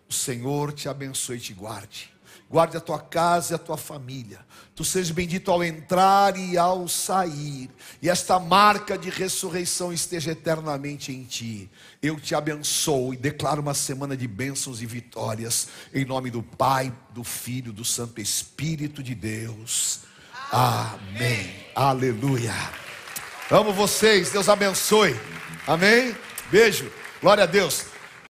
O 0.10 0.14
Senhor 0.14 0.74
te 0.74 0.90
abençoe 0.90 1.38
e 1.38 1.40
te 1.40 1.54
guarde. 1.54 2.15
Guarde 2.50 2.78
a 2.78 2.80
tua 2.80 3.00
casa 3.00 3.54
e 3.54 3.56
a 3.56 3.58
tua 3.58 3.76
família. 3.76 4.40
Tu 4.76 4.86
sejas 4.86 5.10
bendito 5.10 5.50
ao 5.50 5.64
entrar 5.64 6.38
e 6.38 6.58
ao 6.58 6.88
sair. 6.88 7.70
E 8.02 8.10
esta 8.10 8.40
marca 8.40 8.98
de 8.98 9.10
ressurreição 9.10 9.92
esteja 9.92 10.32
eternamente 10.32 11.12
em 11.12 11.24
ti. 11.24 11.70
Eu 12.02 12.20
te 12.20 12.36
abençoo 12.36 13.14
e 13.14 13.18
declaro 13.18 13.62
uma 13.62 13.74
semana 13.74 14.16
de 14.16 14.28
bênçãos 14.28 14.82
e 14.82 14.86
vitórias. 14.86 15.70
Em 15.94 16.06
nome 16.06 16.30
do 16.30 16.44
Pai, 16.44 16.94
do 17.12 17.24
Filho, 17.24 17.74
do 17.74 17.84
Santo 17.84 18.22
Espírito 18.22 19.02
de 19.02 19.16
Deus. 19.16 20.02
Amém. 20.52 21.52
Aleluia. 21.74 22.54
Amo 23.50 23.74
vocês. 23.74 24.32
Deus 24.32 24.48
abençoe. 24.48 25.20
Amém. 25.66 26.16
Beijo. 26.52 26.92
Glória 27.22 27.44
a 27.44 27.48
Deus. 27.48 27.95